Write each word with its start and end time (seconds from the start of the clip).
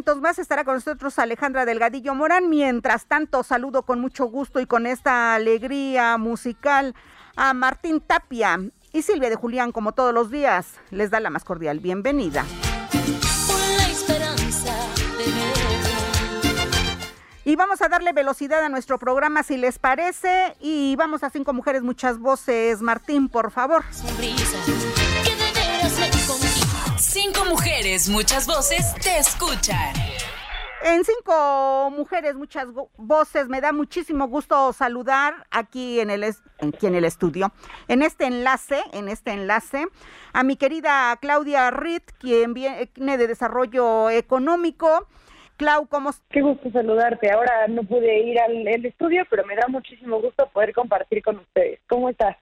Momentos 0.00 0.22
más 0.22 0.38
estará 0.38 0.64
con 0.64 0.76
nosotros 0.76 1.18
Alejandra 1.18 1.66
Delgadillo 1.66 2.14
Morán. 2.14 2.48
Mientras 2.48 3.04
tanto, 3.04 3.42
saludo 3.42 3.82
con 3.82 4.00
mucho 4.00 4.24
gusto 4.24 4.58
y 4.58 4.64
con 4.64 4.86
esta 4.86 5.34
alegría 5.34 6.16
musical 6.16 6.94
a 7.36 7.52
Martín 7.52 8.00
Tapia 8.00 8.58
y 8.94 9.02
Silvia 9.02 9.28
de 9.28 9.36
Julián, 9.36 9.72
como 9.72 9.92
todos 9.92 10.14
los 10.14 10.30
días. 10.30 10.80
Les 10.90 11.10
da 11.10 11.20
la 11.20 11.28
más 11.28 11.44
cordial 11.44 11.80
bienvenida. 11.80 12.46
Y 17.44 17.56
vamos 17.56 17.82
a 17.82 17.88
darle 17.88 18.14
velocidad 18.14 18.64
a 18.64 18.70
nuestro 18.70 18.98
programa 18.98 19.42
si 19.42 19.58
les 19.58 19.78
parece. 19.78 20.56
Y 20.60 20.96
vamos 20.96 21.22
a 21.24 21.28
cinco 21.28 21.52
mujeres, 21.52 21.82
muchas 21.82 22.18
voces. 22.18 22.80
Martín, 22.80 23.28
por 23.28 23.50
favor. 23.50 23.84
Cinco 27.00 27.46
mujeres, 27.46 28.10
muchas 28.10 28.46
voces 28.46 28.94
te 29.02 29.16
escuchan. 29.16 29.94
En 30.84 31.02
cinco 31.02 31.90
mujeres, 31.96 32.34
muchas 32.34 32.68
voces, 32.98 33.48
me 33.48 33.62
da 33.62 33.72
muchísimo 33.72 34.28
gusto 34.28 34.74
saludar 34.74 35.46
aquí 35.50 36.00
en 36.00 36.10
el, 36.10 36.24
aquí 36.24 36.86
en 36.86 36.94
el 36.94 37.06
estudio, 37.06 37.52
en 37.88 38.02
este 38.02 38.26
enlace, 38.26 38.82
en 38.92 39.08
este 39.08 39.30
enlace, 39.30 39.86
a 40.34 40.42
mi 40.42 40.56
querida 40.56 41.16
Claudia 41.22 41.70
Ritt, 41.70 42.10
quien 42.18 42.52
viene 42.52 43.16
de 43.16 43.26
Desarrollo 43.26 44.10
Económico. 44.10 45.08
Clau, 45.56 45.86
¿cómo? 45.86 46.10
Qué 46.28 46.42
gusto 46.42 46.70
saludarte. 46.70 47.30
Ahora 47.30 47.66
no 47.66 47.82
pude 47.82 48.20
ir 48.20 48.38
al 48.38 48.66
estudio, 48.84 49.24
pero 49.30 49.46
me 49.46 49.56
da 49.56 49.68
muchísimo 49.68 50.20
gusto 50.20 50.50
poder 50.52 50.74
compartir 50.74 51.22
con 51.22 51.38
ustedes. 51.38 51.80
¿Cómo 51.88 52.10
estás? 52.10 52.36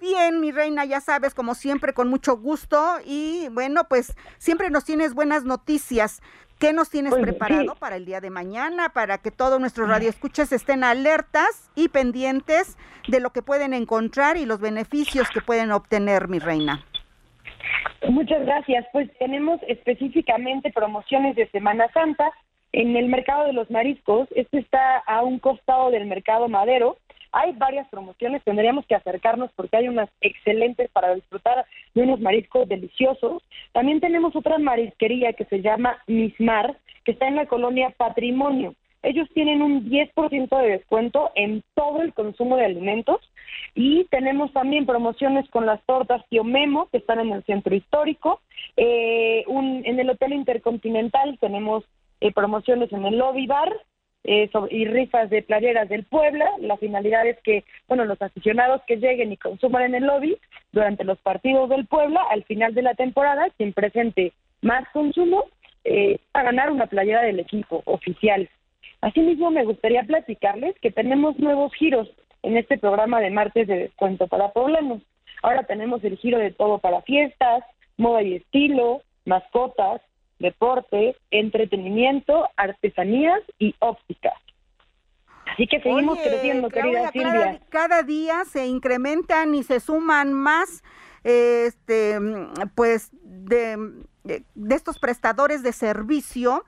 Bien, 0.00 0.40
mi 0.40 0.52
reina, 0.52 0.84
ya 0.84 1.00
sabes, 1.00 1.34
como 1.34 1.54
siempre, 1.54 1.94
con 1.94 2.08
mucho 2.08 2.36
gusto. 2.36 2.98
Y 3.04 3.48
bueno, 3.52 3.84
pues 3.88 4.14
siempre 4.38 4.70
nos 4.70 4.84
tienes 4.84 5.14
buenas 5.14 5.44
noticias. 5.44 6.20
¿Qué 6.58 6.72
nos 6.72 6.90
tienes 6.90 7.10
pues, 7.10 7.22
preparado 7.22 7.74
para 7.74 7.96
el 7.96 8.04
día 8.04 8.20
de 8.20 8.30
mañana? 8.30 8.90
Para 8.90 9.18
que 9.18 9.30
todos 9.30 9.60
nuestros 9.60 9.88
radioescuchas 9.88 10.52
estén 10.52 10.84
alertas 10.84 11.70
y 11.74 11.88
pendientes 11.88 12.78
de 13.08 13.20
lo 13.20 13.30
que 13.30 13.42
pueden 13.42 13.74
encontrar 13.74 14.36
y 14.36 14.46
los 14.46 14.60
beneficios 14.60 15.28
que 15.30 15.40
pueden 15.40 15.72
obtener, 15.72 16.28
mi 16.28 16.38
reina. 16.38 16.84
Muchas 18.08 18.44
gracias. 18.44 18.86
Pues 18.92 19.10
tenemos 19.18 19.60
específicamente 19.66 20.70
promociones 20.72 21.34
de 21.36 21.48
Semana 21.50 21.90
Santa 21.92 22.30
en 22.72 22.96
el 22.96 23.08
mercado 23.08 23.46
de 23.46 23.52
los 23.52 23.70
mariscos. 23.70 24.28
Este 24.34 24.58
está 24.58 24.98
a 24.98 25.22
un 25.22 25.38
costado 25.38 25.90
del 25.90 26.06
mercado 26.06 26.48
madero 26.48 26.98
hay 27.34 27.52
varias 27.52 27.88
promociones, 27.88 28.44
tendríamos 28.44 28.86
que 28.86 28.94
acercarnos 28.94 29.50
porque 29.56 29.76
hay 29.76 29.88
unas 29.88 30.08
excelentes 30.20 30.88
para 30.90 31.14
disfrutar 31.14 31.66
de 31.94 32.02
unos 32.02 32.20
mariscos 32.20 32.68
deliciosos. 32.68 33.42
También 33.72 34.00
tenemos 34.00 34.36
otra 34.36 34.58
marisquería 34.58 35.32
que 35.32 35.44
se 35.46 35.60
llama 35.60 35.98
Mismar, 36.06 36.78
que 37.04 37.12
está 37.12 37.26
en 37.26 37.36
la 37.36 37.46
colonia 37.46 37.92
Patrimonio. 37.96 38.74
Ellos 39.02 39.28
tienen 39.34 39.60
un 39.60 39.90
10% 39.90 40.62
de 40.62 40.68
descuento 40.68 41.30
en 41.34 41.62
todo 41.74 42.00
el 42.00 42.14
consumo 42.14 42.56
de 42.56 42.64
alimentos 42.64 43.20
y 43.74 44.04
tenemos 44.04 44.52
también 44.52 44.86
promociones 44.86 45.48
con 45.50 45.66
las 45.66 45.84
tortas 45.84 46.24
Tío 46.30 46.44
que 46.90 46.98
están 46.98 47.20
en 47.20 47.32
el 47.32 47.44
centro 47.44 47.74
histórico. 47.74 48.40
Eh, 48.76 49.44
en 49.46 50.00
el 50.00 50.08
Hotel 50.08 50.32
Intercontinental 50.32 51.36
tenemos 51.38 51.84
eh, 52.20 52.32
promociones 52.32 52.90
en 52.92 53.04
el 53.04 53.18
Lobby 53.18 53.46
Bar 53.46 53.74
eh, 54.24 54.50
y 54.70 54.86
rifas 54.86 55.30
de 55.30 55.42
playeras 55.42 55.88
del 55.88 56.04
Puebla. 56.04 56.46
La 56.60 56.76
finalidad 56.76 57.26
es 57.26 57.38
que, 57.40 57.64
bueno, 57.88 58.04
los 58.04 58.20
aficionados 58.20 58.82
que 58.86 58.96
lleguen 58.96 59.32
y 59.32 59.36
consuman 59.36 59.82
en 59.84 59.94
el 59.94 60.04
lobby 60.04 60.38
durante 60.72 61.04
los 61.04 61.18
partidos 61.18 61.68
del 61.68 61.86
Puebla, 61.86 62.22
al 62.30 62.44
final 62.44 62.74
de 62.74 62.82
la 62.82 62.94
temporada, 62.94 63.46
quien 63.56 63.72
presente 63.72 64.32
más 64.62 64.88
consumo, 64.92 65.44
eh, 65.84 66.18
a 66.32 66.42
ganar 66.42 66.70
una 66.70 66.86
playera 66.86 67.22
del 67.22 67.40
equipo 67.40 67.82
oficial. 67.84 68.48
Asimismo, 69.02 69.50
me 69.50 69.64
gustaría 69.64 70.02
platicarles 70.02 70.74
que 70.80 70.90
tenemos 70.90 71.38
nuevos 71.38 71.74
giros 71.74 72.10
en 72.42 72.56
este 72.56 72.78
programa 72.78 73.20
de 73.20 73.30
martes 73.30 73.66
de 73.66 73.76
descuento 73.76 74.26
para 74.26 74.52
poblanos. 74.52 75.02
Ahora 75.42 75.64
tenemos 75.64 76.02
el 76.04 76.16
giro 76.16 76.38
de 76.38 76.52
todo 76.52 76.78
para 76.78 77.02
fiestas, 77.02 77.64
moda 77.98 78.22
y 78.22 78.36
estilo, 78.36 79.02
mascotas, 79.26 80.00
deporte, 80.38 81.16
entretenimiento, 81.30 82.48
artesanías 82.56 83.40
y 83.58 83.74
óptica. 83.78 84.32
Así 85.46 85.66
que 85.66 85.80
seguimos 85.80 86.18
creciendo, 86.18 86.68
querida 86.68 87.10
Silvia. 87.12 87.60
Cada, 87.68 88.02
día 88.02 88.44
se 88.44 88.66
incrementan 88.66 89.54
y 89.54 89.62
se 89.62 89.78
suman 89.78 90.32
más 90.32 90.82
este 91.22 92.18
pues 92.74 93.10
de, 93.22 93.76
de 94.24 94.74
estos 94.74 94.98
prestadores 94.98 95.62
de 95.62 95.72
servicio 95.72 96.64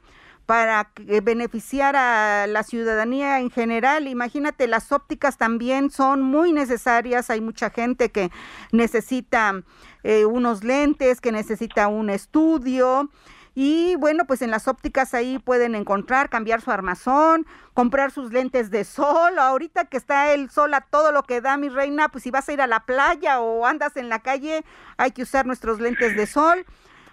para 0.47 0.93
beneficiar 1.25 1.97
a 1.97 2.47
la 2.47 2.63
ciudadanía 2.63 3.41
en 3.41 3.51
general. 3.51 4.07
Imagínate, 4.07 4.69
las 4.69 4.93
ópticas 4.93 5.37
también 5.37 5.91
son 5.91 6.23
muy 6.23 6.53
necesarias. 6.53 7.31
Hay 7.31 7.41
mucha 7.41 7.71
gente 7.71 8.11
que 8.11 8.31
necesita 8.71 9.63
eh, 10.05 10.25
unos 10.25 10.63
lentes, 10.63 11.21
que 11.21 11.33
necesita 11.33 11.89
un 11.89 12.11
estudio. 12.11 13.11
Y 13.59 13.95
bueno, 13.97 14.27
pues 14.27 14.43
en 14.43 14.51
las 14.51 14.69
ópticas 14.69 15.15
ahí 15.15 15.39
pueden 15.39 15.75
encontrar, 15.75 16.29
cambiar 16.29 16.61
su 16.61 16.71
armazón, 16.71 17.47
comprar 17.73 18.11
sus 18.11 18.31
lentes 18.31 18.71
de 18.71 18.85
sol. 18.85 19.39
Ahorita 19.39 19.87
que 19.87 19.97
está 19.97 20.35
el 20.35 20.51
sol 20.51 20.75
a 20.75 20.83
todo 20.83 21.11
lo 21.11 21.23
que 21.23 21.41
da 21.41 21.57
mi 21.57 21.71
reina, 21.71 22.11
pues 22.11 22.25
si 22.25 22.31
vas 22.31 22.47
a 22.47 22.53
ir 22.53 22.61
a 22.61 22.67
la 22.67 22.81
playa 22.81 23.41
o 23.41 23.65
andas 23.65 23.97
en 23.97 24.11
la 24.11 24.19
calle, 24.19 24.63
hay 24.99 25.13
que 25.13 25.23
usar 25.23 25.47
nuestros 25.47 25.81
lentes 25.81 26.15
de 26.17 26.27
sol. 26.27 26.67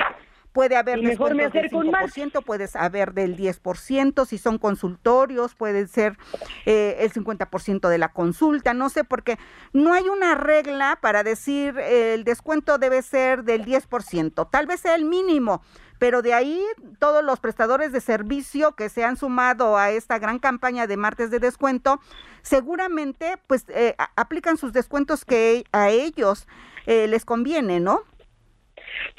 Puede 0.54 0.78
haber 0.78 1.02
mejor 1.02 1.36
me 1.36 1.50
del 1.50 1.70
5%, 1.70 2.44
puede 2.44 2.70
haber 2.76 3.14
del 3.14 3.36
10%, 3.36 4.26
si 4.26 4.38
son 4.38 4.60
consultorios, 4.60 5.56
puede 5.56 5.88
ser 5.88 6.18
eh, 6.66 6.98
el 7.00 7.12
50% 7.12 7.90
de 7.90 7.98
la 7.98 8.10
consulta, 8.10 8.74
no 8.74 8.90
sé, 8.90 9.04
porque 9.04 9.38
no 9.74 9.94
hay 9.94 10.08
una 10.08 10.36
regla 10.36 11.00
para 11.02 11.24
decir 11.24 11.78
el 11.80 12.24
descuento 12.24 12.78
debe 12.78 13.02
ser 13.02 13.44
del 13.44 13.66
10%, 13.66 14.48
tal 14.50 14.68
vez 14.68 14.82
sea 14.82 14.94
el 14.94 15.06
mínimo, 15.06 15.64
pero 15.98 16.22
de 16.22 16.34
ahí 16.34 16.62
todos 17.00 17.24
los 17.24 17.40
prestadores 17.40 17.92
de 17.92 18.02
servicio 18.02 18.74
que 18.74 18.90
se 18.90 19.04
han 19.04 19.18
sumado 19.18 19.78
a 19.78 19.90
esta 19.90 20.20
gran 20.20 20.38
campaña 20.38 20.86
de 20.86 20.98
martes 20.98 21.32
de 21.32 21.40
descuento, 21.40 22.00
seguramente 22.42 23.38
pues 23.48 23.66
eh, 23.70 23.96
aplican 24.16 24.58
sus 24.58 24.74
descuentos 24.74 25.26
que 25.26 25.64
a 25.72 25.90
ellos 25.90 26.48
eh, 26.86 27.08
les 27.08 27.24
conviene, 27.24 27.80
¿no? 27.80 28.02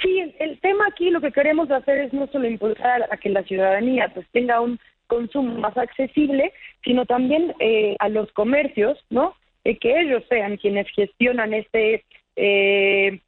Sí, 0.03 0.35
el, 0.39 0.59
tema 0.61 0.87
aquí 0.89 1.11
lo 1.11 1.21
que 1.21 1.33
queremos 1.33 1.71
hacer 1.71 1.99
es 1.99 2.13
no 2.13 2.27
solo 2.29 2.49
impulsar 2.49 3.09
a 3.11 3.17
que 3.17 3.31
la 3.31 3.43
ciudadanía 3.43 4.11
pues 4.13 4.27
tenga 4.33 4.61
un 4.61 4.79
consumo 5.07 5.59
más 5.59 5.77
accesible, 5.77 6.53
sino 6.83 7.07
también 7.07 7.55
eh, 7.59 7.97
a 7.99 8.09
los 8.09 8.31
comercios, 8.33 8.99
¿no? 9.11 9.35
que 9.65 10.01
ellos 10.01 10.23
sean 10.29 10.59
quienes 10.59 10.87
gestionan 10.91 11.55
este 11.55 12.05
eh, 12.37 13.21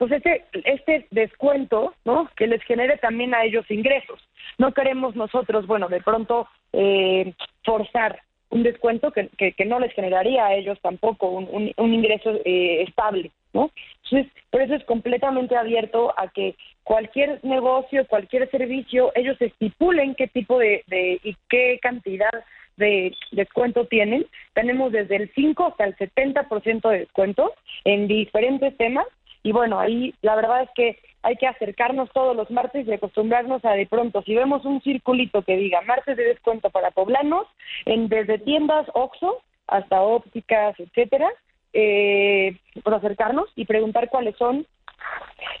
pues 0.00 0.12
este, 0.12 0.46
este 0.64 1.06
descuento, 1.10 1.92
¿no? 2.06 2.30
Que 2.34 2.46
les 2.46 2.62
genere 2.62 2.96
también 2.96 3.34
a 3.34 3.44
ellos 3.44 3.70
ingresos. 3.70 4.18
No 4.56 4.72
queremos 4.72 5.14
nosotros, 5.14 5.66
bueno, 5.66 5.90
de 5.90 6.00
pronto 6.00 6.48
eh, 6.72 7.34
forzar 7.64 8.18
un 8.48 8.62
descuento 8.62 9.12
que, 9.12 9.28
que, 9.36 9.64
no 9.66 9.78
les 9.78 9.92
generaría 9.92 10.46
a 10.46 10.54
ellos 10.54 10.78
tampoco 10.80 11.28
un, 11.28 11.70
un, 11.76 11.94
ingreso 11.94 12.30
eh, 12.46 12.82
estable, 12.88 13.30
¿no? 13.52 13.70
Entonces, 14.10 14.32
por 14.50 14.62
eso 14.62 14.74
es 14.74 14.84
completamente 14.84 15.56
abierto 15.56 16.12
a 16.16 16.28
que 16.28 16.56
cualquier 16.82 17.38
negocio, 17.44 18.06
cualquier 18.08 18.50
servicio, 18.50 19.12
ellos 19.14 19.36
estipulen 19.40 20.14
qué 20.14 20.26
tipo 20.26 20.58
de, 20.58 20.82
de 20.88 21.20
y 21.22 21.36
qué 21.48 21.78
cantidad 21.80 22.30
de 22.76 23.14
descuento 23.30 23.86
tienen. 23.86 24.26
Tenemos 24.54 24.90
desde 24.90 25.16
el 25.16 25.30
5 25.34 25.66
hasta 25.66 25.84
el 25.84 25.96
70% 25.96 26.88
de 26.90 26.98
descuento 27.00 27.54
en 27.84 28.08
diferentes 28.08 28.76
temas. 28.76 29.06
Y 29.42 29.52
bueno, 29.52 29.78
ahí 29.78 30.14
la 30.22 30.34
verdad 30.34 30.62
es 30.62 30.70
que 30.74 30.98
hay 31.22 31.36
que 31.36 31.46
acercarnos 31.46 32.10
todos 32.12 32.34
los 32.34 32.50
martes 32.50 32.86
y 32.86 32.92
acostumbrarnos 32.92 33.64
a 33.64 33.72
de 33.72 33.86
pronto, 33.86 34.22
si 34.22 34.34
vemos 34.34 34.64
un 34.64 34.80
circulito 34.80 35.42
que 35.42 35.56
diga 35.56 35.82
martes 35.82 36.16
de 36.16 36.24
descuento 36.24 36.70
para 36.70 36.90
poblanos, 36.90 37.46
en 37.84 38.08
desde 38.08 38.38
tiendas 38.38 38.86
OXO 38.94 39.42
hasta 39.66 40.00
ópticas, 40.00 40.74
etcétera, 40.80 41.30
eh, 41.72 42.56
por 42.82 42.94
acercarnos 42.94 43.46
y 43.56 43.64
preguntar 43.64 44.08
cuáles 44.08 44.36
son. 44.36 44.66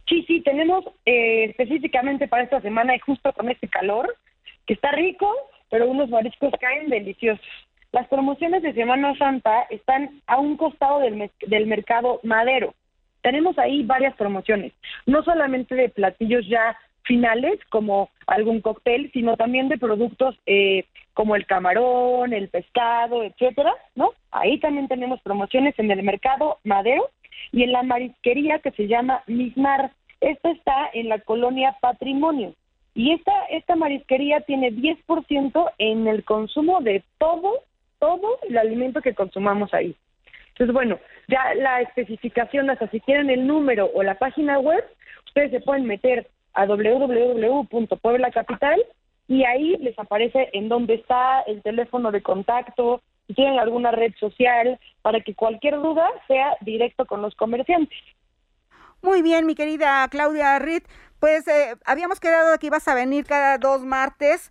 Sí, 0.08 0.24
sí, 0.26 0.40
tenemos 0.42 0.84
eh, 1.06 1.44
específicamente 1.44 2.28
para 2.28 2.42
esta 2.42 2.60
semana 2.60 2.94
y 2.94 2.98
justo 2.98 3.32
con 3.32 3.48
este 3.50 3.68
calor, 3.68 4.14
que 4.66 4.74
está 4.74 4.92
rico, 4.92 5.32
pero 5.70 5.88
unos 5.88 6.10
mariscos 6.10 6.52
caen 6.60 6.88
deliciosos. 6.88 7.44
Las 7.92 8.06
promociones 8.08 8.62
de 8.62 8.72
Semana 8.72 9.16
Santa 9.16 9.62
están 9.70 10.20
a 10.26 10.38
un 10.38 10.56
costado 10.56 11.00
del, 11.00 11.30
del 11.46 11.66
mercado 11.66 12.20
madero 12.22 12.74
tenemos 13.22 13.58
ahí 13.58 13.82
varias 13.82 14.14
promociones, 14.16 14.72
no 15.06 15.22
solamente 15.22 15.74
de 15.74 15.88
platillos 15.88 16.46
ya 16.48 16.76
finales 17.10 17.58
como 17.70 18.08
algún 18.28 18.60
cóctel, 18.60 19.10
sino 19.12 19.36
también 19.36 19.68
de 19.68 19.78
productos 19.78 20.36
eh, 20.46 20.84
como 21.12 21.34
el 21.34 21.44
camarón, 21.44 22.32
el 22.32 22.48
pescado, 22.48 23.24
etcétera, 23.24 23.74
¿no? 23.96 24.12
Ahí 24.30 24.60
también 24.60 24.86
tenemos 24.86 25.20
promociones 25.22 25.76
en 25.80 25.90
el 25.90 26.04
mercado 26.04 26.58
Madero 26.62 27.10
y 27.50 27.64
en 27.64 27.72
la 27.72 27.82
marisquería 27.82 28.60
que 28.60 28.70
se 28.70 28.86
llama 28.86 29.24
Mismar. 29.26 29.90
Esta 30.20 30.52
está 30.52 30.88
en 30.92 31.08
la 31.08 31.18
colonia 31.18 31.76
Patrimonio. 31.80 32.54
Y 32.94 33.10
esta, 33.10 33.32
esta 33.50 33.74
marisquería 33.74 34.42
tiene 34.42 34.70
10% 34.70 35.72
en 35.78 36.06
el 36.06 36.22
consumo 36.22 36.80
de 36.80 37.02
todo, 37.18 37.54
todo 37.98 38.38
el 38.48 38.56
alimento 38.56 39.00
que 39.00 39.16
consumamos 39.16 39.74
ahí. 39.74 39.96
Entonces, 40.50 40.72
bueno, 40.72 41.00
ya 41.26 41.54
la 41.56 41.80
especificación, 41.80 42.70
hasta 42.70 42.88
si 42.88 43.00
quieren 43.00 43.30
el 43.30 43.48
número 43.48 43.90
o 43.94 44.04
la 44.04 44.14
página 44.14 44.60
web, 44.60 44.84
ustedes 45.26 45.50
se 45.50 45.60
pueden 45.60 45.86
meter 45.86 46.28
a 46.54 46.66
www.pueblacapital 46.66 48.82
y 49.28 49.44
ahí 49.44 49.76
les 49.78 49.96
aparece 49.98 50.48
en 50.52 50.68
dónde 50.68 50.94
está 50.94 51.40
el 51.42 51.62
teléfono 51.62 52.10
de 52.10 52.22
contacto, 52.22 53.00
si 53.26 53.34
tienen 53.34 53.58
alguna 53.58 53.90
red 53.92 54.14
social, 54.18 54.78
para 55.02 55.20
que 55.20 55.34
cualquier 55.34 55.76
duda 55.76 56.08
sea 56.26 56.56
directo 56.62 57.04
con 57.06 57.20
los 57.22 57.34
comerciantes. 57.36 57.98
Muy 59.02 59.22
bien, 59.22 59.46
mi 59.46 59.54
querida 59.54 60.06
Claudia 60.10 60.58
Ritt. 60.58 60.84
Pues 61.20 61.46
eh, 61.48 61.76
habíamos 61.84 62.18
quedado 62.18 62.58
que 62.58 62.68
ibas 62.68 62.88
a 62.88 62.94
venir 62.94 63.26
cada 63.26 63.58
dos 63.58 63.82
martes 63.82 64.50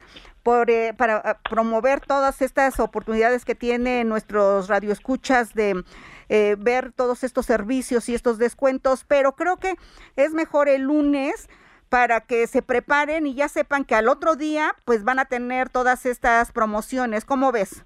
eh, 0.68 0.94
para 0.98 1.18
ah, 1.18 1.40
promover 1.48 2.00
todas 2.00 2.42
estas 2.42 2.80
oportunidades 2.80 3.46
que 3.46 3.54
tienen 3.54 4.10
nuestros 4.10 4.68
radioescuchas 4.68 5.54
de 5.54 5.84
eh, 6.30 6.56
ver 6.58 6.92
todos 6.92 7.24
estos 7.24 7.46
servicios 7.46 8.10
y 8.10 8.16
estos 8.16 8.40
descuentos, 8.40 9.06
pero 9.08 9.36
creo 9.36 9.58
que 9.58 9.76
es 10.16 10.34
mejor 10.34 10.68
el 10.68 10.84
lunes 10.84 11.50
para 11.90 12.22
que 12.22 12.48
se 12.48 12.62
preparen 12.62 13.28
y 13.28 13.34
ya 13.34 13.48
sepan 13.48 13.84
que 13.84 13.96
al 13.96 14.08
otro 14.08 14.36
día 14.36 14.76
pues 14.86 15.04
van 15.04 15.20
a 15.20 15.26
tener 15.26 15.70
todas 15.70 16.06
estas 16.06 16.52
promociones. 16.52 17.26
¿Cómo 17.26 17.52
ves? 17.52 17.86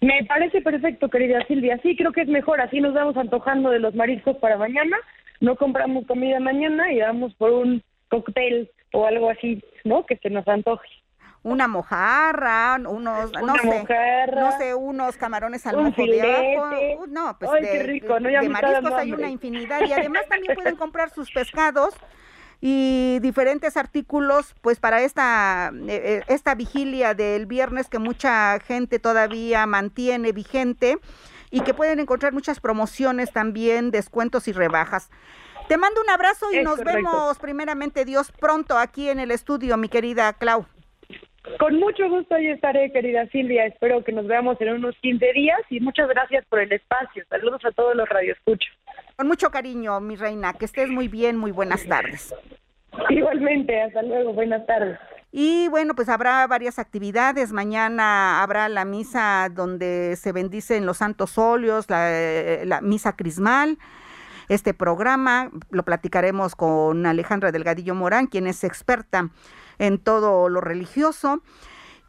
Me 0.00 0.24
parece 0.24 0.60
perfecto, 0.62 1.08
querida 1.08 1.44
Silvia. 1.46 1.78
Sí, 1.82 1.96
creo 1.96 2.12
que 2.12 2.22
es 2.22 2.28
mejor. 2.28 2.60
Así 2.60 2.80
nos 2.80 2.94
vamos 2.94 3.16
antojando 3.16 3.70
de 3.70 3.78
los 3.78 3.94
mariscos 3.94 4.36
para 4.38 4.56
mañana. 4.56 4.96
No 5.40 5.56
compramos 5.56 6.06
comida 6.06 6.40
mañana 6.40 6.92
y 6.92 7.00
vamos 7.00 7.34
por 7.34 7.52
un 7.52 7.82
cóctel 8.08 8.70
o 8.92 9.06
algo 9.06 9.30
así, 9.30 9.62
¿no? 9.84 10.04
Que 10.04 10.16
se 10.16 10.30
nos 10.30 10.46
antoje 10.48 10.88
una 11.42 11.68
mojarra, 11.68 12.76
unos, 12.86 13.32
no 13.32 13.56
sé, 13.56 13.84
no 14.34 14.58
sé, 14.58 14.74
unos 14.74 15.16
camarones 15.16 15.66
al 15.66 15.78
mojo 15.78 16.04
de 16.04 16.20
ajo, 16.20 17.02
uh, 17.02 17.06
no, 17.06 17.34
pues 17.38 17.50
de, 17.62 18.48
mariscos 18.50 18.92
hay 18.92 19.12
una 19.12 19.30
infinidad 19.30 19.80
y 19.86 19.92
además 19.92 20.26
también 20.28 20.54
pueden 20.54 20.76
comprar 20.76 21.08
sus 21.08 21.30
pescados 21.30 21.94
y 22.60 23.18
diferentes 23.20 23.76
artículos 23.76 24.54
pues 24.60 24.80
para 24.80 25.02
esta 25.02 25.72
eh, 25.88 26.02
eh, 26.04 26.22
esta 26.28 26.54
vigilia 26.54 27.14
del 27.14 27.46
viernes 27.46 27.88
que 27.88 27.98
mucha 27.98 28.58
gente 28.60 28.98
todavía 28.98 29.66
mantiene 29.66 30.32
vigente 30.32 30.98
y 31.50 31.62
que 31.62 31.74
pueden 31.74 32.00
encontrar 32.00 32.32
muchas 32.32 32.60
promociones 32.60 33.32
también, 33.32 33.90
descuentos 33.90 34.46
y 34.46 34.52
rebajas. 34.52 35.10
Te 35.68 35.76
mando 35.76 36.00
un 36.00 36.10
abrazo 36.10 36.46
y 36.52 36.62
nos 36.62 36.82
vemos 36.82 37.38
primeramente 37.38 38.04
Dios 38.04 38.32
pronto 38.32 38.76
aquí 38.76 39.08
en 39.08 39.20
el 39.20 39.30
estudio, 39.30 39.76
mi 39.76 39.88
querida 39.88 40.32
Clau. 40.32 40.66
Con 41.58 41.76
mucho 41.76 42.08
gusto 42.08 42.34
ahí 42.34 42.48
estaré, 42.48 42.92
querida 42.92 43.26
Silvia. 43.28 43.66
Espero 43.66 44.04
que 44.04 44.12
nos 44.12 44.26
veamos 44.26 44.60
en 44.60 44.70
unos 44.74 44.94
15 45.00 45.32
días 45.32 45.60
y 45.70 45.80
muchas 45.80 46.08
gracias 46.08 46.44
por 46.46 46.60
el 46.60 46.70
espacio. 46.72 47.24
Saludos 47.28 47.64
a 47.64 47.72
todos 47.72 47.96
los 47.96 48.08
radioescuchos. 48.08 48.72
Con 49.20 49.28
mucho 49.28 49.50
cariño, 49.50 50.00
mi 50.00 50.16
reina. 50.16 50.54
Que 50.54 50.64
estés 50.64 50.88
muy 50.88 51.06
bien. 51.06 51.36
Muy 51.36 51.50
buenas 51.52 51.84
tardes. 51.84 52.34
Igualmente, 53.10 53.82
hasta 53.82 54.00
luego. 54.00 54.32
Buenas 54.32 54.64
tardes. 54.64 54.98
Y 55.30 55.68
bueno, 55.68 55.94
pues 55.94 56.08
habrá 56.08 56.46
varias 56.46 56.78
actividades. 56.78 57.52
Mañana 57.52 58.42
habrá 58.42 58.70
la 58.70 58.86
misa 58.86 59.50
donde 59.52 60.16
se 60.16 60.32
bendicen 60.32 60.86
los 60.86 60.96
santos 60.96 61.36
óleos, 61.36 61.90
la, 61.90 62.64
la 62.64 62.80
misa 62.80 63.14
crismal 63.14 63.76
este 64.48 64.72
programa. 64.72 65.50
Lo 65.68 65.82
platicaremos 65.82 66.56
con 66.56 67.04
Alejandra 67.04 67.52
Delgadillo 67.52 67.94
Morán, 67.94 68.26
quien 68.26 68.46
es 68.46 68.64
experta 68.64 69.28
en 69.78 69.98
todo 69.98 70.48
lo 70.48 70.62
religioso. 70.62 71.42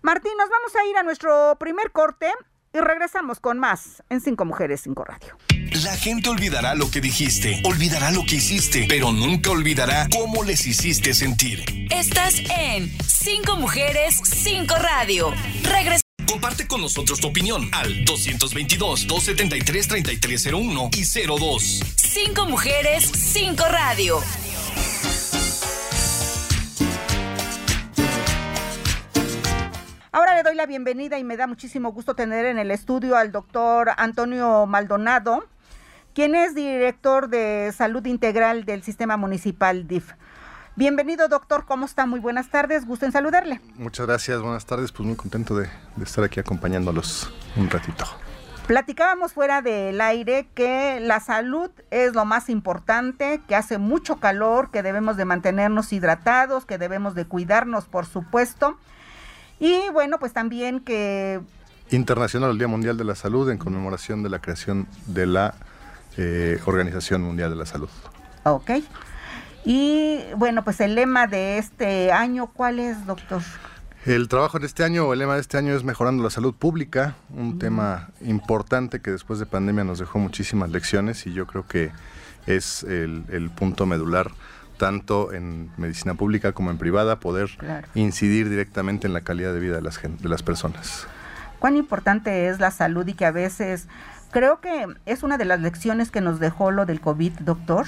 Martín, 0.01 0.31
nos 0.37 0.49
vamos 0.49 0.73
a 0.77 0.85
ir 0.85 0.95
a 0.95 1.03
nuestro 1.03 1.57
primer 1.59 1.91
corte 1.91 2.31
y 2.73 2.79
regresamos 2.79 3.39
con 3.39 3.59
más 3.59 4.03
en 4.09 4.21
Cinco 4.21 4.45
Mujeres, 4.45 4.81
Cinco 4.81 5.03
Radio. 5.03 5.37
La 5.83 5.95
gente 5.95 6.29
olvidará 6.29 6.75
lo 6.75 6.89
que 6.89 7.01
dijiste, 7.01 7.61
olvidará 7.63 8.11
lo 8.11 8.23
que 8.23 8.35
hiciste, 8.35 8.85
pero 8.87 9.11
nunca 9.11 9.51
olvidará 9.51 10.07
cómo 10.11 10.43
les 10.43 10.65
hiciste 10.65 11.13
sentir. 11.13 11.63
Estás 11.91 12.39
en 12.57 12.89
Cinco 13.05 13.57
Mujeres, 13.57 14.19
Cinco 14.23 14.75
Radio. 14.75 15.33
Regresamos 15.63 16.01
Comparte 16.31 16.65
con 16.65 16.81
nosotros 16.81 17.19
tu 17.19 17.27
opinión 17.27 17.69
al 17.73 18.05
222-273-3301 18.05 20.95
y 20.95 21.03
02. 21.27 21.83
Cinco 21.97 22.45
mujeres, 22.45 23.03
cinco 23.03 23.65
radio. 23.65 24.21
Ahora 30.13 30.35
le 30.35 30.43
doy 30.43 30.55
la 30.55 30.65
bienvenida 30.65 31.17
y 31.19 31.23
me 31.23 31.37
da 31.37 31.47
muchísimo 31.47 31.93
gusto 31.93 32.15
tener 32.15 32.43
en 32.43 32.59
el 32.59 32.69
estudio 32.69 33.15
al 33.15 33.31
doctor 33.31 33.91
Antonio 33.95 34.65
Maldonado, 34.65 35.45
quien 36.13 36.35
es 36.35 36.53
director 36.53 37.29
de 37.29 37.71
salud 37.73 38.05
integral 38.05 38.65
del 38.65 38.83
sistema 38.83 39.15
municipal 39.15 39.87
DIF. 39.87 40.11
Bienvenido, 40.75 41.29
doctor. 41.29 41.63
¿Cómo 41.65 41.85
está? 41.85 42.05
Muy 42.07 42.19
buenas 42.19 42.49
tardes. 42.49 42.85
Gusto 42.85 43.05
en 43.05 43.13
saludarle. 43.13 43.61
Muchas 43.75 44.05
gracias. 44.05 44.41
Buenas 44.41 44.65
tardes. 44.65 44.91
Pues 44.91 45.07
muy 45.07 45.15
contento 45.15 45.55
de, 45.55 45.69
de 45.95 46.03
estar 46.03 46.25
aquí 46.25 46.41
acompañándolos 46.41 47.33
un 47.55 47.69
ratito. 47.69 48.03
Platicábamos 48.67 49.31
fuera 49.31 49.61
del 49.61 50.01
aire 50.01 50.49
que 50.53 50.99
la 50.99 51.21
salud 51.21 51.71
es 51.89 52.13
lo 52.15 52.25
más 52.25 52.49
importante, 52.49 53.39
que 53.47 53.55
hace 53.55 53.77
mucho 53.77 54.17
calor, 54.17 54.71
que 54.71 54.83
debemos 54.83 55.15
de 55.15 55.23
mantenernos 55.23 55.93
hidratados, 55.93 56.65
que 56.65 56.77
debemos 56.77 57.15
de 57.15 57.23
cuidarnos, 57.23 57.85
por 57.85 58.05
supuesto. 58.05 58.77
Y 59.61 59.89
bueno, 59.93 60.17
pues 60.17 60.33
también 60.33 60.79
que... 60.79 61.39
Internacional 61.91 62.49
el 62.49 62.57
Día 62.57 62.67
Mundial 62.67 62.97
de 62.97 63.03
la 63.03 63.13
Salud 63.13 63.47
en 63.51 63.59
conmemoración 63.59 64.23
de 64.23 64.29
la 64.29 64.39
creación 64.39 64.87
de 65.05 65.27
la 65.27 65.53
eh, 66.17 66.59
Organización 66.65 67.21
Mundial 67.21 67.51
de 67.51 67.57
la 67.57 67.67
Salud. 67.67 67.89
Ok. 68.43 68.71
Y 69.63 70.19
bueno, 70.35 70.63
pues 70.63 70.81
el 70.81 70.95
lema 70.95 71.27
de 71.27 71.59
este 71.59 72.11
año, 72.11 72.47
¿cuál 72.47 72.79
es, 72.79 73.05
doctor? 73.05 73.43
El 74.03 74.29
trabajo 74.29 74.57
de 74.57 74.65
este 74.65 74.83
año, 74.83 75.05
o 75.05 75.13
el 75.13 75.19
lema 75.19 75.35
de 75.35 75.41
este 75.41 75.59
año 75.59 75.75
es 75.75 75.83
mejorando 75.83 76.23
la 76.23 76.31
salud 76.31 76.55
pública, 76.55 77.13
un 77.29 77.59
tema 77.59 78.09
importante 78.21 78.99
que 78.99 79.11
después 79.11 79.37
de 79.37 79.45
pandemia 79.45 79.83
nos 79.83 79.99
dejó 79.99 80.17
muchísimas 80.17 80.71
lecciones 80.71 81.27
y 81.27 81.33
yo 81.33 81.45
creo 81.45 81.67
que 81.67 81.91
es 82.47 82.81
el, 82.81 83.25
el 83.29 83.51
punto 83.51 83.85
medular 83.85 84.31
tanto 84.85 85.31
en 85.31 85.69
medicina 85.77 86.15
pública 86.15 86.53
como 86.53 86.71
en 86.71 86.79
privada, 86.79 87.19
poder 87.19 87.51
Claro. 87.59 87.87
incidir 87.93 88.49
directamente 88.49 89.05
en 89.05 89.13
la 89.13 89.21
calidad 89.21 89.53
de 89.53 89.59
vida 89.59 89.75
de 89.75 89.83
las, 89.83 90.01
de 90.01 90.27
las 90.27 90.41
personas. 90.41 91.05
cuán 91.59 91.77
importante 91.77 92.47
es 92.47 92.59
la 92.59 92.71
salud 92.71 93.05
y 93.07 93.13
que 93.13 93.27
a 93.27 93.31
veces 93.31 93.87
creo 94.31 94.59
que 94.59 94.87
es 95.05 95.21
una 95.21 95.37
de 95.37 95.45
las 95.45 95.59
lecciones 95.61 96.09
que 96.09 96.19
nos 96.19 96.39
dejó 96.39 96.71
lo 96.71 96.87
del 96.87 96.99
COVID, 96.99 97.33
doctor, 97.41 97.85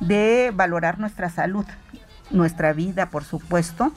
de 0.00 0.52
valorar 0.54 0.98
nuestra 0.98 1.30
salud, 1.30 1.64
nuestra 2.30 2.74
vida, 2.74 3.08
por 3.08 3.24
supuesto. 3.24 3.90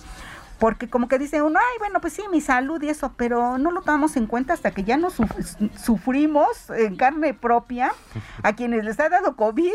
Porque 0.59 0.87
como 0.89 1.07
que 1.09 1.17
dice 1.19 1.41
uno, 1.41 1.59
ay, 1.59 1.77
bueno, 1.79 1.99
pues 1.99 2.13
sí, 2.13 2.21
mi 2.31 2.39
salud 2.39 2.81
y 2.83 2.87
eso, 2.87 3.13
pero 3.17 3.57
no 3.57 3.71
lo 3.71 3.81
tomamos 3.81 4.15
en 4.15 4.27
cuenta 4.27 4.53
hasta 4.53 4.71
que 4.71 4.83
ya 4.85 4.95
nos 4.95 5.19
suf- 5.19 5.69
sufrimos 5.77 6.69
en 6.69 6.95
carne 6.95 7.33
propia 7.33 7.91
a 8.43 8.53
quienes 8.53 8.85
les 8.85 8.97
ha 9.01 9.09
dado 9.09 9.35
COVID. 9.35 9.73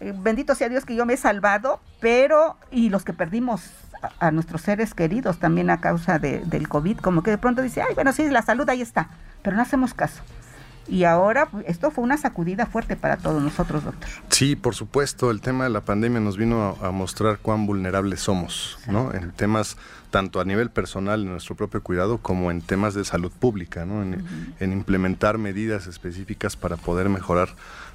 Eh, 0.00 0.14
bendito 0.16 0.54
sea 0.54 0.68
Dios 0.68 0.84
que 0.84 0.94
yo 0.94 1.04
me 1.06 1.14
he 1.14 1.16
salvado, 1.18 1.80
pero, 2.00 2.56
y 2.70 2.88
los 2.88 3.04
que 3.04 3.12
perdimos 3.12 3.62
a, 4.02 4.28
a 4.28 4.30
nuestros 4.30 4.62
seres 4.62 4.94
queridos 4.94 5.38
también 5.38 5.68
a 5.70 5.80
causa 5.80 6.18
de- 6.18 6.40
del 6.46 6.68
COVID, 6.68 6.98
como 6.98 7.22
que 7.22 7.30
de 7.30 7.38
pronto 7.38 7.60
dice, 7.62 7.82
ay, 7.82 7.94
bueno, 7.94 8.12
sí, 8.12 8.28
la 8.30 8.42
salud 8.42 8.68
ahí 8.70 8.80
está, 8.80 9.10
pero 9.42 9.56
no 9.56 9.62
hacemos 9.62 9.92
caso. 9.94 10.22
Y 10.88 11.04
ahora 11.04 11.46
pues, 11.46 11.64
esto 11.68 11.90
fue 11.92 12.02
una 12.02 12.16
sacudida 12.16 12.66
fuerte 12.66 12.96
para 12.96 13.16
todos 13.18 13.40
nosotros, 13.40 13.84
doctor. 13.84 14.08
Sí, 14.30 14.56
por 14.56 14.74
supuesto, 14.74 15.30
el 15.30 15.40
tema 15.40 15.64
de 15.64 15.70
la 15.70 15.82
pandemia 15.82 16.18
nos 16.18 16.36
vino 16.36 16.76
a, 16.82 16.88
a 16.88 16.90
mostrar 16.90 17.38
cuán 17.38 17.66
vulnerables 17.66 18.20
somos, 18.20 18.78
¿no? 18.88 19.12
En 19.14 19.30
temas 19.30 19.76
tanto 20.10 20.40
a 20.40 20.44
nivel 20.44 20.70
personal, 20.70 21.22
en 21.22 21.30
nuestro 21.30 21.54
propio 21.54 21.80
cuidado, 21.82 22.18
como 22.18 22.50
en 22.50 22.60
temas 22.62 22.94
de 22.94 23.04
salud 23.04 23.30
pública, 23.30 23.84
¿no? 23.84 24.02
En, 24.02 24.24
en 24.58 24.72
implementar 24.72 25.38
medidas 25.38 25.86
específicas 25.86 26.56
para 26.56 26.76
poder 26.76 27.08
mejorar 27.08 27.50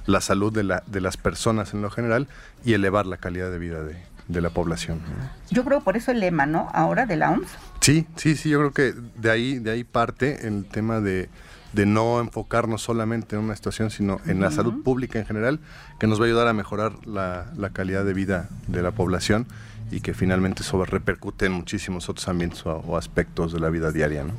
la 0.06 0.20
salud 0.20 0.52
de, 0.52 0.64
la, 0.64 0.82
de 0.86 1.00
las 1.00 1.16
personas 1.16 1.74
en 1.74 1.82
lo 1.82 1.90
general 1.90 2.28
y 2.64 2.72
elevar 2.72 3.06
la 3.06 3.16
calidad 3.16 3.50
de 3.50 3.58
vida 3.58 3.82
de, 3.82 3.96
de 4.28 4.40
la 4.40 4.50
población. 4.50 4.98
¿no? 4.98 5.30
Yo 5.50 5.64
creo 5.64 5.80
por 5.82 5.96
eso 5.96 6.10
el 6.10 6.20
lema, 6.20 6.46
¿no? 6.46 6.68
Ahora 6.72 7.06
de 7.06 7.16
la 7.16 7.30
OMS. 7.30 7.48
Sí, 7.80 8.06
sí, 8.16 8.36
sí, 8.36 8.50
yo 8.50 8.58
creo 8.58 8.72
que 8.72 8.94
de 9.16 9.30
ahí, 9.30 9.58
de 9.58 9.70
ahí 9.70 9.84
parte 9.84 10.46
el 10.48 10.64
tema 10.64 11.00
de, 11.00 11.28
de 11.72 11.86
no 11.86 12.20
enfocarnos 12.20 12.82
solamente 12.82 13.36
en 13.36 13.42
una 13.42 13.54
situación, 13.54 13.90
sino 13.90 14.20
en 14.26 14.40
la 14.40 14.50
salud 14.50 14.82
pública 14.82 15.18
en 15.18 15.26
general, 15.26 15.60
que 16.00 16.06
nos 16.06 16.18
va 16.18 16.24
a 16.24 16.26
ayudar 16.26 16.48
a 16.48 16.52
mejorar 16.52 17.06
la, 17.06 17.52
la 17.56 17.70
calidad 17.70 18.04
de 18.04 18.14
vida 18.14 18.48
de 18.66 18.82
la 18.82 18.92
población 18.92 19.46
y 19.90 20.00
que 20.00 20.14
finalmente 20.14 20.62
eso 20.62 20.84
repercute 20.84 21.46
en 21.46 21.52
muchísimos 21.52 22.08
otros 22.08 22.26
ambientes 22.28 22.66
o, 22.66 22.76
o 22.78 22.96
aspectos 22.96 23.52
de 23.52 23.60
la 23.60 23.70
vida 23.70 23.92
diaria, 23.92 24.24
¿no? 24.24 24.32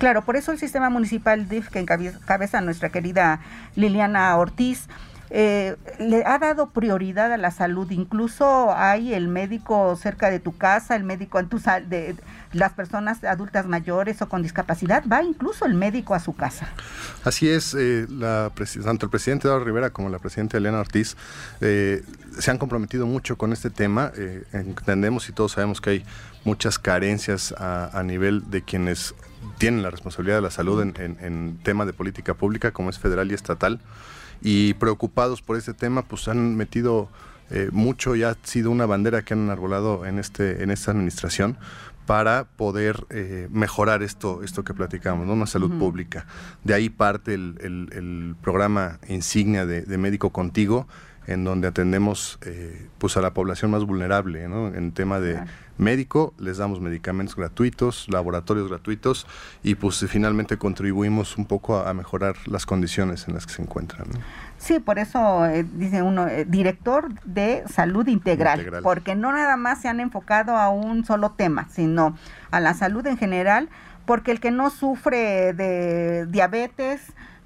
Claro, 0.00 0.24
por 0.24 0.36
eso 0.36 0.50
el 0.50 0.58
sistema 0.58 0.88
municipal 0.88 1.46
DIF 1.46 1.68
que 1.68 1.78
encabeza 1.78 2.62
nuestra 2.62 2.88
querida 2.88 3.40
Liliana 3.76 4.34
Ortiz 4.38 4.88
eh, 5.28 5.76
le 5.98 6.24
ha 6.24 6.38
dado 6.38 6.70
prioridad 6.70 7.30
a 7.34 7.36
la 7.36 7.50
salud. 7.50 7.90
Incluso 7.90 8.74
hay 8.74 9.12
el 9.12 9.28
médico 9.28 9.94
cerca 9.96 10.30
de 10.30 10.40
tu 10.40 10.56
casa, 10.56 10.96
el 10.96 11.04
médico 11.04 11.38
en 11.38 11.50
tu 11.50 11.58
de, 11.58 12.16
las 12.54 12.72
personas 12.72 13.22
adultas 13.24 13.66
mayores 13.66 14.22
o 14.22 14.28
con 14.30 14.42
discapacidad, 14.42 15.04
va 15.06 15.22
incluso 15.22 15.66
el 15.66 15.74
médico 15.74 16.14
a 16.14 16.18
su 16.18 16.34
casa. 16.34 16.66
Así 17.22 17.50
es, 17.50 17.76
eh, 17.78 18.06
tanto 18.82 19.04
el 19.04 19.10
presidente 19.10 19.48
Eduardo 19.48 19.66
Rivera 19.66 19.90
como 19.90 20.08
la 20.08 20.18
presidenta 20.18 20.56
Elena 20.56 20.80
Ortiz 20.80 21.14
eh, 21.60 22.02
se 22.38 22.50
han 22.50 22.56
comprometido 22.56 23.04
mucho 23.04 23.36
con 23.36 23.52
este 23.52 23.68
tema. 23.68 24.12
Entendemos 24.52 25.28
y 25.28 25.32
todos 25.32 25.52
sabemos 25.52 25.82
que 25.82 25.90
hay 25.90 26.04
muchas 26.44 26.78
carencias 26.78 27.54
a 27.58 28.02
nivel 28.02 28.50
de 28.50 28.62
quienes 28.62 29.14
tienen 29.58 29.82
la 29.82 29.90
responsabilidad 29.90 30.36
de 30.36 30.42
la 30.42 30.50
salud 30.50 30.80
en, 30.82 30.94
en, 30.98 31.16
en 31.20 31.58
tema 31.62 31.86
de 31.86 31.92
política 31.92 32.34
pública, 32.34 32.72
como 32.72 32.90
es 32.90 32.98
federal 32.98 33.30
y 33.30 33.34
estatal. 33.34 33.80
Y 34.42 34.74
preocupados 34.74 35.42
por 35.42 35.56
este 35.56 35.74
tema, 35.74 36.02
pues 36.02 36.28
han 36.28 36.56
metido 36.56 37.08
eh, 37.50 37.68
mucho 37.72 38.16
y 38.16 38.22
ha 38.22 38.36
sido 38.42 38.70
una 38.70 38.86
bandera 38.86 39.22
que 39.22 39.34
han 39.34 39.40
enarbolado 39.40 40.06
en, 40.06 40.18
este, 40.18 40.62
en 40.62 40.70
esta 40.70 40.92
administración 40.92 41.58
para 42.06 42.44
poder 42.56 43.06
eh, 43.10 43.48
mejorar 43.50 44.02
esto, 44.02 44.42
esto 44.42 44.64
que 44.64 44.74
platicamos, 44.74 45.26
¿no? 45.26 45.34
una 45.34 45.46
salud 45.46 45.78
pública. 45.78 46.26
De 46.64 46.74
ahí 46.74 46.88
parte 46.90 47.34
el, 47.34 47.56
el- 47.60 47.88
el 47.92 48.34
programa 48.42 48.98
insignia 49.08 49.64
de, 49.66 49.82
de 49.82 49.98
Médico 49.98 50.30
Contigo, 50.30 50.88
en 51.26 51.44
donde 51.44 51.68
atendemos 51.68 52.38
eh, 52.42 52.88
pues 52.98 53.16
a 53.16 53.20
la 53.20 53.32
población 53.34 53.70
más 53.70 53.84
vulnerable, 53.84 54.48
¿no? 54.48 54.68
En 54.74 54.90
tema 54.92 55.20
de 55.20 55.34
Claro. 55.34 55.50
Médico, 55.80 56.34
les 56.38 56.58
damos 56.58 56.80
medicamentos 56.80 57.34
gratuitos, 57.36 58.06
laboratorios 58.08 58.68
gratuitos 58.68 59.26
y 59.62 59.74
pues 59.74 60.04
finalmente 60.08 60.58
contribuimos 60.58 61.36
un 61.38 61.46
poco 61.46 61.76
a, 61.78 61.90
a 61.90 61.94
mejorar 61.94 62.36
las 62.46 62.66
condiciones 62.66 63.26
en 63.26 63.34
las 63.34 63.46
que 63.46 63.54
se 63.54 63.62
encuentran. 63.62 64.06
¿no? 64.12 64.20
Sí, 64.58 64.78
por 64.78 64.98
eso 64.98 65.46
eh, 65.46 65.64
dice 65.74 66.02
uno, 66.02 66.28
eh, 66.28 66.44
director 66.46 67.08
de 67.24 67.64
salud 67.72 68.06
integral, 68.08 68.58
Integral. 68.58 68.82
porque 68.82 69.14
no 69.14 69.32
nada 69.32 69.56
más 69.56 69.80
se 69.80 69.88
han 69.88 70.00
enfocado 70.00 70.56
a 70.56 70.68
un 70.68 71.04
solo 71.04 71.30
tema, 71.32 71.66
sino 71.70 72.16
a 72.50 72.60
la 72.60 72.74
salud 72.74 73.06
en 73.06 73.16
general, 73.16 73.68
porque 74.04 74.32
el 74.32 74.40
que 74.40 74.50
no 74.50 74.70
sufre 74.70 75.52
de 75.54 76.26
diabetes 76.26 77.00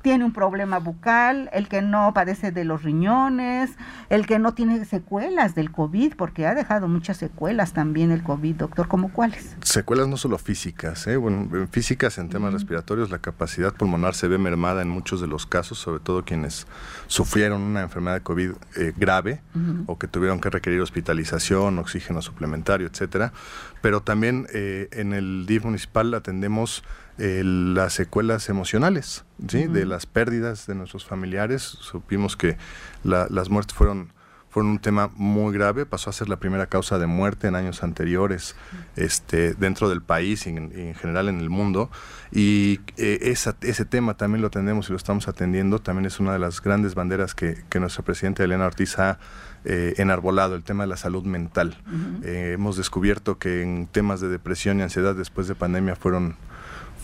tiene 0.05 0.23
un 0.27 0.35
problema 0.35 0.81
bucal, 0.81 1.49
el 1.55 1.67
que 1.67 1.81
no 1.81 2.13
padece 2.13 2.53
de 2.53 2.65
los 2.65 2.83
riñones, 2.83 3.71
el 4.11 4.27
que 4.27 4.39
no 4.39 4.53
tiene 4.53 4.85
secuelas 4.85 5.55
del 5.55 5.73
COVID, 5.73 6.13
porque 6.15 6.47
ha 6.47 6.55
dejado 6.55 6.89
muchas 6.89 7.17
secuelas 7.17 7.73
también 7.73 8.11
el 8.11 8.23
COVID, 8.23 8.57
doctor, 8.57 8.87
¿cómo 8.87 9.11
cuáles? 9.11 9.57
Secuelas 9.63 10.07
no 10.07 10.19
solo 10.19 10.37
físicas, 10.37 11.07
¿eh? 11.07 11.17
bueno, 11.17 11.49
en 11.57 11.69
físicas 11.69 12.19
en 12.19 12.29
temas 12.29 12.53
respiratorios, 12.53 13.11
la 13.11 13.21
capacidad 13.21 13.73
pulmonar 13.73 14.15
se 14.15 14.29
ve 14.29 14.37
mermada 14.37 14.83
en 14.83 14.91
muchos 14.91 15.23
de 15.23 15.27
los 15.27 15.47
casos, 15.47 15.79
sobre 15.79 16.01
todo 16.01 16.23
quienes 16.23 16.67
sufrieron 17.07 17.63
una 17.63 17.81
enfermedad 17.81 18.17
de 18.17 18.23
COVID 18.23 18.51
eh, 18.77 18.93
grave 18.99 19.41
o 19.87 19.99
que 19.99 20.07
tuvieron 20.07 20.39
que 20.39 20.51
requerir 20.51 20.83
hospitalización, 20.83 21.79
oxígeno 21.79 22.21
suplementario, 22.21 22.87
etcétera. 22.89 23.33
Pero 23.81 24.03
también 24.03 24.49
eh, 24.53 24.89
en 24.93 25.15
el 25.15 25.47
DIF 25.47 25.65
municipal 25.65 26.13
atendemos 26.13 26.85
eh, 27.19 27.43
las 27.45 27.93
secuelas 27.93 28.49
emocionales, 28.49 29.25
¿sí? 29.49 29.67
De 29.67 29.85
las 29.87 30.07
pérdidas 30.07 30.67
de 30.67 30.75
nuestros 30.75 31.05
familiares. 31.05 31.63
Supimos 31.63 32.37
que 32.37 32.57
la- 33.03 33.27
las 33.31 33.51
muertes 33.51 33.75
fueron 33.77 34.13
fueron 34.51 34.71
un 34.71 34.79
tema 34.79 35.11
muy 35.17 35.53
grave, 35.53 35.85
pasó 35.85 36.11
a 36.11 36.13
ser 36.13 36.29
la 36.29 36.37
primera 36.39 36.67
causa 36.69 36.97
de 37.01 37.09
muerte 37.09 37.49
en 37.49 37.57
años 37.57 37.83
anteriores 37.83 38.55
este, 38.95 39.53
dentro 39.55 39.89
del 39.89 40.01
país 40.01 40.47
y 40.47 40.51
en, 40.51 40.71
y 40.73 40.81
en 40.83 40.95
general 40.95 41.29
en 41.29 41.41
el 41.41 41.51
mundo. 41.51 41.91
Y 42.31 42.79
eh, 42.97 43.19
esa- 43.23 43.57
ese 43.63 43.85
tema 43.85 44.15
también 44.17 44.43
lo 44.43 44.47
atendemos 44.47 44.87
y 44.89 44.93
lo 44.93 44.97
estamos 44.97 45.27
atendiendo. 45.27 45.81
También 45.81 46.07
es 46.07 46.21
una 46.21 46.33
de 46.33 46.39
las 46.39 46.63
grandes 46.63 46.95
banderas 46.95 47.35
que, 47.35 47.65
que 47.69 47.81
nuestra 47.81 48.05
presidenta 48.05 48.45
Elena 48.45 48.67
Ortiz 48.67 48.97
ha 49.01 49.19
eh, 49.65 49.95
enarbolado, 49.97 50.55
el 50.55 50.63
tema 50.63 50.85
de 50.85 50.89
la 50.89 50.97
salud 50.99 51.25
mental. 51.25 51.77
Eh, 52.23 52.53
hemos 52.55 52.77
descubierto 52.77 53.39
que 53.39 53.61
en 53.63 53.89
temas 53.89 54.21
de 54.21 54.29
depresión 54.29 54.79
y 54.79 54.83
ansiedad 54.83 55.17
después 55.17 55.49
de 55.49 55.57
pandemia 55.57 55.97
fueron 55.97 56.37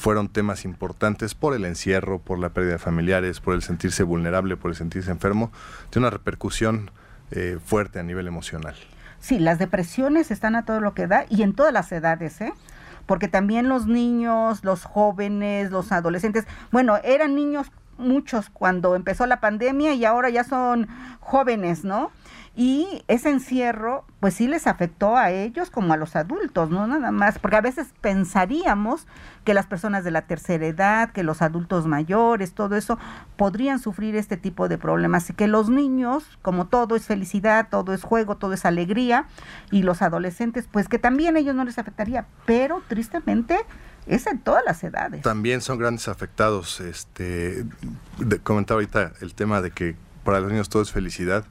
fueron 0.00 0.28
temas 0.28 0.64
importantes 0.64 1.34
por 1.34 1.54
el 1.54 1.66
encierro, 1.66 2.18
por 2.18 2.38
la 2.38 2.48
pérdida 2.48 2.72
de 2.72 2.78
familiares, 2.78 3.40
por 3.40 3.54
el 3.54 3.62
sentirse 3.62 4.02
vulnerable, 4.02 4.56
por 4.56 4.70
el 4.70 4.76
sentirse 4.76 5.10
enfermo, 5.10 5.52
tiene 5.90 6.06
una 6.06 6.16
repercusión 6.16 6.90
eh, 7.30 7.58
fuerte 7.62 8.00
a 8.00 8.02
nivel 8.02 8.26
emocional. 8.26 8.74
Sí, 9.20 9.38
las 9.38 9.58
depresiones 9.58 10.30
están 10.30 10.56
a 10.56 10.64
todo 10.64 10.80
lo 10.80 10.94
que 10.94 11.06
da 11.06 11.26
y 11.28 11.42
en 11.42 11.52
todas 11.52 11.72
las 11.74 11.92
edades, 11.92 12.40
¿eh? 12.40 12.54
porque 13.04 13.28
también 13.28 13.68
los 13.68 13.86
niños, 13.86 14.64
los 14.64 14.84
jóvenes, 14.84 15.70
los 15.70 15.92
adolescentes, 15.92 16.46
bueno, 16.72 16.98
eran 17.04 17.34
niños 17.34 17.70
muchos 17.98 18.48
cuando 18.48 18.96
empezó 18.96 19.26
la 19.26 19.40
pandemia 19.40 19.92
y 19.92 20.06
ahora 20.06 20.30
ya 20.30 20.44
son 20.44 20.88
jóvenes, 21.20 21.84
¿no? 21.84 22.10
Y 22.56 23.04
ese 23.06 23.30
encierro, 23.30 24.04
pues 24.18 24.34
sí 24.34 24.48
les 24.48 24.66
afectó 24.66 25.16
a 25.16 25.30
ellos 25.30 25.70
como 25.70 25.92
a 25.92 25.96
los 25.96 26.16
adultos, 26.16 26.68
no 26.68 26.86
nada 26.86 27.12
más, 27.12 27.38
porque 27.38 27.56
a 27.56 27.60
veces 27.60 27.88
pensaríamos 28.00 29.06
que 29.44 29.54
las 29.54 29.66
personas 29.66 30.02
de 30.02 30.10
la 30.10 30.22
tercera 30.22 30.66
edad, 30.66 31.12
que 31.12 31.22
los 31.22 31.42
adultos 31.42 31.86
mayores, 31.86 32.52
todo 32.52 32.76
eso, 32.76 32.98
podrían 33.36 33.78
sufrir 33.78 34.16
este 34.16 34.36
tipo 34.36 34.68
de 34.68 34.78
problemas. 34.78 35.30
Y 35.30 35.34
que 35.34 35.46
los 35.46 35.70
niños, 35.70 36.24
como 36.42 36.66
todo 36.66 36.96
es 36.96 37.06
felicidad, 37.06 37.68
todo 37.70 37.94
es 37.94 38.02
juego, 38.02 38.36
todo 38.36 38.52
es 38.52 38.64
alegría, 38.64 39.26
y 39.70 39.82
los 39.82 40.02
adolescentes, 40.02 40.68
pues 40.70 40.88
que 40.88 40.98
también 40.98 41.36
ellos 41.36 41.54
no 41.54 41.64
les 41.64 41.78
afectaría, 41.78 42.26
pero 42.46 42.82
tristemente 42.88 43.58
es 44.06 44.26
en 44.26 44.40
todas 44.40 44.64
las 44.64 44.82
edades. 44.82 45.22
También 45.22 45.60
son 45.60 45.78
grandes 45.78 46.08
afectados. 46.08 46.80
Este, 46.80 47.64
comentaba 48.42 48.78
ahorita 48.78 49.12
el 49.20 49.34
tema 49.34 49.60
de 49.60 49.70
que 49.70 49.94
para 50.24 50.40
los 50.40 50.50
niños 50.50 50.68
todo 50.68 50.82
es 50.82 50.90
felicidad. 50.90 51.44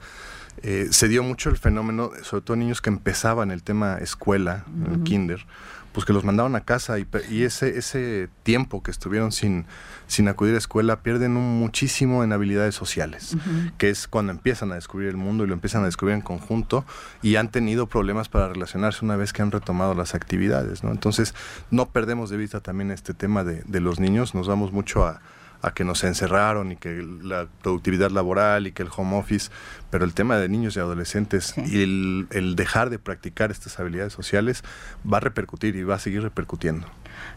Eh, 0.64 0.88
se 0.92 1.08
dio 1.08 1.24
mucho 1.24 1.50
el 1.50 1.58
fenómeno, 1.58 2.12
sobre 2.24 2.44
todo 2.44 2.58
niños 2.58 2.82
que 2.82 2.90
empezaban 2.90 3.52
el 3.52 3.64
tema 3.64 3.98
escuela, 3.98 4.66
el 4.92 5.04
kinder, 5.04 5.46
pues 5.94 6.06
que 6.06 6.14
los 6.14 6.24
mandaban 6.24 6.56
a 6.56 6.62
casa 6.62 6.98
y, 7.00 7.44
ese, 7.44 7.78
ese 7.78 8.30
tiempo 8.44 8.84
que 8.84 8.92
estuvieron 8.92 9.32
sin, 9.32 9.66
sin 10.08 10.28
acudir 10.28 10.56
a 10.56 10.58
escuela 10.58 11.02
pierden 11.02 11.34
muchísimo 11.34 12.24
en 12.24 12.32
habilidades 12.32 12.76
sociales, 12.76 13.36
que 13.78 13.90
es 13.90 14.08
cuando 14.08 14.32
empiezan 14.32 14.72
a 14.72 14.76
descubrir 14.76 15.10
el 15.10 15.18
mundo 15.18 15.44
y 15.44 15.48
lo 15.48 15.54
empiezan 15.54 15.82
a 15.84 15.86
descubrir 15.86 16.16
en 16.16 16.22
conjunto 16.22 16.86
y 17.22 17.38
han 17.38 17.50
tenido 17.50 17.88
problemas 17.88 18.30
para 18.30 18.50
relacionarse 18.50 19.04
una 19.04 19.16
vez 19.16 19.34
que 19.34 19.42
han 19.42 19.52
retomado 19.52 19.94
las 19.96 20.14
actividades. 20.14 20.84
¿no? 20.84 20.92
Entonces, 20.92 21.34
no 21.72 21.90
perdemos 21.90 22.30
de 22.30 22.38
vista 22.38 22.60
también 22.60 22.92
este 22.92 23.14
tema 23.14 23.44
de, 23.44 23.64
de 23.66 23.80
los 23.80 24.00
niños, 24.00 24.36
nos 24.36 24.48
vamos 24.48 24.72
mucho 24.72 25.06
a, 25.06 25.22
a 25.62 25.72
que 25.72 25.84
nos 25.84 26.04
encerraron 26.04 26.72
y 26.72 26.76
que 26.76 27.02
la 27.22 27.48
productividad 27.62 28.12
laboral 28.12 28.68
y 28.68 28.72
que 28.72 28.84
el 28.84 28.90
home 28.96 29.18
office, 29.18 29.52
pero 29.90 30.06
el 30.06 30.14
tema 30.14 30.38
de 30.38 30.48
niños 30.50 30.76
y 30.76 30.80
adolescentes 30.80 31.54
y 31.58 31.84
el, 31.84 32.56
dejar 32.56 32.90
de 32.90 33.00
practicar 33.00 33.52
estas 33.52 33.80
habilidades 33.80 34.14
sociales 34.14 34.64
va 35.12 35.18
a 35.18 35.22
repercutir 35.22 35.76
y 35.76 35.84
va 35.84 35.96
a 35.96 36.00
seguir 36.00 36.22
repercutiendo. 36.22 36.88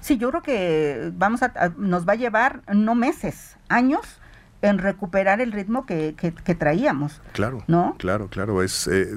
Sí, 0.01 0.19
yo 0.19 0.31
creo 0.31 0.43
que 0.43 1.11
vamos 1.15 1.43
a, 1.43 1.73
nos 1.77 2.07
va 2.07 2.13
a 2.13 2.17
llevar 2.17 2.63
no 2.73 2.95
meses, 2.95 3.57
años 3.69 4.03
en 4.63 4.79
recuperar 4.79 5.41
el 5.41 5.51
ritmo 5.51 5.87
que, 5.87 6.15
traíamos. 6.57 7.21
Claro, 7.33 7.65
¿no? 7.67 7.97
Claro, 7.99 8.29
claro, 8.29 8.63
es 8.63 8.87
eh, 8.87 9.09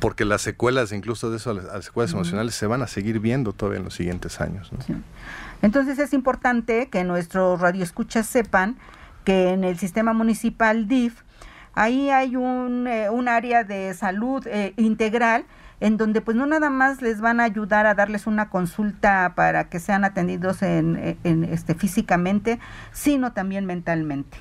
porque 0.00 0.24
las 0.24 0.42
secuelas, 0.42 0.92
incluso 0.92 1.30
de 1.30 1.36
eso, 1.36 1.54
las 1.54 1.84
secuelas 1.84 2.12
emocionales 2.12 2.54
se 2.54 2.66
van 2.66 2.82
a 2.82 2.86
seguir 2.86 3.20
viendo 3.20 3.52
todavía 3.52 3.78
en 3.78 3.84
los 3.84 3.94
siguientes 3.94 4.40
años. 4.40 4.70
¿no? 4.72 4.78
Entonces 5.62 5.98
es 5.98 6.12
importante 6.12 6.88
que 6.90 7.04
nuestros 7.04 7.60
radioescuchas 7.60 8.26
sepan 8.26 8.76
que 9.24 9.50
en 9.50 9.64
el 9.64 9.78
sistema 9.78 10.12
municipal 10.12 10.88
DIF 10.88 11.22
ahí 11.74 12.10
hay 12.10 12.36
un, 12.36 12.86
eh, 12.86 13.08
un 13.08 13.28
área 13.28 13.64
de 13.64 13.94
salud 13.94 14.46
eh, 14.46 14.74
integral 14.76 15.46
en 15.80 15.96
donde 15.96 16.20
pues 16.20 16.36
no 16.36 16.46
nada 16.46 16.70
más 16.70 17.00
les 17.00 17.20
van 17.20 17.40
a 17.40 17.44
ayudar 17.44 17.86
a 17.86 17.94
darles 17.94 18.26
una 18.26 18.50
consulta 18.50 19.32
para 19.34 19.68
que 19.68 19.80
sean 19.80 20.04
atendidos 20.04 20.62
en, 20.62 21.18
en 21.24 21.44
este 21.44 21.74
físicamente, 21.74 22.60
sino 22.92 23.32
también 23.32 23.66
mentalmente. 23.66 24.38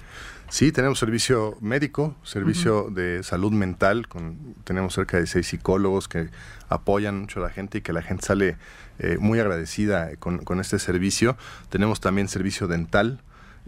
Sí, 0.51 0.73
tenemos 0.73 0.99
servicio 0.99 1.57
médico, 1.61 2.13
servicio 2.23 2.89
de 2.91 3.23
salud 3.23 3.53
mental, 3.53 4.09
con, 4.09 4.37
tenemos 4.65 4.93
cerca 4.93 5.15
de 5.15 5.25
seis 5.25 5.47
psicólogos 5.47 6.09
que 6.09 6.27
apoyan 6.67 7.21
mucho 7.21 7.39
a 7.39 7.43
la 7.43 7.49
gente 7.49 7.77
y 7.77 7.81
que 7.81 7.93
la 7.93 8.01
gente 8.01 8.25
sale 8.25 8.57
eh, 8.99 9.15
muy 9.17 9.39
agradecida 9.39 10.13
con, 10.17 10.39
con, 10.39 10.59
este 10.59 10.77
servicio. 10.77 11.37
Tenemos 11.69 12.01
también 12.01 12.27
servicio 12.27 12.67
dental 12.67 13.21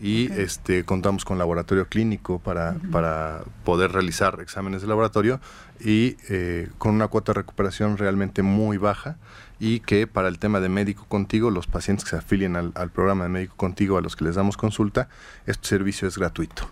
y 0.03 0.29
este 0.33 0.83
contamos 0.83 1.23
con 1.23 1.37
laboratorio 1.37 1.87
clínico 1.87 2.37
para, 2.37 2.75
para 2.91 3.43
poder 3.63 3.93
realizar 3.93 4.39
exámenes 4.41 4.81
de 4.81 4.89
laboratorio 4.89 5.39
y 5.79 6.17
eh, 6.27 6.67
con 6.77 6.93
una 6.93 7.07
cuota 7.07 7.31
de 7.31 7.39
recuperación 7.39 7.97
realmente 7.97 8.43
muy 8.43 8.77
baja 8.77 9.15
y 9.61 9.79
que 9.79 10.05
para 10.05 10.27
el 10.27 10.39
tema 10.39 10.59
de 10.59 10.67
médico 10.67 11.05
contigo, 11.07 11.51
los 11.51 11.67
pacientes 11.67 12.03
que 12.03 12.09
se 12.09 12.17
afilien 12.17 12.57
al, 12.57 12.89
programa 12.89 13.23
de 13.23 13.29
médico 13.29 13.55
contigo 13.55 13.97
a 13.97 14.01
los 14.01 14.17
que 14.17 14.25
les 14.25 14.35
damos 14.35 14.57
consulta, 14.57 15.07
este 15.45 15.69
servicio 15.69 16.05
es 16.05 16.17
gratuito. 16.17 16.69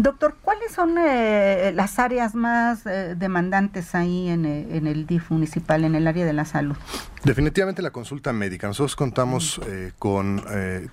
Doctor, 0.00 0.36
¿cuáles 0.42 0.70
son 0.70 0.94
eh, 0.96 1.72
las 1.74 1.98
áreas 1.98 2.36
más 2.36 2.86
eh, 2.86 3.16
demandantes 3.16 3.96
ahí 3.96 4.28
en, 4.28 4.46
eh, 4.46 4.76
en, 4.76 4.86
el 4.86 5.08
DIF 5.08 5.32
municipal, 5.32 5.82
en 5.82 5.96
el 5.96 6.06
área 6.06 6.24
de 6.24 6.32
la 6.32 6.44
salud? 6.44 6.76
Definitivamente 7.24 7.82
la 7.82 7.90
consulta 7.90 8.32
médica. 8.32 8.68
Nosotros 8.68 8.94
contamos 8.94 9.60
con, 9.98 10.44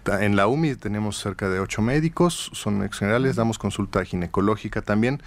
en 0.08 0.36
la 0.36 0.47
UMI 0.47 0.73
tenemos 0.73 1.19
cerca 1.19 1.49
de 1.49 1.60
ocho 1.60 1.84
médicos, 1.84 2.49
son 2.53 2.84
ex 2.84 2.97
generales, 2.97 3.36
damos 3.36 3.60
consulta 3.60 4.03
ginecológica 4.03 4.82
también. 4.82 5.21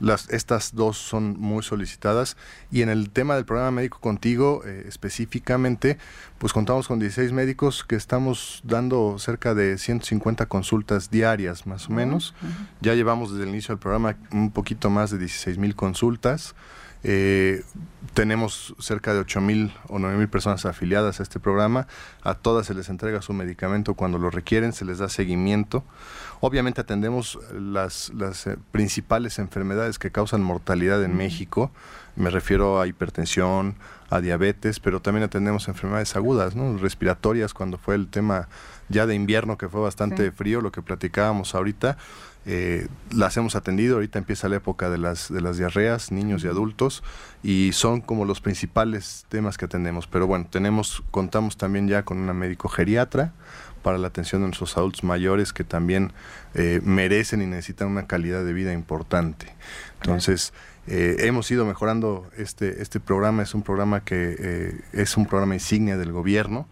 Las, 0.00 0.28
estas 0.30 0.74
dos 0.74 0.98
son 0.98 1.38
muy 1.38 1.62
solicitadas 1.62 2.36
y 2.70 2.82
en 2.82 2.88
el 2.88 3.10
tema 3.10 3.36
del 3.36 3.44
programa 3.44 3.70
médico 3.70 4.00
contigo 4.00 4.62
eh, 4.66 4.84
específicamente, 4.88 5.98
pues 6.38 6.52
contamos 6.52 6.88
con 6.88 6.98
16 6.98 7.32
médicos 7.32 7.84
que 7.84 7.94
estamos 7.96 8.60
dando 8.64 9.18
cerca 9.18 9.54
de 9.54 9.78
150 9.78 10.46
consultas 10.46 11.10
diarias 11.10 11.66
más 11.66 11.88
o 11.88 11.92
menos. 11.92 12.34
Ya 12.80 12.94
llevamos 12.94 13.30
desde 13.30 13.44
el 13.44 13.50
inicio 13.50 13.74
del 13.74 13.80
programa 13.80 14.16
un 14.32 14.50
poquito 14.50 14.90
más 14.90 15.10
de 15.10 15.18
16 15.18 15.58
mil 15.58 15.76
consultas. 15.76 16.54
Eh, 17.04 17.62
tenemos 18.14 18.74
cerca 18.78 19.12
de 19.12 19.20
8 19.20 19.40
mil 19.40 19.72
o 19.88 19.98
9 19.98 20.16
mil 20.16 20.28
personas 20.28 20.64
afiliadas 20.66 21.20
a 21.20 21.22
este 21.22 21.40
programa. 21.40 21.86
A 22.22 22.34
todas 22.34 22.66
se 22.66 22.74
les 22.74 22.88
entrega 22.88 23.22
su 23.22 23.32
medicamento 23.32 23.94
cuando 23.94 24.18
lo 24.18 24.30
requieren, 24.30 24.72
se 24.72 24.84
les 24.84 24.98
da 24.98 25.08
seguimiento. 25.08 25.84
Obviamente 26.40 26.80
atendemos 26.80 27.38
las, 27.52 28.12
las 28.14 28.46
eh, 28.46 28.56
principales 28.72 29.38
enfermedades 29.38 29.98
que 29.98 30.10
causan 30.10 30.42
mortalidad 30.42 31.02
en 31.02 31.16
México. 31.16 31.70
Me 32.16 32.30
refiero 32.30 32.80
a 32.80 32.86
hipertensión, 32.86 33.74
a 34.10 34.20
diabetes, 34.20 34.80
pero 34.80 35.00
también 35.00 35.24
atendemos 35.24 35.66
enfermedades 35.68 36.14
agudas, 36.14 36.54
¿no? 36.54 36.78
respiratorias, 36.78 37.52
cuando 37.52 37.78
fue 37.78 37.96
el 37.96 38.08
tema 38.08 38.48
ya 38.88 39.06
de 39.06 39.14
invierno 39.14 39.58
que 39.58 39.68
fue 39.68 39.80
bastante 39.80 40.30
frío, 40.30 40.60
lo 40.60 40.70
que 40.70 40.82
platicábamos 40.82 41.54
ahorita. 41.54 41.96
Eh, 42.46 42.88
las 43.10 43.36
hemos 43.36 43.56
atendido, 43.56 43.94
ahorita 43.94 44.18
empieza 44.18 44.48
la 44.48 44.56
época 44.56 44.90
de 44.90 44.98
las, 44.98 45.32
de 45.32 45.40
las 45.40 45.56
diarreas, 45.56 46.12
niños 46.12 46.44
y 46.44 46.48
adultos, 46.48 47.02
y 47.42 47.70
son 47.72 48.00
como 48.00 48.24
los 48.24 48.40
principales 48.40 49.24
temas 49.28 49.56
que 49.56 49.64
atendemos. 49.64 50.06
Pero 50.06 50.26
bueno, 50.26 50.46
tenemos, 50.50 51.02
contamos 51.10 51.56
también 51.56 51.88
ya 51.88 52.04
con 52.04 52.18
una 52.18 52.34
médico 52.34 52.68
geriatra 52.68 53.32
para 53.82 53.98
la 53.98 54.08
atención 54.08 54.42
de 54.42 54.48
nuestros 54.48 54.76
adultos 54.76 55.04
mayores 55.04 55.52
que 55.52 55.64
también 55.64 56.12
eh, 56.54 56.80
merecen 56.82 57.42
y 57.42 57.46
necesitan 57.46 57.88
una 57.88 58.06
calidad 58.06 58.44
de 58.44 58.52
vida 58.52 58.72
importante. 58.72 59.54
Entonces, 60.00 60.52
eh, 60.86 61.16
hemos 61.20 61.50
ido 61.50 61.64
mejorando 61.64 62.30
este, 62.36 62.82
este 62.82 63.00
programa, 63.00 63.42
es 63.42 63.54
un 63.54 63.62
programa 63.62 64.04
que 64.04 64.82
es 64.92 65.16
un 65.16 65.26
programa 65.26 65.54
insignia 65.54 65.96
del 65.96 66.12
gobierno 66.12 66.66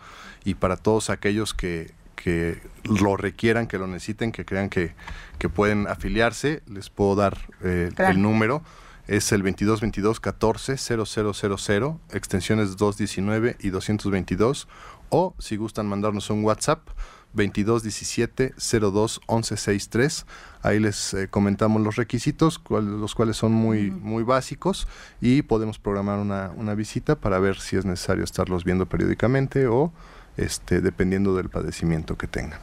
y 0.45 0.55
para 0.55 0.77
todos 0.77 1.11
aquellos 1.11 1.55
que, 1.55 1.93
que 2.23 2.61
lo 2.85 3.17
requieran, 3.17 3.67
que 3.67 3.79
lo 3.79 3.89
necesiten, 3.89 4.31
que 4.31 4.45
crean 4.45 4.69
que, 4.69 4.95
que 5.39 5.49
pueden 5.49 5.89
afiliarse, 5.89 6.63
les 6.69 6.89
puedo 6.89 7.17
dar 7.17 7.37
eh, 7.63 7.91
el 7.99 8.23
número. 8.23 8.63
Es 9.09 9.33
el 9.33 9.43
2222 9.43 10.21
14 10.21 10.77
0000, 10.77 11.95
extensiones 12.13 12.77
219 12.77 13.57
y 13.59 13.71
222. 13.71 14.69
O 15.09 15.35
si 15.41 15.57
gustan 15.57 15.89
mandarnos 15.89 16.31
un 16.31 16.45
WhatsApp, 16.45 16.89
2217 17.33 18.55
02 18.57 19.21
1163. 19.29 20.27
Ahí 20.63 20.79
les 20.79 21.15
eh, 21.15 21.27
comentamos 21.29 21.83
los 21.83 21.97
requisitos, 21.97 22.63
los 22.71 23.15
cuales 23.17 23.37
son 23.37 23.51
muy, 23.51 23.91
muy 23.91 24.23
básicos 24.23 24.87
y 25.21 25.43
podemos 25.43 25.81
programar 25.81 26.21
una, 26.21 26.53
una 26.55 26.77
visita 26.77 27.17
para 27.17 27.41
ver 27.41 27.59
si 27.59 27.77
es 27.77 27.85
necesario 27.85 28.23
estarlos 28.23 28.63
viendo 28.63 28.87
periódicamente 28.87 29.67
o 29.67 29.93
este, 30.37 30.81
dependiendo 30.81 31.35
del 31.37 31.49
padecimiento 31.49 32.17
que 32.17 32.27
tengan. 32.27 32.61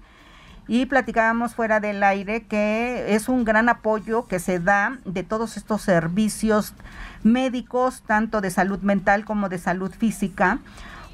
y 0.66 0.86
platicábamos 0.86 1.54
fuera 1.54 1.80
del 1.80 2.02
aire 2.02 2.44
que 2.44 3.14
es 3.14 3.28
un 3.28 3.44
gran 3.44 3.68
apoyo 3.68 4.26
que 4.26 4.38
se 4.38 4.58
da 4.58 4.98
de 5.04 5.22
todos 5.22 5.56
estos 5.56 5.82
servicios 5.82 6.74
médicos, 7.22 8.02
tanto 8.06 8.40
de 8.40 8.50
salud 8.50 8.80
mental 8.80 9.24
como 9.24 9.48
de 9.48 9.58
salud 9.58 9.92
física, 9.92 10.58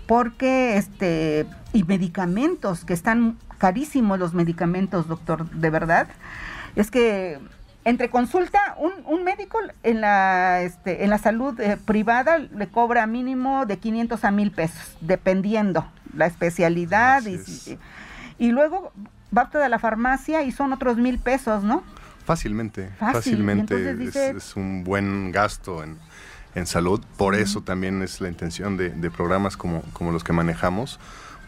porque 0.06 0.76
este 0.76 1.46
y 1.72 1.84
medicamentos 1.84 2.84
que 2.84 2.94
están 2.94 3.38
carísimos 3.58 4.18
los 4.18 4.34
medicamentos, 4.34 5.06
doctor, 5.06 5.48
de 5.50 5.70
verdad. 5.70 6.08
Es 6.76 6.90
que 6.90 7.38
entre 7.84 8.10
consulta, 8.10 8.58
un, 8.78 8.92
un 9.06 9.24
médico 9.24 9.58
en 9.82 10.00
la, 10.00 10.62
este, 10.62 11.04
en 11.04 11.10
la 11.10 11.18
salud 11.18 11.58
eh, 11.60 11.76
privada 11.76 12.38
le 12.38 12.68
cobra 12.68 13.06
mínimo 13.06 13.64
de 13.66 13.78
500 13.78 14.24
a 14.24 14.30
1000 14.30 14.50
pesos, 14.50 14.96
dependiendo 15.00 15.86
la 16.14 16.26
especialidad. 16.26 17.22
Y, 17.26 17.38
y, 18.38 18.50
luego 18.50 18.92
va 19.36 19.50
a 19.52 19.68
la 19.68 19.78
farmacia 19.78 20.42
y 20.42 20.52
son 20.52 20.72
otros 20.72 20.96
mil 20.96 21.18
pesos, 21.18 21.62
¿no? 21.62 21.82
Fácilmente, 22.24 22.90
fácilmente 22.98 24.36
es, 24.36 24.54
un 24.54 24.84
buen 24.84 25.32
gasto 25.32 25.82
en, 25.82 25.98
en 26.54 26.66
salud. 26.66 27.00
Por 27.16 27.34
eso 27.34 27.62
también 27.62 28.02
es 28.02 28.20
la 28.20 28.28
intención 28.28 28.76
de, 28.76 28.90
de 28.90 29.10
programas 29.10 29.56
como, 29.56 29.82
como 29.92 30.12
los 30.12 30.22
que 30.22 30.32
manejamos 30.32 31.00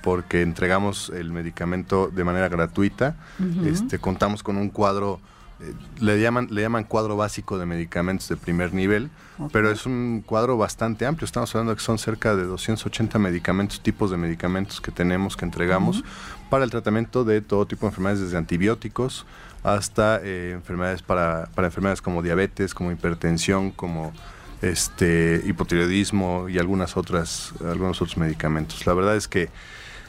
porque 0.03 0.43
entregamos 0.43 1.11
el 1.15 1.33
medicamento 1.33 2.11
de 2.13 2.25
manera 2.25 2.49
gratuita. 2.49 3.17
este, 3.65 3.99
contamos 3.99 4.43
con 4.43 4.57
un 4.57 4.69
cuadro 4.69 5.21
eh, 5.61 5.73
le 6.01 6.21
llaman 6.21 6.49
le 6.51 6.63
llaman 6.63 6.85
cuadro 6.85 7.17
básico 7.17 7.57
de 7.57 7.67
medicamentos 7.67 8.29
de 8.29 8.37
primer 8.37 8.75
nivel, 8.75 9.11
pero 9.53 9.71
es 9.71 9.87
un 9.87 10.23
cuadro 10.27 10.59
bastante 10.59 11.07
amplio. 11.07 11.25
Estamos 11.25 11.55
hablando 11.55 11.71
de 11.71 11.77
que 11.77 11.85
son 11.85 11.99
cerca 11.99 12.35
de 12.35 12.45
280 12.45 13.19
medicamentos, 13.19 13.81
tipos 13.81 14.11
de 14.11 14.17
medicamentos 14.17 14.81
que 14.81 14.91
tenemos 14.91 15.37
que 15.37 15.45
entregamos 15.45 16.03
para 16.53 16.65
el 16.67 16.71
tratamiento 16.71 17.25
de 17.25 17.41
todo 17.41 17.65
tipo 17.65 17.87
de 17.87 17.93
enfermedades, 17.93 18.21
desde 18.21 18.37
antibióticos 18.37 19.25
hasta 19.63 20.21
eh, 20.23 20.51
enfermedades 20.53 21.01
para, 21.01 21.49
para 21.55 21.69
enfermedades 21.69 22.03
como 22.03 22.21
diabetes, 22.21 22.75
como 22.75 22.93
hipertensión, 22.93 23.71
como 23.71 24.13
este 24.61 25.41
hipotiroidismo 25.47 26.51
y 26.51 26.59
algunas 26.59 26.99
otras 26.99 27.55
algunos 27.65 28.03
otros 28.03 28.19
medicamentos. 28.19 28.85
La 28.85 28.93
verdad 28.93 29.17
es 29.17 29.29
que 29.29 29.49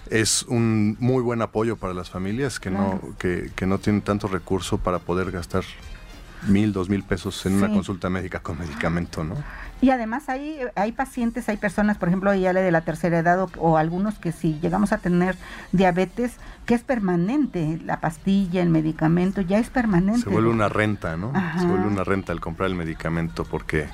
es 0.10 0.44
un 0.44 0.98
muy 1.00 1.24
buen 1.24 1.42
apoyo 1.42 1.78
para 1.78 1.94
las 1.94 2.10
familias 2.10 2.60
que 2.60 2.72
no 2.72 3.00
que, 3.20 3.50
que, 3.56 3.66
no 3.66 3.78
tienen 3.78 4.02
tanto 4.02 4.28
recurso 4.28 4.78
para 4.78 5.00
poder 5.00 5.32
gastar 5.32 5.64
mil, 6.48 6.74
dos 6.74 6.90
mil 6.90 7.04
pesos 7.04 7.46
en 7.46 7.56
una 7.56 7.70
consulta 7.70 8.10
médica 8.10 8.40
con 8.40 8.60
medicamento, 8.60 9.24
¿no? 9.24 9.36
Y 9.82 9.90
además 9.90 10.30
hay, 10.30 10.60
hay 10.76 10.94
pacientes, 10.94 11.50
hay 11.50 11.58
personas, 11.58 11.98
por 11.98 12.08
ejemplo, 12.08 12.34
ya 12.34 12.54
de 12.54 12.72
la 12.72 12.82
tercera 12.82 13.20
edad 13.20 13.50
o, 13.58 13.78
algunos 13.78 14.18
que 14.18 14.32
si 14.32 14.58
llegamos 14.62 14.94
a 14.94 15.00
tener 15.00 15.36
diabetes, 15.74 16.36
que 16.66 16.74
es 16.74 16.84
permanente, 16.84 17.82
la 17.84 18.00
pastilla, 18.00 18.62
el 18.62 18.70
medicamento, 18.70 19.42
ya 19.42 19.60
es 19.60 19.70
permanente. 19.70 20.22
Se 20.22 20.30
vuelve 20.30 20.50
una 20.50 20.70
renta, 20.70 21.18
¿no? 21.18 21.34
Se 21.60 21.66
vuelve 21.66 21.88
una 21.88 22.06
renta 22.06 22.32
al 22.32 22.40
comprar 22.40 22.70
el 22.70 22.76
medicamento 22.76 23.44
porque 23.44 23.90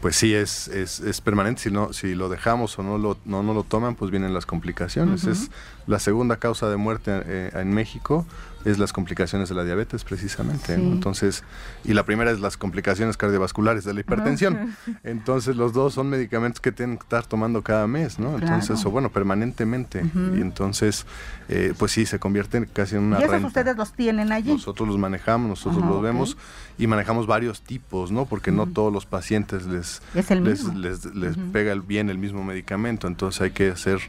pues 0.00 0.16
sí 0.16 0.34
es, 0.34 0.66
es, 0.68 1.00
es, 1.00 1.20
permanente. 1.20 1.62
Si 1.62 1.70
no, 1.70 1.92
si 1.92 2.14
lo 2.14 2.28
dejamos 2.28 2.78
o 2.78 2.82
no 2.82 2.98
lo, 2.98 3.18
no, 3.24 3.42
no 3.42 3.54
lo 3.54 3.64
toman, 3.64 3.94
pues 3.94 4.10
vienen 4.10 4.32
las 4.34 4.46
complicaciones. 4.46 5.24
Es 5.24 5.50
la 5.86 5.98
segunda 5.98 6.36
causa 6.36 6.68
de 6.68 6.76
muerte 6.76 7.22
eh, 7.24 7.50
en 7.54 7.72
México 7.72 8.26
es 8.64 8.78
las 8.78 8.92
complicaciones 8.92 9.48
de 9.48 9.54
la 9.54 9.64
diabetes 9.64 10.04
precisamente. 10.04 10.74
Entonces, 10.74 11.44
y 11.84 11.94
la 11.94 12.04
primera 12.04 12.30
es 12.30 12.40
las 12.40 12.56
complicaciones 12.56 13.16
cardiovasculares 13.16 13.84
de 13.84 13.94
la 13.94 14.00
hipertensión. 14.00 14.76
Entonces, 15.02 15.56
los 15.56 15.72
dos 15.72 15.94
son 15.94 16.10
medicamentos 16.10 16.60
que 16.60 16.72
tienen 16.72 16.98
que 16.98 17.04
estar 17.04 17.24
tomando 17.24 17.62
cada 17.62 17.86
mes, 17.86 18.18
¿no? 18.18 18.38
Entonces, 18.38 18.84
o 18.84 18.90
bueno, 18.90 19.10
permanentemente. 19.10 20.04
Y 20.36 20.40
entonces, 20.40 21.06
eh, 21.48 21.72
pues 21.78 21.92
sí, 21.92 22.06
se 22.06 22.18
convierten 22.18 22.68
casi 22.72 22.96
en 22.96 23.04
una 23.04 23.20
¿Y 23.20 23.24
esos 23.24 23.44
ustedes 23.44 23.76
los 23.76 23.92
tienen 23.92 24.32
allí? 24.32 24.52
Nosotros 24.52 24.88
los 24.88 24.98
manejamos, 24.98 25.48
nosotros 25.48 25.84
los 25.84 26.02
vemos 26.02 26.36
y 26.78 26.86
manejamos 26.86 27.26
varios 27.26 27.62
tipos, 27.62 28.10
¿no? 28.10 28.26
Porque 28.26 28.50
no 28.52 28.66
todos 28.66 28.92
los 28.92 29.06
pacientes 29.06 29.66
les, 29.66 30.02
les, 30.14 31.04
les, 31.14 31.36
pega 31.52 31.74
bien 31.74 32.10
el 32.10 32.18
mismo 32.18 32.44
medicamento. 32.44 33.06
Entonces, 33.06 33.40
hay 33.40 33.50
que 33.52 33.70
hacer 33.70 34.00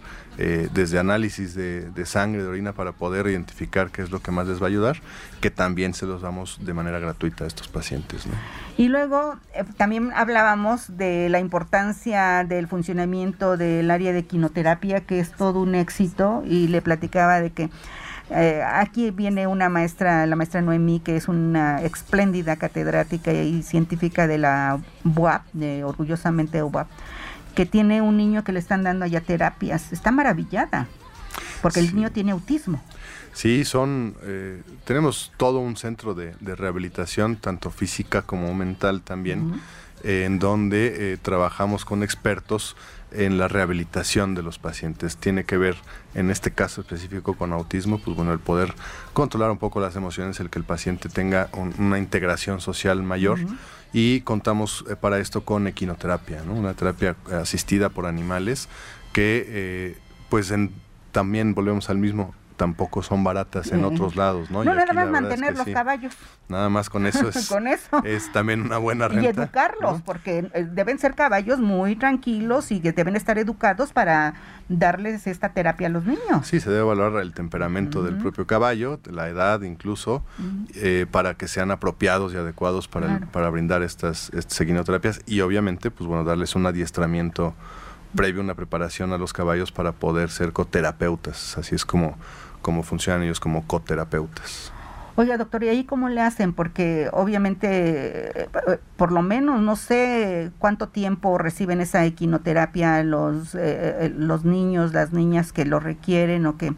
eh, 0.43 0.69
desde 0.73 0.97
análisis 0.97 1.54
de, 1.54 1.91
de 1.91 2.06
sangre, 2.08 2.41
de 2.41 2.47
orina, 2.47 2.73
para 2.73 2.93
poder 2.93 3.27
identificar 3.27 3.91
qué 3.91 4.01
es 4.01 4.10
lo 4.10 4.23
que 4.23 4.32
más 4.32 4.47
les 4.47 4.60
va 4.60 4.65
a 4.65 4.69
ayudar, 4.69 4.97
que 5.39 5.51
también 5.51 5.93
se 5.93 6.08
los 6.08 6.23
damos 6.23 6.58
de 6.65 6.73
manera 6.73 6.97
gratuita 6.97 7.43
a 7.43 7.47
estos 7.47 7.67
pacientes. 7.67 8.25
Y 8.75 8.88
luego 8.88 9.36
eh, 9.54 9.63
también 9.77 10.12
hablábamos 10.15 10.97
de 10.97 11.30
la 11.30 11.39
importancia 11.39 12.43
del 12.43 12.67
funcionamiento 12.67 13.56
del 13.56 13.91
área 13.91 14.13
de 14.13 14.25
quinoterapia, 14.25 15.01
que 15.01 15.19
es 15.19 15.32
todo 15.32 15.62
un 15.62 15.75
éxito, 15.75 16.43
y 16.43 16.69
le 16.69 16.82
platicaba 16.82 17.39
de 17.39 17.51
que 17.51 17.69
eh, 18.32 18.63
aquí 18.65 19.12
viene 19.12 19.45
una 19.45 19.69
maestra, 19.69 20.25
la 20.25 20.36
maestra 20.36 20.63
Noemí, 20.63 21.01
que 21.01 21.17
es 21.17 21.27
una 21.27 21.84
espléndida 21.84 22.56
catedrática 22.56 23.32
y 23.32 23.62
científica 23.62 24.25
de 24.25 24.39
la 24.39 24.80
UAP, 25.04 25.43
orgullosamente 25.86 26.63
UAP, 26.63 26.88
que 27.55 27.65
tiene 27.65 28.01
un 28.01 28.17
niño 28.17 28.43
que 28.43 28.51
le 28.51 28.59
están 28.59 28.83
dando 28.83 29.05
allá 29.05 29.21
terapias. 29.21 29.91
Está 29.91 30.11
maravillada, 30.11 30.87
porque 31.61 31.79
el 31.79 31.95
niño 31.95 32.11
tiene 32.11 32.31
autismo. 32.31 32.81
Sí, 33.33 33.63
son, 33.63 34.15
eh, 34.23 34.61
tenemos 34.83 35.31
todo 35.37 35.59
un 35.59 35.77
centro 35.77 36.13
de, 36.13 36.33
rehabilitación, 36.41 37.37
tanto 37.37 37.71
física 37.71 38.23
como 38.23 38.53
mental 38.53 39.01
también, 39.01 39.61
en 40.03 40.39
donde 40.39 41.13
eh, 41.13 41.17
trabajamos 41.21 41.85
con 41.85 42.03
expertos 42.03 42.75
en 43.12 43.38
la 43.38 43.47
rehabilitación 43.47 44.36
de 44.36 44.43
los 44.43 44.60
pacientes. 44.60 45.17
Tiene 45.17 45.43
que 45.43 45.58
ver, 45.58 45.76
en 46.13 46.32
este 46.32 46.52
caso 46.52 46.82
específico 46.82 47.36
con 47.36 47.54
autismo, 47.54 48.00
pues 48.00 48.15
bueno, 48.15 48.34
el 48.34 48.39
poder 48.39 48.74
controlar 49.13 49.52
un 49.52 49.58
poco 49.58 49.80
las 49.80 49.95
emociones, 49.95 50.39
el 50.39 50.50
que 50.50 50.60
el 50.60 50.65
paciente 50.65 51.10
tenga 51.10 51.50
una 51.78 51.97
integración 51.97 52.62
social 52.62 53.04
mayor. 53.04 53.39
Y 53.93 54.21
contamos 54.21 54.86
eh, 54.89 54.95
para 54.95 55.19
esto 55.19 55.43
con 55.43 55.67
equinoterapia, 55.67 56.43
¿no? 56.45 56.54
una 56.54 56.74
terapia 56.74 57.17
asistida 57.34 57.89
por 57.89 58.06
animales 58.06 58.69
que, 59.12 59.97
pues 60.30 60.50
en, 60.52 60.71
también 61.12 61.54
volvemos 61.54 61.89
al 61.89 61.97
mismo, 61.97 62.34
tampoco 62.62 63.02
son 63.02 63.24
baratas 63.24 63.71
en 63.71 63.84
otros 63.84 64.15
lados, 64.15 64.52
¿no? 64.52 64.63
No, 64.63 64.76
nada 64.76 64.93
más 64.93 65.10
mantener 65.10 65.58
los 65.58 65.65
caballos. 65.65 66.13
Nada 66.47 66.69
más 66.69 66.91
con 66.91 67.08
eso 67.08 67.28
es, 67.34 67.50
con 67.50 67.65
eso. 67.65 68.04
es 68.04 68.32
también 68.32 68.62
una 68.62 68.78
buena 68.78 69.08
renta. 69.08 69.24
Y 69.24 69.26
educarlos, 69.26 70.04
porque 70.04 70.47
eh, 70.54 70.67
deben 70.71 71.00
ser 71.00 71.15
caballos 71.15 71.58
muy 71.58 71.95
tranquilos 71.95 72.71
y 72.71 72.80
que 72.80 72.91
deben 72.91 73.15
estar 73.15 73.39
educados 73.39 73.93
para 73.93 74.36
darles 74.69 75.26
esta 75.26 75.54
terapia 75.54 75.88
a 75.88 75.89
los 75.89 76.06
niños. 76.06 76.45
Sí, 76.45 76.60
se 76.60 76.69
debe 76.69 76.82
evaluar 76.82 77.19
el 77.24 77.34
temperamento 77.34 78.04
del 78.04 78.17
propio 78.17 78.45
caballo, 78.45 79.00
la 79.10 79.28
edad 79.28 79.63
incluso, 79.63 80.24
eh, 80.76 81.08
para 81.10 81.34
que 81.34 81.47
sean 81.47 81.71
apropiados 81.71 82.32
y 82.36 82.38
adecuados 82.38 82.88
para, 82.88 83.21
para 83.32 83.50
brindar 83.50 83.82
estas, 83.82 84.30
estas 84.36 84.62
y 85.26 85.41
obviamente, 85.41 85.89
pues 85.89 86.06
bueno, 86.08 86.24
darles 86.24 86.56
un 86.56 86.67
adiestramiento 86.67 87.56
previo, 88.15 88.41
una 88.41 88.56
preparación 88.56 89.13
a 89.13 89.17
los 89.17 89.34
caballos 89.34 89.71
para 89.71 89.93
poder 89.93 90.30
ser 90.30 90.52
coterapeutas. 90.54 91.58
Así 91.58 91.76
es 91.76 91.86
como 91.86 92.17
cómo 92.62 92.84
funcionan 92.84 93.24
ellos 93.24 93.39
como 93.39 93.65
coterapeutas. 93.67 94.71
Oiga, 95.15 95.38
doctor, 95.38 95.63
¿y 95.63 95.69
ahí 95.69 95.84
cómo 95.84 96.08
le 96.08 96.21
hacen? 96.21 96.54
Porque 96.54 97.10
obviamente, 97.12 98.50
por 98.95 99.12
lo 99.12 99.21
menos, 99.21 99.62
no 99.62 99.76
sé 99.76 100.52
cuánto 100.58 100.88
tiempo 100.88 101.38
reciben 101.38 101.82
esa 101.82 102.06
equinoterapia 102.06 103.04
los, 103.04 103.54
eh, 103.54 103.60
eh, 104.06 104.13
los 104.15 104.45
niños, 104.45 104.93
las 104.93 105.12
niñas 105.12 105.52
que 105.52 105.65
lo 105.65 105.82
requieren 105.82 106.45
o 106.45 106.58
que 106.58 106.74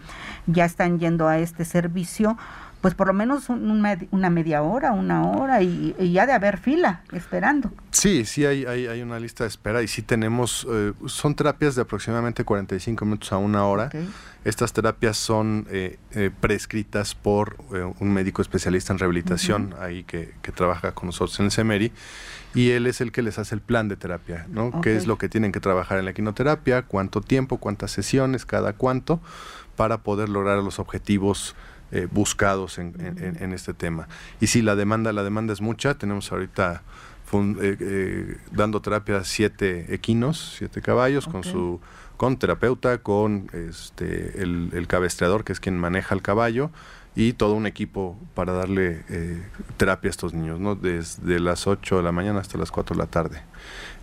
ya 0.47 0.65
están 0.65 0.99
yendo 0.99 1.27
a 1.27 1.37
este 1.37 1.63
servicio 1.63 2.35
pues 2.83 2.95
por 2.95 3.07
lo 3.07 3.13
menos 3.13 3.47
una 3.47 4.29
media 4.29 4.61
hora, 4.61 4.91
una 4.91 5.25
hora 5.25 5.61
y, 5.61 5.95
ya 6.11 6.25
de 6.25 6.33
haber 6.33 6.57
fila 6.57 7.01
esperando. 7.13 7.71
Sí, 7.91 8.25
sí 8.25 8.45
hay, 8.45 8.65
hay, 8.65 9.01
una 9.01 9.21
lista 9.21 9.45
de 9.45 9.47
espera 9.47 9.81
y 9.81 9.87
sí 9.87 10.01
tenemos, 10.01 10.67
eh, 10.69 10.91
son 11.05 11.33
terapias 11.33 11.75
de 11.75 11.83
aproximadamente 11.83 12.43
45 12.43 13.05
minutos 13.05 13.31
a 13.31 13.37
una 13.37 13.65
hora. 13.65 13.89
Estas 14.43 14.73
terapias 14.73 15.15
son 15.15 15.65
eh, 15.71 15.97
eh, 16.11 16.29
prescritas 16.37 17.15
por 17.15 17.55
un 17.99 18.11
médico 18.11 18.41
especialista 18.41 18.91
en 18.91 18.99
rehabilitación 18.99 19.73
ahí 19.79 20.03
que, 20.03 20.33
que, 20.41 20.51
trabaja 20.51 20.91
con 20.91 21.07
nosotros 21.07 21.39
en 21.39 21.45
el 21.45 21.51
CEMERI 21.53 21.93
y 22.53 22.71
él 22.71 22.85
es 22.85 22.99
el 22.99 23.13
que 23.13 23.21
les 23.21 23.39
hace 23.39 23.55
el 23.55 23.61
plan 23.61 23.87
de 23.87 23.95
terapia, 23.95 24.45
¿no? 24.49 24.81
¿Qué 24.81 24.97
es 24.97 25.07
lo 25.07 25.17
que 25.17 25.29
tienen 25.29 25.53
que 25.53 25.61
trabajar 25.61 25.99
en 25.99 26.05
la 26.05 26.11
quinoterapia? 26.11 26.81
¿Cuánto 26.81 27.21
tiempo? 27.21 27.59
¿Cuántas 27.59 27.91
sesiones? 27.91 28.45
¿Cada 28.45 28.73
cuánto? 28.73 29.21
Para 29.77 29.99
poder 29.99 30.27
lograr 30.27 30.57
los 30.57 30.79
objetivos 30.79 31.55
eh, 31.93 32.07
buscados 32.11 32.79
en, 32.79 33.53
este 33.53 33.73
tema. 33.73 34.07
Y 34.41 34.47
si 34.47 34.61
la 34.61 34.75
demanda, 34.75 35.13
la 35.13 35.23
demanda 35.23 35.53
es 35.53 35.61
mucha, 35.61 35.93
tenemos 35.93 36.31
ahorita 36.31 36.81
eh, 37.33 37.77
eh, 37.79 38.37
dando 38.51 38.81
terapia 38.81 39.17
a 39.17 39.23
siete 39.23 39.93
equinos, 39.93 40.55
siete 40.57 40.81
caballos, 40.81 41.27
con 41.27 41.43
su 41.43 41.79
con 42.17 42.37
terapeuta, 42.37 42.99
con 42.99 43.49
este 43.53 44.41
el, 44.41 44.69
el 44.73 44.87
cabestreador, 44.87 45.43
que 45.43 45.53
es 45.53 45.59
quien 45.59 45.77
maneja 45.77 46.15
el 46.15 46.21
caballo, 46.21 46.71
y 47.15 47.33
todo 47.33 47.53
un 47.53 47.67
equipo 47.67 48.17
para 48.33 48.53
darle 48.53 49.03
eh, 49.09 49.43
terapia 49.77 50.09
a 50.09 50.11
estos 50.11 50.33
niños, 50.33 50.59
¿no? 50.59 50.75
Desde 50.75 51.39
las 51.39 51.67
8 51.67 51.97
de 51.97 52.03
la 52.03 52.11
mañana 52.11 52.39
hasta 52.39 52.57
las 52.57 52.71
4 52.71 52.95
de 52.95 52.99
la 52.99 53.07
tarde. 53.07 53.43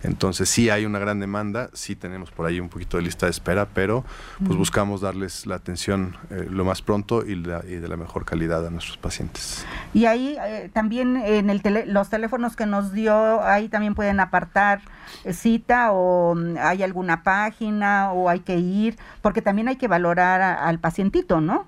Entonces 0.03 0.49
sí 0.49 0.69
hay 0.69 0.85
una 0.85 0.99
gran 0.99 1.19
demanda, 1.19 1.69
sí 1.73 1.95
tenemos 1.95 2.31
por 2.31 2.45
ahí 2.45 2.59
un 2.59 2.69
poquito 2.69 2.97
de 2.97 3.03
lista 3.03 3.27
de 3.27 3.31
espera, 3.31 3.67
pero 3.73 4.03
pues 4.43 4.57
buscamos 4.57 5.01
darles 5.01 5.45
la 5.45 5.55
atención 5.55 6.17
eh, 6.29 6.47
lo 6.49 6.65
más 6.65 6.81
pronto 6.81 7.25
y, 7.25 7.41
de 7.41 7.87
la 7.87 7.97
mejor 7.97 8.25
calidad 8.25 8.65
a 8.65 8.69
nuestros 8.69 8.97
pacientes. 8.97 9.65
Y 9.93 10.05
ahí 10.05 10.37
eh, 10.41 10.69
también 10.73 11.17
en 11.17 11.49
el 11.49 11.61
los 11.87 12.09
teléfonos 12.09 12.55
que 12.55 12.65
nos 12.65 12.91
dio, 12.91 13.41
ahí 13.43 13.69
también 13.69 13.95
pueden 13.95 14.19
apartar 14.19 14.81
cita 15.31 15.91
o 15.91 16.35
mm, 16.35 16.55
hay 16.59 16.83
alguna 16.83 17.23
página 17.23 18.11
o 18.11 18.29
hay 18.29 18.39
que 18.39 18.57
ir, 18.57 18.97
porque 19.21 19.41
también 19.41 19.67
hay 19.67 19.75
que 19.75 19.87
valorar 19.87 20.41
al 20.41 20.79
pacientito, 20.79 21.41
¿no? 21.41 21.67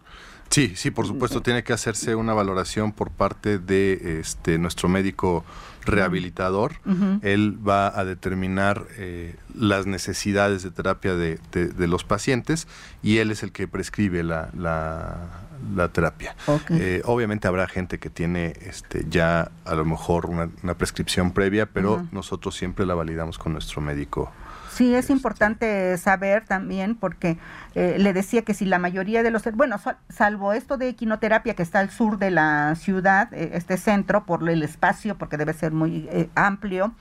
Sí, 0.49 0.73
sí, 0.75 0.91
por 0.91 1.07
supuesto, 1.07 1.41
tiene 1.41 1.63
que 1.63 1.73
hacerse 1.73 2.15
una 2.15 2.33
valoración 2.33 2.91
por 2.91 3.09
parte 3.09 3.57
de 3.57 4.19
este 4.19 4.59
nuestro 4.59 4.87
médico 4.87 5.43
rehabilitador. 5.85 6.73
Él 7.21 7.57
va 7.67 7.87
a 7.99 8.05
determinar 8.05 8.85
eh, 8.97 9.35
las 9.53 9.85
necesidades 9.85 10.63
de 10.63 10.71
terapia 10.71 11.15
de, 11.15 11.39
los 11.87 12.03
pacientes 12.03 12.67
y 13.01 13.17
él 13.17 13.31
es 13.31 13.43
el 13.43 13.51
que 13.51 13.67
prescribe 13.67 14.23
la, 14.23 14.49
la, 14.55 15.89
terapia. 15.89 16.35
Eh, 16.69 17.01
obviamente 17.05 17.47
habrá 17.47 17.67
gente 17.67 17.99
que 17.99 18.09
tiene 18.09 18.53
este, 18.61 19.05
ya 19.09 19.51
a 19.65 19.75
lo 19.75 19.85
mejor 19.85 20.27
una, 20.27 20.73
prescripción 20.75 21.31
previa, 21.31 21.65
pero 21.67 22.07
nosotros 22.11 22.55
siempre 22.55 22.85
la 22.85 22.95
validamos 22.95 23.37
con 23.37 23.53
nuestro 23.53 23.81
médico 23.81 24.31
Sí, 24.73 24.95
es 24.95 25.11
importante 25.11 25.97
saber 25.99 26.45
también 26.45 26.95
porque 26.95 27.37
eh, 27.75 27.97
le 27.99 28.11
decía 28.11 28.41
que 28.41 28.55
si 28.55 28.65
la 28.65 28.79
mayoría 28.79 29.21
de 29.21 29.29
los, 29.29 29.43
bueno, 29.53 29.79
salvo 30.09 30.53
esto 30.53 30.77
de 30.77 30.89
equinoterapia 30.89 31.53
que 31.53 31.61
está 31.61 31.79
al 31.79 31.91
sur 31.91 32.17
de 32.17 32.31
la 32.31 32.73
ciudad, 32.75 33.31
eh, 33.33 33.51
este 33.53 33.77
centro, 33.77 34.25
por 34.25 34.49
el 34.49 34.63
espacio, 34.63 35.15
porque 35.15 35.37
debe 35.37 35.53
ser 35.53 35.73
muy 35.73 36.07
eh, 36.11 36.29
amplio, 36.33 36.95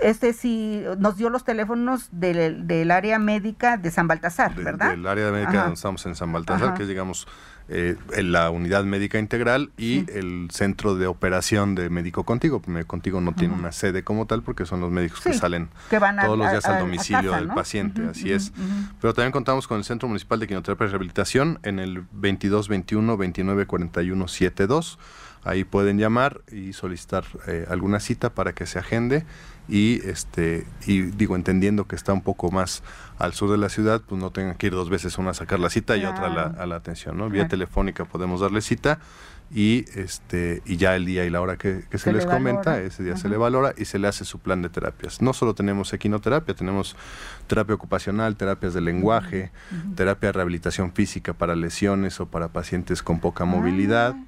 este 0.00 0.32
sí 0.32 0.84
nos 0.98 1.16
dio 1.16 1.28
los 1.28 1.44
teléfonos 1.44 2.08
del, 2.12 2.66
del, 2.66 2.90
área 2.90 3.18
médica 3.18 3.76
de 3.76 3.90
San 3.90 4.08
Baltasar, 4.08 4.54
¿verdad? 4.54 4.92
Del 4.92 5.06
área 5.06 5.30
médica 5.30 5.62
donde 5.62 5.74
estamos 5.74 6.06
en 6.06 6.14
San 6.14 6.32
Baltasar, 6.32 6.74
que 6.74 6.84
es, 6.84 7.26
eh, 7.72 7.96
la 8.22 8.50
unidad 8.50 8.82
médica 8.82 9.20
integral 9.20 9.70
y 9.78 10.10
el 10.10 10.48
centro 10.50 10.96
de 10.96 11.06
operación 11.06 11.76
de 11.76 11.88
Médico 11.88 12.24
Contigo. 12.24 12.60
Médico 12.66 12.88
Contigo 12.88 13.20
no 13.20 13.32
tiene 13.32 13.54
una 13.54 13.70
sede 13.70 14.02
como 14.02 14.26
tal 14.26 14.42
porque 14.42 14.66
son 14.66 14.80
los 14.80 14.90
médicos 14.90 15.20
que 15.20 15.32
salen 15.32 15.68
todos 15.88 16.36
los 16.36 16.50
días 16.50 16.64
al 16.64 16.80
domicilio 16.80 17.32
del 17.32 17.46
paciente, 17.48 18.02
así 18.10 18.32
es. 18.32 18.52
Pero 19.00 19.14
también 19.14 19.30
contamos 19.30 19.68
con 19.68 19.78
el 19.78 19.84
Centro 19.84 20.08
Municipal 20.08 20.40
de 20.40 20.48
Quinoterapia 20.48 20.86
y 20.86 20.88
Rehabilitación 20.88 21.60
en 21.62 21.78
el 21.78 21.94
2221 22.12 23.12
2941 23.12 24.28
72 24.28 24.98
ahí 25.44 25.64
pueden 25.64 25.98
llamar 25.98 26.42
y 26.50 26.72
solicitar 26.72 27.24
eh, 27.46 27.66
alguna 27.68 28.00
cita 28.00 28.34
para 28.34 28.52
que 28.52 28.66
se 28.66 28.78
agende 28.78 29.24
y 29.68 30.00
este 30.08 30.66
y 30.86 31.02
digo 31.02 31.36
entendiendo 31.36 31.86
que 31.86 31.96
está 31.96 32.12
un 32.12 32.22
poco 32.22 32.50
más 32.50 32.82
al 33.18 33.34
sur 33.34 33.50
de 33.50 33.58
la 33.58 33.68
ciudad 33.68 34.02
pues 34.06 34.20
no 34.20 34.30
tengan 34.30 34.56
que 34.56 34.66
ir 34.66 34.72
dos 34.72 34.90
veces 34.90 35.18
una 35.18 35.30
a 35.30 35.34
sacar 35.34 35.60
la 35.60 35.70
cita 35.70 35.96
y 35.96 36.04
otra 36.04 36.26
a 36.26 36.66
la, 36.66 36.76
atención 36.76 37.16
no 37.16 37.28
vía 37.28 37.46
telefónica 37.46 38.04
podemos 38.04 38.40
darle 38.40 38.60
cita 38.62 38.98
y 39.52 39.84
este 39.96 40.62
y 40.64 40.76
ya 40.76 40.94
el 40.94 41.04
día 41.04 41.24
y 41.24 41.30
la 41.30 41.40
hora 41.40 41.56
que, 41.56 41.82
se, 41.98 42.12
les 42.12 42.24
comenta 42.24 42.80
ese 42.80 43.02
día 43.02 43.16
se 43.16 43.28
le 43.28 43.36
valora 43.36 43.74
y 43.76 43.84
se 43.84 43.98
le 43.98 44.06
hace 44.06 44.24
su 44.24 44.38
plan 44.38 44.62
de 44.62 44.68
terapias. 44.68 45.20
No 45.20 45.32
solo 45.32 45.54
tenemos 45.54 45.92
equinoterapia 45.92 46.54
tenemos 46.54 46.94
terapia 47.48 47.74
ocupacional 47.74 48.36
terapias 48.36 48.74
de 48.74 48.80
lenguaje 48.80 49.50
terapia 49.96 50.28
de 50.28 50.32
rehabilitación 50.34 50.92
física 50.92 51.32
para 51.32 51.56
lesiones 51.56 52.20
o 52.20 52.26
para 52.26 52.48
pacientes 52.48 53.02
con 53.02 53.18
poca 53.18 53.44
movilidad. 53.44 54.14
Ah. 54.16 54.24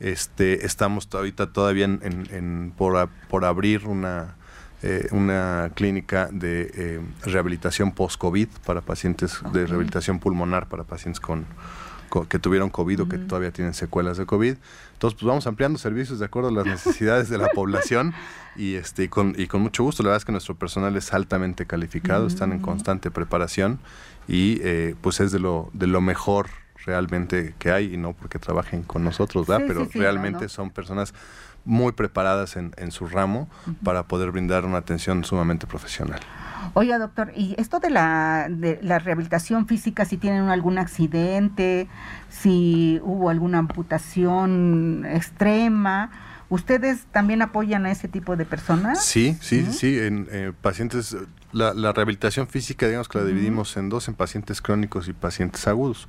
este 0.00 0.64
estamos 0.64 1.06
ahorita 1.12 1.52
todavía 1.52 1.84
en, 1.84 2.72
por, 2.76 3.10
por 3.28 3.44
abrir 3.44 3.86
una 3.86 4.36
eh, 4.82 5.08
una 5.12 5.70
clínica 5.74 6.28
de 6.32 6.70
eh, 6.74 7.00
rehabilitación 7.24 7.92
post-COVID 7.92 8.48
para 8.64 8.80
pacientes, 8.80 9.38
de 9.52 9.66
rehabilitación 9.66 10.18
pulmonar 10.18 10.68
para 10.68 10.84
pacientes 10.84 11.20
con, 11.20 11.46
que 12.28 12.38
tuvieron 12.38 12.68
COVID 12.68 13.02
o 13.02 13.08
que 13.08 13.18
todavía 13.18 13.52
tienen 13.52 13.74
secuelas 13.74 14.18
de 14.18 14.26
COVID. 14.26 14.56
Entonces, 14.92 15.18
pues 15.18 15.26
vamos 15.26 15.46
ampliando 15.46 15.78
servicios 15.78 16.18
de 16.18 16.26
acuerdo 16.26 16.50
a 16.50 16.52
las 16.52 16.66
necesidades 16.66 17.28
de 17.28 17.38
la 17.38 17.48
población 17.54 18.12
y, 18.56 18.74
este, 18.74 19.04
y, 19.04 19.08
con, 19.08 19.34
y 19.36 19.46
con 19.46 19.62
mucho 19.62 19.82
gusto. 19.82 20.02
La 20.02 20.08
verdad 20.08 20.18
es 20.18 20.24
que 20.24 20.32
nuestro 20.32 20.54
personal 20.56 20.96
es 20.96 21.12
altamente 21.12 21.66
calificado, 21.66 22.26
están 22.26 22.52
en 22.52 22.58
constante 22.58 23.10
preparación 23.10 23.78
y 24.28 24.60
eh, 24.62 24.94
pues 25.00 25.20
es 25.20 25.32
de 25.32 25.38
lo, 25.38 25.70
de 25.72 25.86
lo 25.86 26.00
mejor 26.00 26.48
realmente 26.84 27.54
que 27.58 27.70
hay 27.70 27.94
y 27.94 27.96
no 27.96 28.12
porque 28.12 28.38
trabajen 28.38 28.82
con 28.82 29.04
nosotros, 29.04 29.46
¿verdad? 29.46 29.64
Pero 29.66 29.88
realmente 29.94 30.48
son 30.48 30.70
personas 30.70 31.14
muy 31.64 31.92
preparadas 31.92 32.56
en, 32.56 32.72
en 32.76 32.90
su 32.90 33.06
ramo 33.06 33.48
para 33.84 34.04
poder 34.04 34.30
brindar 34.30 34.64
una 34.64 34.78
atención 34.78 35.24
sumamente 35.24 35.66
profesional. 35.66 36.20
Oiga, 36.74 36.98
doctor, 36.98 37.32
y 37.36 37.54
esto 37.58 37.80
de 37.80 37.90
la, 37.90 38.46
de 38.48 38.78
la 38.82 38.98
rehabilitación 38.98 39.66
física, 39.66 40.04
si 40.04 40.16
tienen 40.16 40.48
algún 40.48 40.78
accidente, 40.78 41.88
si 42.30 43.00
hubo 43.02 43.28
alguna 43.30 43.58
amputación 43.58 45.04
extrema, 45.04 46.10
¿ustedes 46.52 47.06
también 47.12 47.40
apoyan 47.40 47.86
a 47.86 47.90
ese 47.90 48.08
tipo 48.08 48.36
de 48.36 48.44
personas? 48.44 49.02
Sí, 49.02 49.38
sí, 49.40 49.64
sí, 49.72 49.98
en 49.98 50.28
eh, 50.30 50.52
pacientes 50.60 51.16
la, 51.52 51.92
rehabilitación 51.92 52.48
física, 52.48 52.86
digamos 52.86 53.08
que 53.08 53.18
la 53.18 53.24
dividimos 53.24 53.76
en 53.76 53.88
dos, 53.88 54.08
en 54.08 54.14
pacientes 54.14 54.60
crónicos 54.62 55.08
y 55.08 55.12
pacientes 55.12 55.66
agudos. 55.66 56.08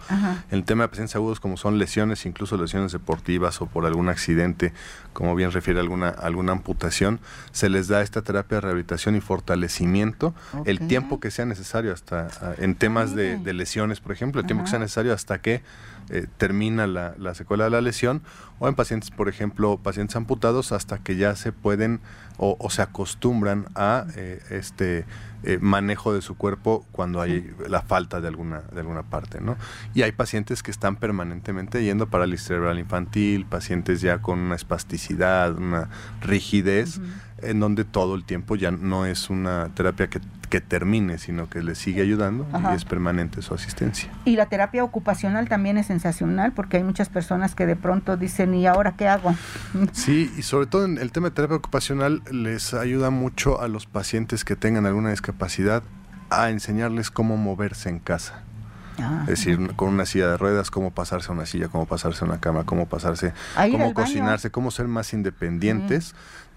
El 0.51 0.63
tema 0.63 0.83
de 0.83 0.89
pacientes 0.89 1.15
agudos, 1.15 1.39
como 1.39 1.57
son 1.57 1.77
lesiones, 1.77 2.25
incluso 2.25 2.57
lesiones 2.57 2.91
deportivas 2.91 3.61
o 3.61 3.65
por 3.65 3.85
algún 3.85 4.09
accidente, 4.09 4.73
como 5.11 5.35
bien 5.35 5.51
refiere 5.51 5.79
alguna, 5.79 6.09
alguna 6.09 6.53
amputación, 6.53 7.19
se 7.51 7.69
les 7.69 7.87
da 7.87 8.01
esta 8.01 8.21
terapia 8.21 8.57
de 8.57 8.61
rehabilitación 8.61 9.15
y 9.15 9.21
fortalecimiento 9.21 10.33
el 10.65 10.87
tiempo 10.87 11.19
que 11.19 11.29
sea 11.31 11.45
necesario 11.45 11.93
hasta, 11.93 12.27
en 12.57 12.75
temas 12.75 13.15
de, 13.15 13.37
lesiones, 13.53 13.99
por 13.99 14.11
ejemplo, 14.13 14.41
el 14.41 14.47
tiempo 14.47 14.63
que 14.63 14.69
sea 14.69 14.79
necesario 14.79 15.13
hasta 15.13 15.39
que 15.39 15.61
eh, 16.09 16.27
termina 16.37 16.87
la, 16.87 17.15
la, 17.17 17.33
secuela 17.33 17.65
de 17.65 17.69
la 17.69 17.81
lesión, 17.81 18.21
o 18.59 18.67
en 18.67 18.75
pacientes, 18.75 19.11
por 19.11 19.29
ejemplo, 19.29 19.77
pacientes 19.77 20.15
amputados, 20.15 20.71
hasta 20.71 20.99
que 20.99 21.15
ya 21.15 21.35
se 21.35 21.51
pueden 21.51 22.01
o, 22.37 22.69
se 22.69 22.81
acostumbran 22.81 23.67
a 23.75 24.05
eh, 24.15 24.41
este 24.49 25.05
eh, 25.43 25.59
manejo 25.61 26.13
de 26.13 26.21
su 26.21 26.35
cuerpo 26.35 26.85
cuando 26.91 27.21
hay 27.21 27.53
la 27.67 27.81
falta 27.81 28.21
de 28.21 28.27
alguna, 28.27 28.61
de 28.61 28.79
alguna 28.79 29.03
parte, 29.03 29.39
¿no? 29.39 29.57
Y 29.93 30.01
hay 30.01 30.11
pacientes 30.11 30.63
que 30.63 30.71
están 30.71 30.95
permanentemente 30.95 31.83
yendo 31.83 32.07
parálisis 32.07 32.47
cerebral 32.47 32.79
infantil, 32.79 33.45
pacientes 33.45 34.01
ya 34.01 34.19
con 34.19 34.39
una 34.39 34.55
espasticidad, 34.55 35.55
una 35.55 35.89
rigidez, 36.21 36.99
en 37.41 37.59
donde 37.59 37.83
todo 37.83 38.15
el 38.15 38.23
tiempo 38.23 38.55
ya 38.55 38.71
no 38.71 39.05
es 39.05 39.29
una 39.29 39.69
terapia 39.75 40.07
que, 40.07 40.21
termine, 40.61 41.17
sino 41.17 41.49
que 41.49 41.61
le 41.61 41.75
sigue 41.75 42.01
ayudando 42.01 42.47
y 42.71 42.75
es 42.75 42.85
permanente 42.85 43.41
su 43.41 43.53
asistencia. 43.53 44.11
Y 44.25 44.35
la 44.35 44.47
terapia 44.47 44.83
ocupacional 44.83 45.49
también 45.49 45.77
es 45.77 45.87
sensacional 45.87 46.51
porque 46.51 46.77
hay 46.77 46.83
muchas 46.83 47.09
personas 47.09 47.55
que 47.55 47.65
de 47.65 47.75
pronto 47.75 48.17
dicen, 48.17 48.53
¿y 48.53 48.67
ahora 48.67 48.95
qué 48.95 49.07
hago? 49.07 49.35
Sí, 49.93 50.31
y 50.37 50.41
sobre 50.41 50.67
todo 50.67 50.85
en 50.85 50.97
el 50.97 51.11
tema 51.11 51.29
de 51.29 51.35
terapia 51.35 51.57
ocupacional 51.57 52.21
les 52.31 52.73
ayuda 52.73 53.09
mucho 53.09 53.61
a 53.61 53.67
los 53.67 53.85
pacientes 53.85 54.43
que 54.43 54.55
tengan 54.55 54.85
alguna 54.85 55.11
discapacidad 55.11 55.83
a 56.29 56.49
enseñarles 56.49 57.11
cómo 57.11 57.37
moverse 57.37 57.89
en 57.89 57.99
casa. 57.99 58.43
Ah, 58.99 59.21
es 59.23 59.27
decir, 59.27 59.75
con 59.75 59.89
una 59.89 60.05
silla 60.05 60.29
de 60.29 60.37
ruedas, 60.37 60.69
cómo 60.69 60.91
pasarse 60.91 61.31
a 61.31 61.35
una 61.35 61.45
silla, 61.45 61.67
cómo 61.67 61.85
pasarse 61.85 62.23
a 62.23 62.27
una 62.27 62.39
cama, 62.39 62.65
cómo 62.65 62.87
pasarse, 62.87 63.33
cómo 63.55 63.93
cocinarse, 63.93 64.51
cómo 64.51 64.71
ser 64.71 64.87
más 64.87 65.13
independientes 65.13 66.13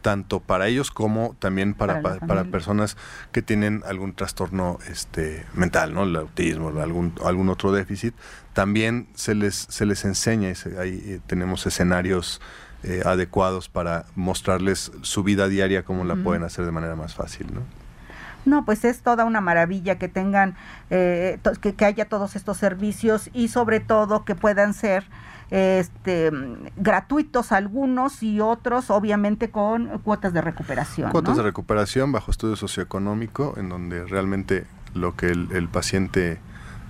tanto 0.07 0.39
para 0.39 0.69
ellos 0.69 0.93
como 0.93 1.35
también 1.41 1.75
para, 1.75 2.01
para, 2.01 2.45
personas 2.45 2.97
que 3.33 3.43
tienen 3.43 3.83
algún 3.85 4.15
trastorno 4.15 4.79
este 4.89 5.45
mental, 5.53 5.95
¿no? 5.95 6.05
El 6.05 6.15
autismo, 6.15 6.69
algún, 6.81 7.13
algún 7.25 7.49
otro 7.49 7.73
déficit, 7.73 8.15
también 8.53 9.09
se 9.17 9.35
les, 9.35 9.57
se 9.57 9.85
les 9.85 10.05
enseña, 10.05 10.53
ahí 10.79 11.03
eh, 11.05 11.21
tenemos 11.27 11.67
escenarios 11.67 12.41
eh, 12.85 13.03
adecuados 13.05 13.69
para 13.69 14.05
mostrarles 14.15 14.93
su 15.03 15.25
vida 15.25 15.49
diaria, 15.49 15.83
cómo 15.83 16.05
la 16.05 16.15
pueden 16.15 16.45
hacer 16.45 16.65
de 16.65 16.71
manera 16.71 16.95
más 16.95 17.17
fácil, 17.17 17.49
¿no? 17.53 17.63
No, 18.45 18.65
pues 18.65 18.85
es 18.85 19.01
toda 19.01 19.25
una 19.25 19.41
maravilla 19.41 19.99
que 19.99 20.07
tengan, 20.07 20.55
eh, 20.91 21.41
que, 21.61 21.75
que, 21.75 21.85
haya 21.85 22.05
todos 22.05 22.37
estos 22.37 22.59
servicios 22.59 23.29
y 23.33 23.49
sobre 23.49 23.81
todo 23.81 24.25
que 24.25 24.37
puedan 24.37 24.73
ser 24.73 25.03
este, 25.51 26.31
gratuitos 26.77 27.53
algunos 27.53 28.23
y 28.23 28.41
otros 28.41 28.91
obviamente 28.91 29.51
con 29.51 29.99
cuotas 30.01 30.33
de 30.33 30.41
recuperación. 30.41 31.11
Cuotas 31.11 31.37
de 31.37 31.43
recuperación 31.43 32.13
bajo 32.13 32.31
estudio 32.31 32.57
socioeconómico, 32.57 33.55
en 33.57 33.69
donde 33.69 34.05
realmente 34.05 34.67
lo 34.95 35.15
que 35.15 35.27
el, 35.27 35.69
paciente 35.69 36.39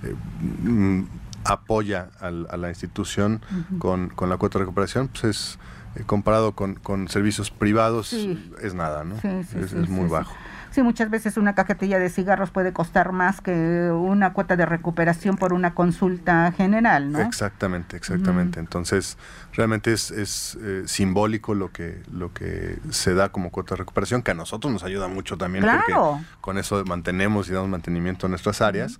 eh, 0.03 0.15
mm, 0.63 1.03
apoya 1.43 2.09
a 2.19 2.57
la 2.57 2.69
institución 2.69 3.41
con, 3.79 4.09
con, 4.09 4.29
la 4.29 4.37
cuota 4.37 4.59
de 4.59 4.65
recuperación, 4.65 5.07
pues 5.07 5.23
es 5.23 5.59
eh, 5.97 6.03
comparado 6.05 6.51
con, 6.53 6.75
con 6.75 7.07
servicios 7.07 7.51
privados 7.51 8.07
Sí. 8.07 8.51
es 8.61 8.73
nada, 8.73 9.03
¿no? 9.03 9.19
Sí, 9.19 9.29
sí, 9.49 9.57
es, 9.59 9.89
muy 9.89 10.07
bajo. 10.07 10.33
Sí, 10.77 10.83
muchas 10.83 11.09
veces 11.09 11.37
una 11.37 11.55
cajetilla 11.55 11.97
de 11.97 12.07
cigarros 12.07 12.51
puede 12.51 12.71
costar 12.71 13.11
más 13.11 13.41
que 13.41 13.89
una 13.91 14.33
cuota 14.33 14.55
de 14.55 14.63
recuperación 14.63 15.35
por 15.35 15.51
una 15.51 15.73
consulta 15.73 16.51
general, 16.51 17.11
¿no? 17.11 17.19
Exactamente, 17.19 17.97
exactamente. 17.97 18.59
Entonces, 18.59 19.17
realmente 19.53 19.91
es, 19.91 20.11
es 20.11 20.55
eh, 20.61 20.83
simbólico 20.85 21.55
lo 21.55 21.71
que, 21.71 22.03
lo 22.11 22.31
que 22.31 22.77
se 22.91 23.15
da 23.15 23.29
como 23.29 23.49
cuota 23.49 23.73
de 23.73 23.79
recuperación, 23.79 24.21
que 24.21 24.29
a 24.29 24.33
nosotros 24.35 24.71
nos 24.71 24.83
ayuda 24.83 25.07
mucho 25.07 25.35
también, 25.35 25.63
Claro. 25.63 25.81
porque 25.87 26.25
con 26.41 26.59
eso 26.59 26.85
mantenemos 26.85 27.49
y 27.49 27.53
damos 27.53 27.69
mantenimiento 27.69 28.27
a 28.27 28.29
nuestras 28.29 28.61
áreas, 28.61 28.99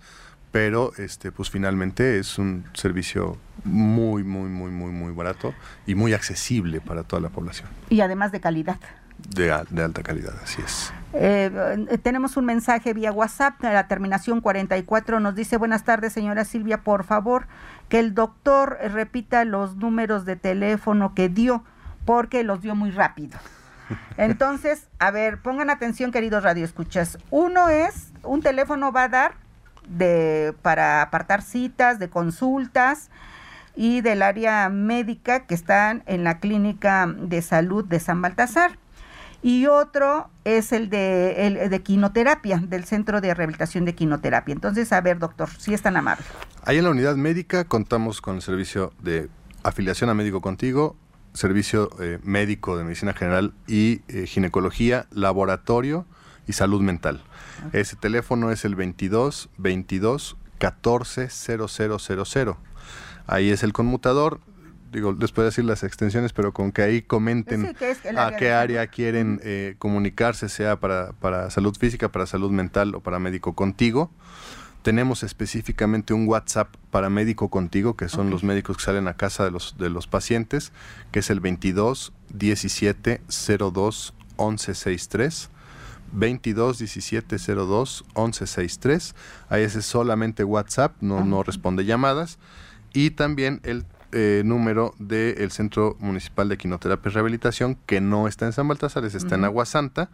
pero 0.52 0.94
este, 0.98 1.32
pues 1.32 1.52
finalmente 1.52 2.18
es 2.18 2.40
un 2.40 2.66
servicio 2.74 3.38
muy, 3.64 4.24
muy, 4.24 4.50
muy, 4.50 4.72
muy, 4.72 4.90
muy 4.90 5.14
barato 5.14 5.54
y 5.86 5.94
muy 5.94 6.14
accesible 6.14 6.82
para 6.82 7.04
toda 7.04 7.22
la 7.22 7.30
población, 7.30 7.70
Y 7.92 8.02
además 8.02 8.32
de 8.32 8.40
calidad. 8.40 8.78
De, 9.30 9.66
de 9.70 9.84
alta 9.84 10.04
calidad, 10.04 10.34
así 10.44 10.62
es. 10.62 10.94
Eh, 11.14 11.88
eh, 11.90 11.98
tenemos 11.98 12.38
un 12.38 12.46
mensaje 12.46 12.94
vía 12.94 13.12
WhatsApp, 13.12 13.62
la 13.64 13.88
terminación 13.88 14.42
44 14.42 15.20
nos 15.20 15.36
dice, 15.36 15.58
buenas 15.58 15.84
tardes 15.84 16.14
señora 16.14 16.46
Silvia, 16.46 16.80
por 16.80 17.06
favor, 17.06 17.48
que 17.90 18.00
el 18.00 18.14
doctor 18.14 18.78
eh, 18.82 18.90
repita 18.90 19.46
los 19.46 19.78
números 19.78 20.26
de 20.26 20.36
teléfono 20.36 21.16
que 21.16 21.30
dio, 21.30 21.64
porque 22.06 22.44
los 22.44 22.62
dio 22.62 22.76
muy 22.76 22.92
rápido. 22.92 23.40
Entonces, 24.18 24.88
a 25.00 25.12
ver, 25.12 25.42
pongan 25.42 25.70
atención 25.70 26.12
queridos 26.12 26.44
radioescuchas. 26.44 27.18
Uno 27.30 27.70
es, 27.70 28.12
un 28.24 28.42
teléfono 28.42 28.92
va 28.92 29.04
a 29.04 29.10
dar 29.10 29.34
de, 29.88 30.54
para 30.62 31.02
apartar 31.02 31.42
citas, 31.42 31.98
de 32.00 32.10
consultas 32.10 33.10
y 33.76 34.02
del 34.02 34.24
área 34.24 34.68
médica 34.70 35.46
que 35.46 35.56
están 35.56 36.04
en 36.06 36.26
la 36.26 36.40
clínica 36.40 37.08
de 37.08 37.42
salud 37.42 37.86
de 37.86 38.00
San 38.00 38.22
Baltasar 38.22 38.78
y 39.42 39.68
otro 39.68 40.30
es 40.44 40.72
el 40.72 40.90
de, 40.90 41.48
el 41.48 41.70
de 41.70 41.84
quinoterapia, 41.84 42.58
del 42.58 42.86
Centro 42.86 43.22
de 43.22 43.34
Rehabilitación 43.34 43.86
de 43.86 43.96
Quinoterapia. 43.96 44.54
Entonces, 44.54 44.92
a 44.92 45.02
ver, 45.02 45.20
doctor, 45.20 45.50
si 45.58 45.74
es 45.74 45.82
tan 45.82 45.98
amable. 45.98 46.26
Ahí 46.64 46.78
en 46.78 46.84
la 46.84 46.92
unidad 46.92 47.16
médica 47.16 47.64
contamos 47.64 48.22
con 48.22 48.36
el 48.36 48.42
servicio 48.42 48.94
de 49.02 49.30
afiliación 49.64 50.10
a 50.10 50.14
médico 50.14 50.42
contigo, 50.42 50.96
servicio 51.34 51.90
eh, 52.00 52.20
médico 52.24 52.78
de 52.78 52.84
medicina 52.84 53.14
general 53.14 53.54
y 53.68 54.02
eh, 54.08 54.26
ginecología, 54.26 55.08
laboratorio 55.12 56.06
y 56.48 56.54
salud 56.54 56.82
mental. 56.82 57.22
Ese 57.74 57.96
teléfono 57.96 58.52
es 58.52 58.66
el 58.66 58.76
22 58.76 59.50
22 59.58 60.38
14 60.58 61.30
0000. 61.30 62.56
Ahí 63.28 63.50
es 63.50 63.64
el 63.64 63.74
conmutador. 63.74 64.40
Digo, 64.92 65.12
les 65.12 65.32
puedo 65.32 65.48
decir 65.48 65.66
las 65.66 65.84
extensiones, 65.84 66.34
pero 66.34 66.54
con 66.54 66.72
que 66.72 66.82
ahí 66.82 67.02
comenten 67.02 67.68
Sí, 67.68 67.74
que 67.74 67.92
es 67.92 68.06
el 68.06 68.18
a 68.18 68.36
qué 68.36 68.46
de 68.46 68.54
área 68.54 68.88
quieren 68.88 69.40
eh, 69.44 69.76
comunicarse, 69.80 70.50
sea 70.50 70.80
para, 70.80 71.12
para 71.14 71.50
salud 71.50 71.76
física, 71.78 72.10
para 72.12 72.26
salud 72.26 72.52
mental 72.52 72.96
o 72.96 73.02
para 73.02 73.20
médico 73.20 73.54
contigo. 73.54 74.12
Tenemos 74.84 75.24
específicamente 75.24 76.14
un 76.14 76.28
WhatsApp 76.28 76.74
para 76.92 77.10
médico 77.10 77.50
contigo, 77.50 77.98
que 77.98 78.08
son 78.08 78.30
los 78.30 78.44
médicos 78.44 78.78
que 78.78 78.84
salen 78.84 79.10
a 79.10 79.16
casa 79.16 79.44
de 79.44 79.52
los, 79.52 79.78
de 79.78 79.90
los 79.90 80.08
pacientes, 80.08 80.72
que 81.12 81.20
es 81.20 81.30
el 81.30 81.42
22 81.42 82.14
17 82.34 83.22
02 83.28 84.14
11 84.38 84.74
63. 84.76 85.50
22 86.14 86.80
17 86.80 87.38
02 87.38 88.06
11 88.14 88.48
63. 88.48 89.16
Ahí 89.50 89.64
ese 89.64 89.80
es 89.80 89.86
solamente 89.86 90.46
WhatsApp, 90.46 90.94
no, 91.02 91.26
no 91.26 91.44
responde 91.44 91.84
llamadas. 91.84 92.40
Y 92.94 93.12
también 93.12 93.60
el 93.64 93.84
eh, 94.20 94.42
número 94.44 94.96
del 94.98 95.52
Centro 95.52 95.96
Municipal 96.00 96.50
de 96.50 96.58
Quinoterapia 96.58 97.10
y 97.10 97.14
Rehabilitación, 97.14 97.78
que 97.86 98.02
no 98.02 98.28
está 98.28 98.48
en 98.48 98.54
San 98.54 98.68
Baltasar, 98.68 99.06
está 99.06 99.36
en 99.36 99.46
Agua 99.46 99.66
Santa, 99.68 100.10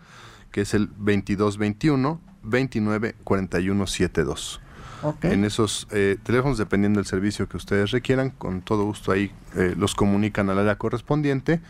que 0.51 0.61
es 0.61 0.73
el 0.73 0.89
22 0.97 1.57
21 1.57 2.19
29 2.43 3.15
41 3.23 3.87
72. 3.87 4.59
Ok. 5.03 5.23
En 5.25 5.45
esos 5.45 5.87
eh, 5.91 6.17
teléfonos, 6.23 6.57
dependiendo 6.57 6.99
del 6.99 7.05
servicio 7.07 7.47
que 7.47 7.55
ustedes 7.57 7.91
requieran, 7.91 8.29
con 8.31 8.61
todo 8.61 8.83
gusto 8.83 9.11
ahí 9.13 9.31
eh, 9.55 9.73
los 9.77 9.95
comunican 9.95 10.49
al 10.49 10.59
área 10.59 10.75
correspondiente 10.77 11.61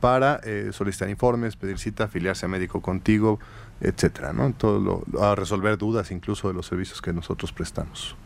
para 0.00 0.40
solicitar 0.72 1.08
informes, 1.10 1.54
pedir 1.54 1.78
cita, 1.78 2.04
afiliarse 2.04 2.46
a 2.46 2.48
médico 2.48 2.80
contigo, 2.82 3.38
etcétera, 3.80 4.32
¿no? 4.32 4.52
Todo 4.52 4.80
lo- 4.80 5.22
a 5.22 5.36
resolver 5.36 5.78
dudas 5.78 6.10
incluso 6.10 6.48
de 6.48 6.54
los 6.54 6.66
servicios 6.66 7.00
que 7.00 7.12
nosotros 7.12 7.52
prestamos. 7.52 8.16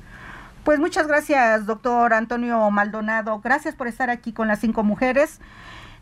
Pues 0.67 0.81
muchas 0.81 1.07
gracias, 1.07 1.65
doctor 1.65 2.13
Antonio 2.13 2.69
Maldonado. 2.73 3.39
Gracias 3.39 3.77
por 3.77 3.87
estar 3.87 4.11
aquí 4.11 4.33
con 4.33 4.49
las 4.49 4.59
cinco 4.59 4.83
mujeres. 4.83 5.39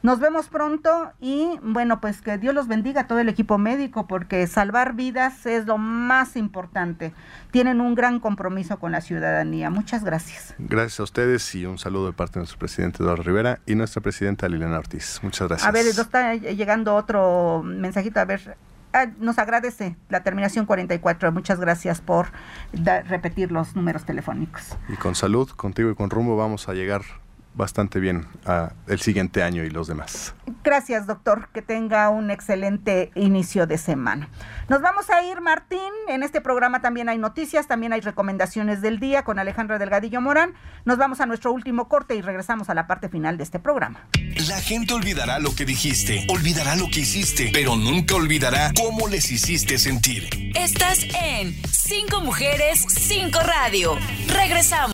Nos 0.02 0.20
vemos 0.20 0.48
pronto 0.48 1.12
y 1.20 1.58
bueno, 1.60 2.00
pues 2.00 2.22
que 2.22 2.38
Dios 2.38 2.54
los 2.54 2.66
bendiga 2.66 3.02
a 3.02 3.06
todo 3.06 3.18
el 3.18 3.28
equipo 3.28 3.58
médico 3.58 4.06
porque 4.06 4.46
salvar 4.46 4.94
vidas 4.94 5.44
es 5.44 5.66
lo 5.66 5.76
más 5.76 6.34
importante. 6.36 7.12
Tienen 7.50 7.82
un 7.82 7.94
gran 7.94 8.20
compromiso 8.20 8.78
con 8.78 8.92
la 8.92 9.02
ciudadanía. 9.02 9.68
Muchas 9.68 10.02
gracias. 10.02 10.54
Gracias 10.56 10.98
a 10.98 11.02
ustedes 11.02 11.54
y 11.54 11.66
un 11.66 11.76
saludo 11.76 12.06
de 12.06 12.14
parte 12.14 12.36
de 12.36 12.40
nuestro 12.40 12.58
presidente 12.58 13.02
Eduardo 13.02 13.22
Rivera 13.22 13.58
y 13.66 13.74
nuestra 13.74 14.00
presidenta 14.00 14.48
Liliana 14.48 14.78
Ortiz. 14.78 15.20
Muchas 15.22 15.46
gracias. 15.46 15.68
A 15.68 15.72
ver, 15.72 15.86
está 15.86 16.36
llegando 16.36 16.94
otro 16.96 17.62
mensajito. 17.62 18.18
A 18.18 18.24
ver, 18.24 18.56
ah, 18.94 19.06
nos 19.18 19.38
agradece 19.38 19.96
la 20.08 20.22
terminación 20.22 20.64
44. 20.64 21.32
Muchas 21.32 21.60
gracias 21.60 22.00
por 22.00 22.28
repetir 22.72 23.52
los 23.52 23.76
números 23.76 24.04
telefónicos. 24.04 24.76
Y 24.88 24.96
con 24.96 25.14
salud, 25.14 25.50
contigo 25.50 25.90
y 25.90 25.94
con 25.94 26.08
rumbo 26.08 26.36
vamos 26.36 26.68
a 26.68 26.72
llegar 26.72 27.02
bastante 27.54 28.00
bien 28.00 28.26
a 28.44 28.72
el 28.86 29.00
siguiente 29.00 29.42
año 29.42 29.64
y 29.64 29.70
los 29.70 29.86
demás. 29.86 30.34
Gracias, 30.62 31.06
doctor. 31.06 31.48
Que 31.52 31.62
tenga 31.62 32.08
un 32.10 32.30
excelente 32.30 33.10
inicio 33.14 33.66
de 33.66 33.78
semana. 33.78 34.28
Nos 34.68 34.80
vamos 34.80 35.10
a 35.10 35.22
ir, 35.22 35.40
Martín. 35.40 35.78
En 36.08 36.22
este 36.22 36.40
programa 36.40 36.80
también 36.80 37.08
hay 37.08 37.18
noticias, 37.18 37.66
también 37.66 37.92
hay 37.92 38.00
recomendaciones 38.00 38.82
del 38.82 38.98
día 38.98 39.24
con 39.24 39.38
Alejandra 39.38 39.78
Delgadillo 39.78 40.20
Morán. 40.20 40.54
Nos 40.84 40.98
vamos 40.98 41.20
a 41.20 41.26
nuestro 41.26 41.52
último 41.52 41.88
corte 41.88 42.14
y 42.14 42.22
regresamos 42.22 42.70
a 42.70 42.74
la 42.74 42.86
parte 42.86 43.08
final 43.08 43.36
de 43.36 43.44
este 43.44 43.58
programa. 43.58 44.00
La 44.48 44.60
gente 44.60 44.94
olvidará 44.94 45.38
lo 45.38 45.54
que 45.54 45.64
dijiste, 45.64 46.26
olvidará 46.28 46.76
lo 46.76 46.86
que 46.88 47.00
hiciste, 47.00 47.50
pero 47.52 47.76
nunca 47.76 48.14
olvidará 48.14 48.72
cómo 48.74 49.08
les 49.08 49.30
hiciste 49.30 49.78
sentir. 49.78 50.28
Estás 50.54 51.04
en 51.22 51.54
Cinco 51.70 52.20
Mujeres, 52.20 52.84
Cinco 52.88 53.40
Radio. 53.40 53.96
Regresamos. 54.28 54.93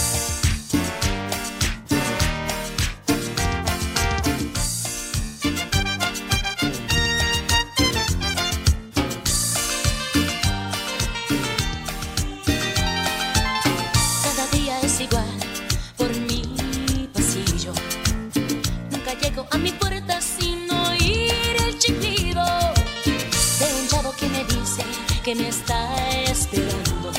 Que 25.23 25.35
me 25.35 25.49
está 25.49 25.87
esperando. 26.23 27.11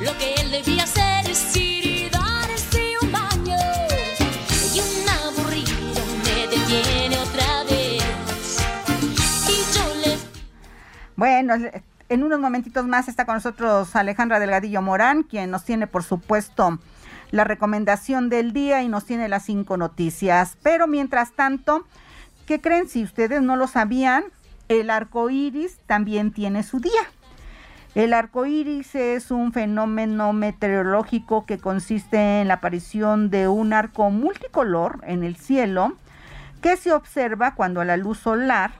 Lo 0.00 0.16
que 0.16 0.34
él 0.34 0.50
debía 0.50 0.84
hacer 0.84 1.30
es 1.30 1.54
ir 1.56 1.84
y 1.84 2.08
darse 2.08 2.94
un 3.02 3.12
baño. 3.12 3.56
Y 4.74 4.80
un 4.80 5.08
aburrido 5.08 6.00
me 6.24 6.46
detiene 6.46 7.18
otra 7.18 7.64
vez. 7.64 8.02
Y 9.48 9.76
yo 9.76 9.94
le 10.04 10.18
Bueno, 11.16 11.54
en 12.08 12.22
unos 12.22 12.40
momentitos 12.40 12.86
más 12.86 13.08
está 13.08 13.26
con 13.26 13.34
nosotros 13.34 13.94
Alejandra 13.94 14.40
Delgadillo 14.40 14.80
Morán, 14.80 15.22
quien 15.22 15.50
nos 15.50 15.64
tiene, 15.64 15.86
por 15.86 16.02
supuesto, 16.02 16.78
la 17.30 17.44
recomendación 17.44 18.30
del 18.30 18.52
día 18.54 18.82
y 18.82 18.88
nos 18.88 19.04
tiene 19.04 19.28
las 19.28 19.44
cinco 19.44 19.76
noticias. 19.76 20.56
Pero 20.62 20.86
mientras 20.86 21.32
tanto, 21.32 21.86
¿qué 22.46 22.60
creen? 22.60 22.88
Si 22.88 23.02
ustedes 23.02 23.42
no 23.42 23.56
lo 23.56 23.66
sabían, 23.66 24.24
el 24.68 24.90
arco 24.90 25.30
iris 25.30 25.78
también 25.86 26.32
tiene 26.32 26.62
su 26.62 26.80
día. 26.80 26.92
El 27.94 28.12
arco 28.12 28.44
iris 28.44 28.94
es 28.94 29.30
un 29.30 29.52
fenómeno 29.52 30.32
meteorológico 30.32 31.46
que 31.46 31.58
consiste 31.58 32.40
en 32.40 32.48
la 32.48 32.54
aparición 32.54 33.30
de 33.30 33.48
un 33.48 33.72
arco 33.72 34.10
multicolor 34.10 35.00
en 35.06 35.24
el 35.24 35.36
cielo 35.36 35.94
que 36.60 36.76
se 36.76 36.92
observa 36.92 37.54
cuando 37.54 37.84
la 37.84 37.96
luz 37.96 38.18
solar 38.18 38.72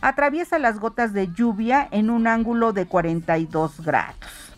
atraviesa 0.00 0.58
las 0.58 0.78
gotas 0.78 1.12
de 1.12 1.28
lluvia 1.32 1.86
en 1.90 2.08
un 2.08 2.26
ángulo 2.26 2.72
de 2.72 2.86
42 2.86 3.84
grados. 3.84 4.52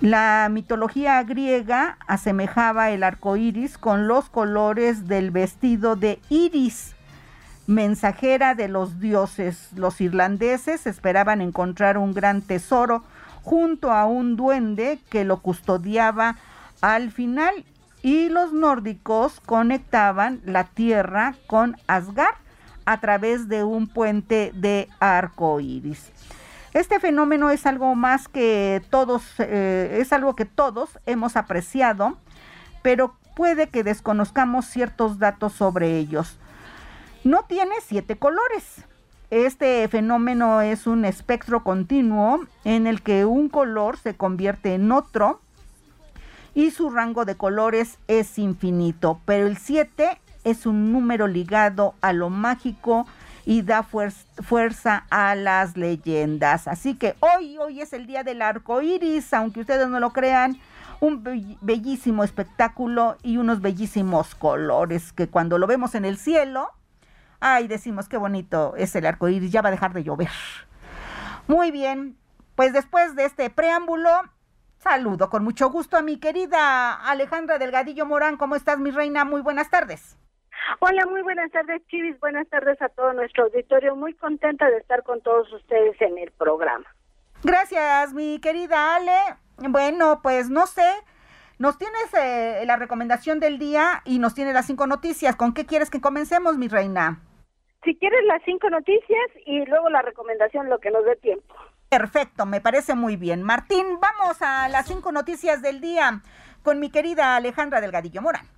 La 0.00 0.48
mitología 0.50 1.22
griega 1.22 1.96
asemejaba 2.06 2.90
el 2.90 3.02
arco 3.02 3.36
iris 3.36 3.78
con 3.78 4.06
los 4.06 4.28
colores 4.28 5.08
del 5.08 5.30
vestido 5.30 5.96
de 5.96 6.20
Iris, 6.28 6.93
mensajera 7.66 8.54
de 8.54 8.68
los 8.68 9.00
dioses. 9.00 9.68
Los 9.74 10.00
irlandeses 10.00 10.86
esperaban 10.86 11.40
encontrar 11.40 11.98
un 11.98 12.12
gran 12.12 12.42
tesoro 12.42 13.04
junto 13.42 13.92
a 13.92 14.06
un 14.06 14.36
duende 14.36 14.98
que 15.10 15.24
lo 15.24 15.38
custodiaba 15.40 16.36
al 16.80 17.10
final 17.10 17.64
y 18.02 18.28
los 18.28 18.52
nórdicos 18.52 19.40
conectaban 19.40 20.40
la 20.44 20.64
tierra 20.64 21.34
con 21.46 21.76
Asgard 21.86 22.36
a 22.84 23.00
través 23.00 23.48
de 23.48 23.64
un 23.64 23.86
puente 23.86 24.52
de 24.54 24.88
arco 25.00 25.60
iris. 25.60 26.10
Este 26.74 26.98
fenómeno 27.00 27.50
es 27.50 27.66
algo 27.66 27.94
más 27.94 28.28
que 28.28 28.82
todos, 28.90 29.22
eh, 29.38 29.98
es 30.00 30.12
algo 30.12 30.34
que 30.34 30.44
todos 30.44 30.98
hemos 31.06 31.36
apreciado, 31.36 32.18
pero 32.82 33.14
puede 33.36 33.68
que 33.68 33.84
desconozcamos 33.84 34.66
ciertos 34.66 35.18
datos 35.18 35.52
sobre 35.52 35.96
ellos. 35.98 36.38
No 37.24 37.44
tiene 37.44 37.74
siete 37.82 38.16
colores. 38.16 38.84
Este 39.30 39.88
fenómeno 39.88 40.60
es 40.60 40.86
un 40.86 41.06
espectro 41.06 41.64
continuo 41.64 42.44
en 42.64 42.86
el 42.86 43.00
que 43.00 43.24
un 43.24 43.48
color 43.48 43.96
se 43.96 44.14
convierte 44.14 44.74
en 44.74 44.92
otro 44.92 45.40
y 46.54 46.70
su 46.70 46.90
rango 46.90 47.24
de 47.24 47.34
colores 47.34 47.98
es 48.08 48.38
infinito, 48.38 49.20
pero 49.24 49.46
el 49.46 49.56
7 49.56 50.20
es 50.44 50.66
un 50.66 50.92
número 50.92 51.26
ligado 51.26 51.94
a 52.02 52.12
lo 52.12 52.28
mágico 52.28 53.06
y 53.46 53.62
da 53.62 53.82
fuerza 53.82 55.06
a 55.08 55.34
las 55.34 55.78
leyendas. 55.78 56.68
Así 56.68 56.94
que 56.94 57.16
hoy, 57.20 57.56
hoy 57.56 57.80
es 57.80 57.94
el 57.94 58.06
día 58.06 58.22
del 58.22 58.42
arco 58.42 58.82
iris, 58.82 59.32
aunque 59.32 59.60
ustedes 59.60 59.88
no 59.88 59.98
lo 59.98 60.12
crean, 60.12 60.58
un 61.00 61.24
bellísimo 61.62 62.22
espectáculo 62.22 63.16
y 63.22 63.38
unos 63.38 63.62
bellísimos 63.62 64.34
colores 64.34 65.12
que 65.12 65.26
cuando 65.26 65.58
lo 65.58 65.66
vemos 65.66 65.94
en 65.94 66.04
el 66.04 66.18
cielo, 66.18 66.70
ay, 67.40 67.68
decimos 67.68 68.08
qué 68.08 68.16
bonito 68.16 68.74
es 68.76 68.94
el 68.96 69.06
arco 69.06 69.28
iris, 69.28 69.52
ya 69.52 69.62
va 69.62 69.68
a 69.68 69.72
dejar 69.72 69.92
de 69.92 70.04
llover. 70.04 70.30
Muy 71.46 71.70
bien, 71.70 72.16
pues 72.54 72.72
después 72.72 73.16
de 73.16 73.24
este 73.24 73.50
preámbulo, 73.50 74.10
saludo 74.78 75.30
con 75.30 75.44
mucho 75.44 75.70
gusto 75.70 75.96
a 75.96 76.02
mi 76.02 76.18
querida 76.18 76.94
Alejandra 76.94 77.58
Delgadillo 77.58 78.06
Morán. 78.06 78.36
¿Cómo 78.36 78.56
estás, 78.56 78.78
mi 78.78 78.90
reina? 78.90 79.24
Muy 79.24 79.40
buenas 79.40 79.70
tardes. 79.70 80.16
Hola, 80.80 81.04
muy 81.06 81.22
buenas 81.22 81.50
tardes, 81.50 81.82
Chivis. 81.88 82.18
Buenas 82.20 82.48
tardes 82.48 82.80
a 82.80 82.88
todo 82.88 83.12
nuestro 83.12 83.44
auditorio. 83.44 83.96
Muy 83.96 84.14
contenta 84.14 84.68
de 84.70 84.78
estar 84.78 85.02
con 85.02 85.20
todos 85.20 85.52
ustedes 85.52 86.00
en 86.00 86.16
el 86.18 86.30
programa. 86.32 86.86
Gracias, 87.42 88.14
mi 88.14 88.38
querida 88.40 88.94
Ale. 88.94 89.18
Bueno, 89.58 90.20
pues 90.22 90.48
no 90.48 90.66
sé. 90.66 90.88
Nos 91.58 91.78
tienes 91.78 92.12
eh, 92.14 92.64
la 92.66 92.76
recomendación 92.76 93.38
del 93.38 93.58
día 93.58 94.02
y 94.04 94.18
nos 94.18 94.34
tienes 94.34 94.54
las 94.54 94.66
cinco 94.66 94.86
noticias. 94.86 95.36
¿Con 95.36 95.54
qué 95.54 95.66
quieres 95.66 95.90
que 95.90 96.00
comencemos, 96.00 96.56
mi 96.56 96.68
reina? 96.68 97.20
Si 97.84 97.96
quieres 97.96 98.20
las 98.26 98.42
cinco 98.44 98.70
noticias 98.70 99.30
y 99.46 99.64
luego 99.66 99.88
la 99.90 100.02
recomendación, 100.02 100.68
lo 100.68 100.78
que 100.78 100.90
nos 100.90 101.04
dé 101.04 101.16
tiempo. 101.16 101.54
Perfecto, 101.88 102.44
me 102.46 102.60
parece 102.60 102.94
muy 102.94 103.16
bien. 103.16 103.42
Martín, 103.42 103.86
vamos 104.00 104.40
a 104.40 104.68
las 104.68 104.86
cinco 104.88 105.12
noticias 105.12 105.62
del 105.62 105.80
día 105.80 106.22
con 106.62 106.80
mi 106.80 106.90
querida 106.90 107.36
Alejandra 107.36 107.80
Delgadillo 107.80 108.22
Morán. 108.22 108.48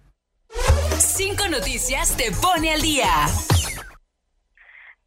Cinco 0.96 1.48
noticias 1.50 2.16
te 2.16 2.30
pone 2.40 2.72
al 2.72 2.80
día. 2.80 3.08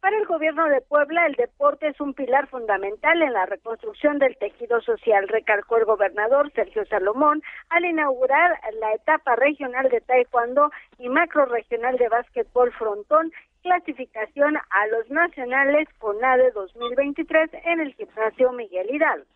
Para 0.00 0.16
el 0.16 0.26
gobierno 0.26 0.66
de 0.66 0.80
Puebla, 0.80 1.26
el 1.26 1.34
deporte 1.34 1.88
es 1.88 2.00
un 2.00 2.14
pilar 2.14 2.48
fundamental 2.48 3.20
en 3.20 3.34
la 3.34 3.44
reconstrucción 3.44 4.18
del 4.18 4.34
tejido 4.38 4.80
social, 4.80 5.28
recalcó 5.28 5.76
el 5.76 5.84
gobernador 5.84 6.50
Sergio 6.52 6.86
Salomón 6.86 7.42
al 7.68 7.84
inaugurar 7.84 8.58
la 8.80 8.94
etapa 8.94 9.36
regional 9.36 9.90
de 9.90 10.00
taekwondo 10.00 10.70
y 10.98 11.10
macro 11.10 11.44
regional 11.44 11.98
de 11.98 12.08
básquetbol 12.08 12.72
frontón, 12.72 13.30
clasificación 13.62 14.56
a 14.56 14.86
los 14.86 15.10
nacionales 15.10 15.86
con 15.98 16.24
ADE 16.24 16.50
2023 16.52 17.50
en 17.64 17.80
el 17.80 17.94
gimnasio 17.94 18.52
Miguel 18.52 18.88
Hidalgo. 18.90 19.26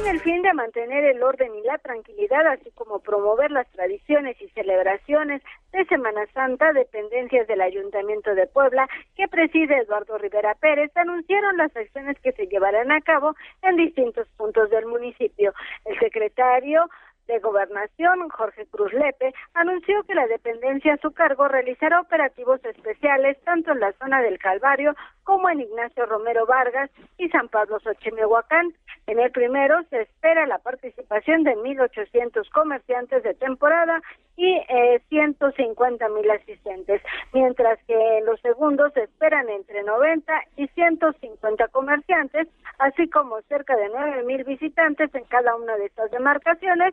Con 0.00 0.08
el 0.08 0.20
fin 0.22 0.40
de 0.40 0.54
mantener 0.54 1.04
el 1.04 1.22
orden 1.22 1.54
y 1.56 1.62
la 1.62 1.76
tranquilidad, 1.76 2.46
así 2.46 2.70
como 2.70 3.00
promover 3.00 3.50
las 3.50 3.70
tradiciones 3.72 4.40
y 4.40 4.48
celebraciones 4.48 5.42
de 5.72 5.84
Semana 5.84 6.24
Santa, 6.32 6.72
dependencias 6.72 7.46
del 7.46 7.60
Ayuntamiento 7.60 8.34
de 8.34 8.46
Puebla, 8.46 8.88
que 9.14 9.28
preside 9.28 9.76
Eduardo 9.76 10.16
Rivera 10.16 10.54
Pérez, 10.54 10.90
anunciaron 10.96 11.58
las 11.58 11.76
acciones 11.76 12.18
que 12.20 12.32
se 12.32 12.46
llevarán 12.46 12.90
a 12.90 13.02
cabo 13.02 13.36
en 13.60 13.76
distintos 13.76 14.26
puntos 14.38 14.70
del 14.70 14.86
municipio. 14.86 15.52
El 15.84 15.98
secretario 15.98 16.88
de 17.30 17.38
Gobernación, 17.38 18.28
Jorge 18.30 18.66
Cruz 18.66 18.92
Lepe, 18.92 19.32
anunció 19.54 20.02
que 20.04 20.14
la 20.14 20.26
dependencia 20.26 20.94
a 20.94 20.96
su 20.96 21.12
cargo 21.12 21.46
realizará 21.46 22.00
operativos 22.00 22.64
especiales 22.64 23.38
tanto 23.44 23.72
en 23.72 23.80
la 23.80 23.92
zona 23.92 24.20
del 24.22 24.38
Calvario 24.38 24.96
como 25.30 25.48
en 25.48 25.60
Ignacio 25.60 26.06
Romero 26.06 26.44
Vargas 26.44 26.90
y 27.16 27.28
San 27.28 27.48
Pablo 27.48 27.78
Xochimehuacán. 27.78 28.74
En 29.06 29.20
el 29.20 29.30
primero 29.30 29.80
se 29.88 30.00
espera 30.00 30.44
la 30.44 30.58
participación 30.58 31.44
de 31.44 31.54
1.800 31.54 32.50
comerciantes 32.50 33.22
de 33.22 33.34
temporada 33.34 34.02
y 34.36 34.56
eh, 34.68 35.00
150 35.08 36.08
mil 36.08 36.28
asistentes, 36.32 37.00
mientras 37.32 37.78
que 37.86 38.18
en 38.18 38.26
los 38.26 38.40
segundos 38.40 38.92
se 38.92 39.04
esperan 39.04 39.48
entre 39.50 39.84
90 39.84 40.32
y 40.56 40.66
150 40.66 41.68
comerciantes, 41.68 42.48
así 42.80 43.08
como 43.08 43.40
cerca 43.42 43.76
de 43.76 43.88
9 43.88 44.24
mil 44.24 44.42
visitantes 44.42 45.14
en 45.14 45.22
cada 45.26 45.54
una 45.54 45.76
de 45.76 45.86
estas 45.86 46.10
demarcaciones 46.10 46.92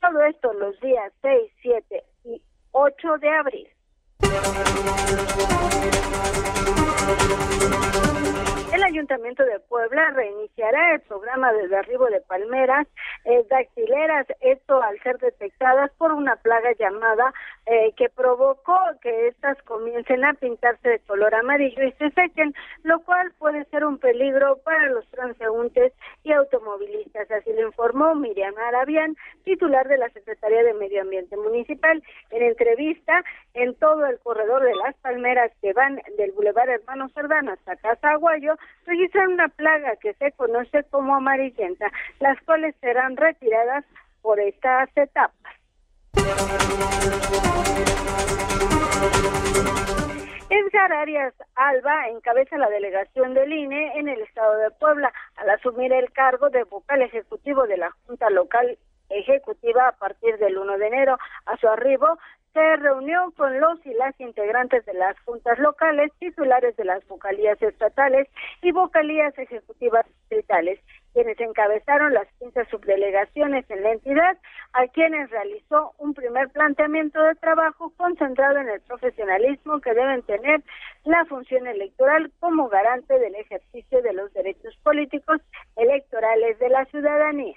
todo 0.00 0.24
esto 0.24 0.52
los 0.54 0.78
días 0.80 1.12
6, 1.22 1.52
7 1.62 2.02
y 2.24 2.42
8 2.72 3.18
de 3.18 3.28
abril. 3.30 3.68
El 8.76 8.84
Ayuntamiento 8.84 9.42
de 9.42 9.58
Puebla 9.58 10.10
reiniciará 10.10 10.92
el 10.92 11.00
programa 11.00 11.50
de 11.54 11.66
derribo 11.66 12.04
de 12.10 12.20
palmeras 12.20 12.86
eh, 13.24 13.42
dactileras, 13.48 14.26
esto 14.42 14.82
al 14.82 15.00
ser 15.00 15.16
detectadas 15.16 15.90
por 15.92 16.12
una 16.12 16.36
plaga 16.36 16.72
llamada 16.78 17.32
eh, 17.64 17.94
que 17.96 18.10
provocó 18.10 18.78
que 19.00 19.28
estas 19.28 19.56
comiencen 19.62 20.26
a 20.26 20.34
pintarse 20.34 20.90
de 20.90 20.98
color 20.98 21.34
amarillo 21.34 21.84
y 21.84 21.92
se 21.92 22.10
sequen, 22.10 22.54
lo 22.82 23.00
cual 23.00 23.32
puede 23.38 23.64
ser 23.64 23.86
un 23.86 23.96
peligro 23.96 24.58
para 24.58 24.90
los 24.90 25.08
transeúntes 25.08 25.94
y 26.22 26.32
automovilistas. 26.32 27.30
Así 27.30 27.54
lo 27.54 27.68
informó 27.68 28.14
Miriam 28.14 28.54
Arabián, 28.58 29.16
titular 29.44 29.88
de 29.88 29.96
la 29.96 30.10
Secretaría 30.10 30.62
de 30.62 30.74
Medio 30.74 31.00
Ambiente 31.00 31.34
Municipal. 31.38 32.02
En 32.30 32.42
entrevista, 32.42 33.24
en 33.54 33.74
todo 33.76 34.04
el 34.04 34.18
corredor 34.18 34.62
de 34.64 34.74
las 34.74 34.94
palmeras 34.96 35.50
que 35.62 35.72
van 35.72 35.98
del 36.18 36.32
Boulevard 36.32 36.68
Hermano 36.68 37.08
Cerdán 37.14 37.48
hasta 37.48 37.76
Casa 37.76 38.10
Aguayo, 38.10 38.54
registran 38.86 39.32
una 39.32 39.48
plaga 39.48 39.96
que 39.96 40.14
se 40.14 40.32
conoce 40.32 40.84
como 40.90 41.14
amarillenta, 41.14 41.90
las 42.20 42.40
cuales 42.42 42.74
serán 42.80 43.16
retiradas 43.16 43.84
por 44.22 44.40
estas 44.40 44.88
etapas. 44.96 45.54
Edgar 50.48 50.92
Arias 50.92 51.34
Alba 51.54 52.08
encabeza 52.08 52.56
la 52.56 52.68
delegación 52.68 53.34
del 53.34 53.52
INE 53.52 53.98
en 53.98 54.08
el 54.08 54.20
estado 54.20 54.56
de 54.58 54.70
Puebla 54.72 55.12
al 55.36 55.50
asumir 55.50 55.92
el 55.92 56.10
cargo 56.12 56.50
de 56.50 56.64
vocal 56.64 57.02
ejecutivo 57.02 57.66
de 57.66 57.76
la 57.76 57.90
Junta 58.06 58.30
Local 58.30 58.78
Ejecutiva 59.08 59.88
a 59.88 59.92
partir 59.92 60.36
del 60.38 60.58
1 60.58 60.78
de 60.78 60.86
enero. 60.86 61.18
A 61.46 61.56
su 61.58 61.68
arribo 61.68 62.18
se 62.56 62.76
reunió 62.76 63.30
con 63.36 63.60
los 63.60 63.84
y 63.84 63.92
las 63.92 64.18
integrantes 64.18 64.82
de 64.86 64.94
las 64.94 65.14
juntas 65.26 65.58
locales, 65.58 66.10
titulares 66.18 66.74
de 66.76 66.86
las 66.86 67.06
vocalías 67.06 67.60
estatales 67.60 68.28
y 68.62 68.72
vocalías 68.72 69.38
ejecutivas 69.38 70.06
distritales, 70.06 70.80
quienes 71.12 71.38
encabezaron 71.38 72.14
las 72.14 72.26
15 72.38 72.64
subdelegaciones 72.70 73.68
en 73.68 73.82
la 73.82 73.92
entidad, 73.92 74.38
a 74.72 74.86
quienes 74.86 75.28
realizó 75.28 75.92
un 75.98 76.14
primer 76.14 76.48
planteamiento 76.48 77.22
de 77.22 77.34
trabajo 77.34 77.92
concentrado 77.98 78.56
en 78.56 78.70
el 78.70 78.80
profesionalismo 78.80 79.78
que 79.82 79.92
deben 79.92 80.22
tener 80.22 80.62
la 81.04 81.26
función 81.26 81.66
electoral 81.66 82.32
como 82.40 82.70
garante 82.70 83.18
del 83.18 83.34
ejercicio 83.34 84.00
de 84.00 84.14
los 84.14 84.32
derechos 84.32 84.74
políticos 84.82 85.42
electorales 85.76 86.58
de 86.58 86.70
la 86.70 86.86
ciudadanía. 86.86 87.56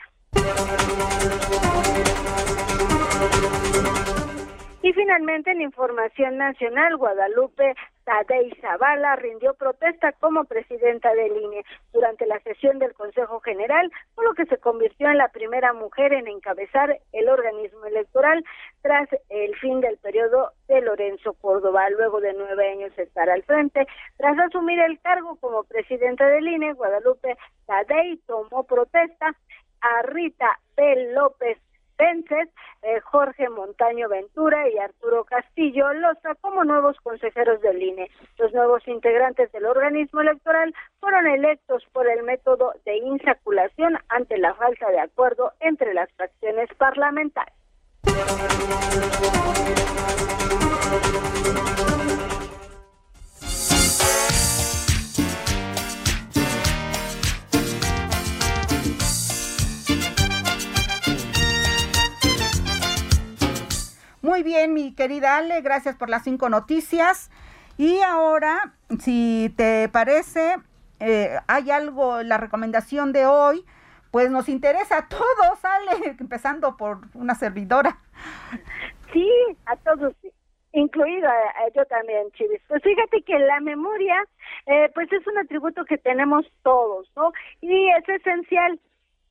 Y 4.82 4.94
finalmente, 4.94 5.52
en 5.52 5.62
información 5.62 6.38
nacional, 6.38 6.96
Guadalupe 6.96 7.76
Tadei 8.06 8.50
Zavala 8.62 9.18
rindió 9.18 9.54
protesta 9.54 10.14
como 10.14 10.46
presidenta 10.46 11.14
del 11.14 11.36
INE 11.36 11.66
durante 11.92 12.26
la 12.26 12.40
sesión 12.40 12.80
del 12.80 12.94
Consejo 12.94 13.42
General, 13.42 13.92
por 14.16 14.24
lo 14.24 14.34
que 14.36 14.46
se 14.46 14.58
convirtió 14.58 15.10
en 15.10 15.18
la 15.18 15.28
primera 15.28 15.74
mujer 15.74 16.14
en 16.14 16.28
encabezar 16.28 16.98
el 17.12 17.28
organismo 17.28 17.86
electoral 17.86 18.44
tras 18.82 19.10
el 19.28 19.54
fin 19.58 19.82
del 19.82 19.98
periodo 19.98 20.54
de 20.70 20.80
Lorenzo 20.82 21.34
Córdoba. 21.34 21.90
Luego 21.90 22.22
de 22.22 22.34
nueve 22.34 22.72
años 22.72 22.98
estar 22.98 23.30
al 23.30 23.44
frente, 23.44 23.86
tras 24.18 24.40
asumir 24.40 24.80
el 24.80 24.98
cargo 25.02 25.36
como 25.42 25.66
presidenta 25.66 26.26
del 26.30 26.48
INE, 26.48 26.72
Guadalupe 26.72 27.38
Tadei 27.68 28.18
tomó 28.26 28.64
protesta 28.64 29.36
a 29.82 30.02
Rita 30.04 30.58
P. 30.76 31.12
López 31.14 31.58
Pences, 32.00 32.48
eh, 32.82 33.02
Jorge 33.02 33.50
Montaño 33.50 34.08
Ventura 34.08 34.70
y 34.70 34.78
Arturo 34.78 35.26
Castillo 35.26 35.92
Loza 35.92 36.34
como 36.40 36.64
nuevos 36.64 36.96
consejeros 37.04 37.60
del 37.62 37.84
INE. 37.84 38.10
Los 38.38 38.54
nuevos 38.54 38.88
integrantes 38.88 39.52
del 39.52 39.66
organismo 39.66 40.22
electoral 40.22 40.74
fueron 41.02 41.28
electos 41.28 41.84
por 41.92 42.10
el 42.10 42.24
método 42.24 42.72
de 42.86 42.96
insaculación 43.00 43.98
ante 44.08 44.38
la 44.38 44.54
falta 44.54 44.90
de 44.90 45.02
acuerdo 45.02 45.52
entre 45.60 45.94
las 45.94 46.10
fracciones 46.14 46.70
parlamentarias. 46.78 47.54
Muy 64.30 64.44
bien, 64.44 64.76
mi 64.76 64.94
querida 64.94 65.38
Ale, 65.38 65.60
gracias 65.62 65.96
por 65.96 66.08
las 66.08 66.24
cinco 66.24 66.50
noticias. 66.50 67.32
Y 67.80 68.00
ahora, 68.02 68.74
si 69.00 69.52
te 69.58 69.90
parece, 69.90 70.58
eh, 71.00 71.40
hay 71.48 71.72
algo, 71.72 72.22
la 72.22 72.38
recomendación 72.38 73.12
de 73.12 73.26
hoy, 73.26 73.66
pues 74.12 74.30
nos 74.30 74.48
interesa 74.48 75.00
a 75.00 75.08
todos, 75.08 75.66
Ale, 75.66 76.16
empezando 76.20 76.78
por 76.78 77.00
una 77.16 77.34
servidora. 77.34 77.98
Sí, 79.12 79.28
a 79.66 79.76
todos, 79.78 80.14
incluida 80.74 81.34
yo 81.76 81.84
también, 81.86 82.30
Chivis. 82.34 82.62
Pues 82.68 82.84
fíjate 82.84 83.24
que 83.24 83.40
la 83.40 83.60
memoria, 83.62 84.24
eh, 84.68 84.92
pues 84.94 85.12
es 85.12 85.26
un 85.26 85.40
atributo 85.40 85.86
que 85.86 85.98
tenemos 85.98 86.46
todos, 86.62 87.12
¿no? 87.16 87.34
Y 87.62 87.90
es 87.94 88.08
esencial 88.08 88.80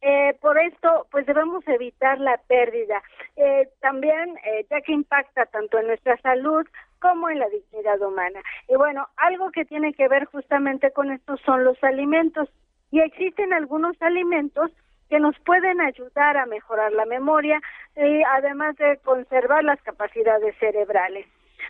eh, 0.00 0.36
por 0.40 0.58
esto, 0.58 1.06
pues 1.10 1.26
debemos 1.26 1.66
evitar 1.66 2.20
la 2.20 2.36
pérdida. 2.46 3.02
Eh, 3.36 3.68
también, 3.80 4.36
eh, 4.44 4.66
ya 4.70 4.80
que 4.80 4.92
impacta 4.92 5.46
tanto 5.46 5.78
en 5.78 5.88
nuestra 5.88 6.16
salud 6.18 6.66
como 7.00 7.28
en 7.28 7.38
la 7.38 7.48
dignidad 7.48 8.00
humana. 8.00 8.40
Y 8.68 8.76
bueno, 8.76 9.08
algo 9.16 9.50
que 9.50 9.64
tiene 9.64 9.92
que 9.94 10.08
ver 10.08 10.26
justamente 10.26 10.92
con 10.92 11.10
esto 11.10 11.36
son 11.38 11.64
los 11.64 11.82
alimentos. 11.82 12.48
Y 12.90 13.00
existen 13.00 13.52
algunos 13.52 14.00
alimentos 14.00 14.70
que 15.08 15.18
nos 15.18 15.38
pueden 15.40 15.80
ayudar 15.80 16.36
a 16.36 16.46
mejorar 16.46 16.92
la 16.92 17.06
memoria 17.06 17.60
y 17.96 18.22
además 18.22 18.76
de 18.76 18.98
conservar 18.98 19.64
las 19.64 19.80
capacidades 19.82 20.54
cerebrales. 20.58 21.26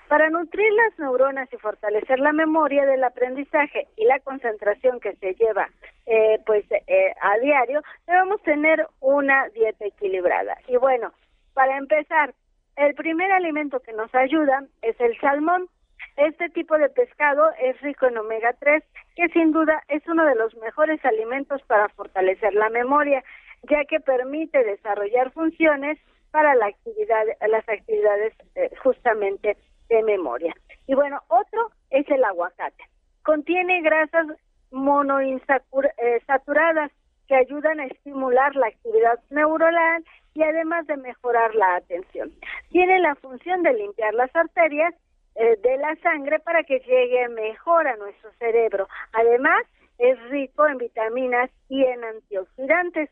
Para 0.09 0.30
nutrir 0.30 0.72
las 0.72 0.98
neuronas 0.98 1.52
y 1.52 1.59
fortalecer 1.59 2.18
la 2.18 2.32
memoria 2.32 2.86
del 2.86 3.04
aprendizaje 3.04 3.88
y 3.96 4.06
la 4.06 4.18
concentración 4.20 5.00
que 5.00 5.14
se 5.16 5.34
lleva 5.34 5.68
eh, 6.06 6.40
pues 6.46 6.64
eh, 6.70 7.14
a 7.20 7.38
diario, 7.38 7.82
debemos 8.06 8.42
tener 8.42 8.86
una 9.00 9.48
dieta 9.50 9.84
equilibrada. 9.84 10.56
Y 10.66 10.78
bueno, 10.78 11.12
para 11.52 11.76
empezar, 11.76 12.32
el 12.76 12.94
primer 12.94 13.30
alimento 13.32 13.80
que 13.80 13.92
nos 13.92 14.14
ayuda 14.14 14.64
es 14.80 14.98
el 14.98 15.18
salmón. 15.20 15.68
Este 16.16 16.48
tipo 16.48 16.78
de 16.78 16.88
pescado 16.88 17.50
es 17.61 17.78
rico 17.82 18.06
en 18.06 18.16
omega 18.16 18.54
3, 18.54 18.82
que 19.14 19.28
sin 19.28 19.52
duda 19.52 19.82
es 19.88 20.06
uno 20.09 20.24
de 20.24 20.36
los 20.36 20.56
mejores 20.56 21.04
alimentos 21.04 21.61
para 21.66 21.90
fortalecer 21.90 22.54
la 22.54 22.70
memoria, 22.70 23.22
ya 23.68 23.84
que 23.84 24.00
permite 24.00 24.64
desarrollar 24.64 25.32
funciones 25.32 25.98
para 26.30 26.54
la 26.54 26.66
actividad, 26.66 27.24
las 27.46 27.68
actividades 27.68 28.32
eh, 28.54 28.70
justamente 28.82 29.59
de 29.89 30.03
memoria. 30.03 30.53
Y 30.86 30.95
bueno, 30.95 31.22
otro 31.28 31.70
es 31.91 32.09
el 32.11 32.22
aguacate. 32.24 32.84
Contiene 33.22 33.80
grasas 33.82 34.26
monoinsaturadas 34.70 36.91
que 37.26 37.34
ayudan 37.34 37.80
a 37.80 37.86
estimular 37.86 38.55
la 38.57 38.68
actividad 38.68 39.18
neuronal 39.30 40.05
y 40.34 40.43
además 40.43 40.86
de 40.86 40.97
mejorar 40.97 41.55
la 41.55 41.76
atención. 41.76 42.32
Tiene 42.70 42.99
la 43.01 43.14
función 43.16 43.62
de 43.62 43.74
limpiar 43.74 44.14
las 44.14 44.34
arterias 44.34 44.95
eh, 45.34 45.59
de 45.62 45.76
la 45.78 45.95
sangre 45.97 46.39
para 46.41 46.64
que 46.64 46.80
llegue 46.80 47.28
mejor 47.28 47.86
a 47.86 47.97
nuestro 47.97 48.30
cerebro. 48.39 48.89
Además, 49.12 49.64
es 49.99 50.18
rico 50.30 50.66
en 50.66 50.78
vitaminas 50.78 51.51
y 51.68 51.84
en 51.84 52.03
antioxidantes. 52.05 53.11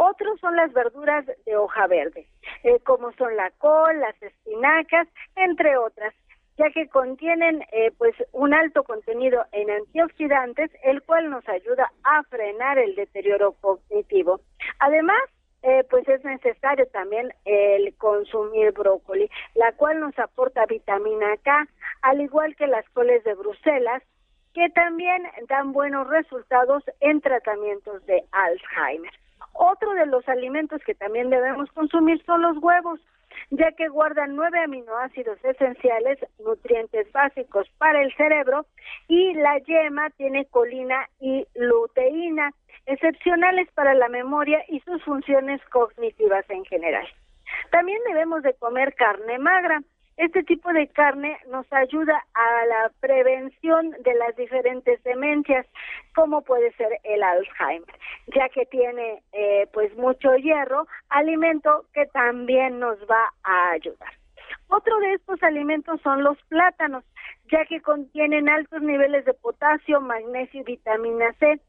Otros 0.00 0.38
son 0.38 0.54
las 0.54 0.72
verduras 0.72 1.26
de 1.44 1.56
hoja 1.56 1.88
verde, 1.88 2.28
eh, 2.62 2.78
como 2.84 3.10
son 3.14 3.34
la 3.34 3.50
col, 3.58 3.98
las 3.98 4.22
espinacas, 4.22 5.08
entre 5.34 5.76
otras, 5.76 6.14
ya 6.56 6.70
que 6.70 6.88
contienen 6.88 7.64
eh, 7.72 7.90
pues 7.98 8.14
un 8.30 8.54
alto 8.54 8.84
contenido 8.84 9.44
en 9.50 9.68
antioxidantes, 9.70 10.70
el 10.84 11.02
cual 11.02 11.30
nos 11.30 11.48
ayuda 11.48 11.90
a 12.04 12.22
frenar 12.30 12.78
el 12.78 12.94
deterioro 12.94 13.56
cognitivo. 13.60 14.40
Además, 14.78 15.20
eh, 15.64 15.82
pues 15.90 16.08
es 16.08 16.24
necesario 16.24 16.86
también 16.92 17.34
el 17.44 17.92
consumir 17.96 18.70
brócoli, 18.70 19.28
la 19.56 19.72
cual 19.72 19.98
nos 19.98 20.16
aporta 20.20 20.64
vitamina 20.66 21.36
K, 21.42 21.66
al 22.02 22.20
igual 22.20 22.54
que 22.54 22.68
las 22.68 22.88
coles 22.90 23.24
de 23.24 23.34
Bruselas, 23.34 24.04
que 24.54 24.70
también 24.70 25.24
dan 25.48 25.72
buenos 25.72 26.06
resultados 26.06 26.84
en 27.00 27.20
tratamientos 27.20 28.06
de 28.06 28.22
Alzheimer. 28.30 29.12
Otro 29.60 29.92
de 29.94 30.06
los 30.06 30.26
alimentos 30.28 30.80
que 30.84 30.94
también 30.94 31.30
debemos 31.30 31.68
consumir 31.72 32.24
son 32.24 32.42
los 32.42 32.58
huevos, 32.58 33.00
ya 33.50 33.72
que 33.72 33.88
guardan 33.88 34.36
nueve 34.36 34.60
aminoácidos 34.60 35.44
esenciales, 35.44 36.16
nutrientes 36.38 37.10
básicos 37.10 37.68
para 37.76 38.00
el 38.00 38.14
cerebro, 38.14 38.66
y 39.08 39.34
la 39.34 39.58
yema 39.58 40.10
tiene 40.10 40.46
colina 40.46 41.08
y 41.18 41.44
luteína, 41.56 42.52
excepcionales 42.86 43.68
para 43.72 43.94
la 43.94 44.08
memoria 44.08 44.64
y 44.68 44.78
sus 44.80 45.02
funciones 45.02 45.60
cognitivas 45.70 46.48
en 46.50 46.64
general. 46.64 47.08
También 47.72 47.98
debemos 48.06 48.44
de 48.44 48.54
comer 48.54 48.94
carne 48.94 49.40
magra, 49.40 49.82
este 50.18 50.42
tipo 50.42 50.72
de 50.72 50.88
carne 50.88 51.38
nos 51.48 51.72
ayuda 51.72 52.24
a 52.34 52.66
la 52.66 52.90
prevención 53.00 53.92
de 54.02 54.14
las 54.14 54.34
diferentes 54.36 55.02
demencias, 55.04 55.64
como 56.14 56.42
puede 56.42 56.72
ser 56.72 56.88
el 57.04 57.22
Alzheimer, 57.22 57.94
ya 58.34 58.48
que 58.48 58.66
tiene 58.66 59.22
eh, 59.32 59.68
pues 59.72 59.96
mucho 59.96 60.34
hierro, 60.34 60.88
alimento 61.08 61.86
que 61.94 62.06
también 62.06 62.80
nos 62.80 62.98
va 63.08 63.32
a 63.44 63.70
ayudar. 63.70 64.12
Otro 64.66 64.98
de 64.98 65.14
estos 65.14 65.40
alimentos 65.42 66.00
son 66.02 66.24
los 66.24 66.36
plátanos, 66.48 67.04
ya 67.50 67.64
que 67.66 67.80
contienen 67.80 68.48
altos 68.48 68.82
niveles 68.82 69.24
de 69.24 69.34
potasio, 69.34 70.00
magnesio 70.00 70.60
y 70.60 70.64
vitamina 70.64 71.32
C, 71.38 71.60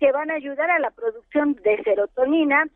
que 0.00 0.10
van 0.10 0.30
a 0.32 0.34
ayudar 0.34 0.70
a 0.70 0.80
la 0.80 0.90
producción 0.90 1.54
de 1.62 1.80
serotonina, 1.84 2.66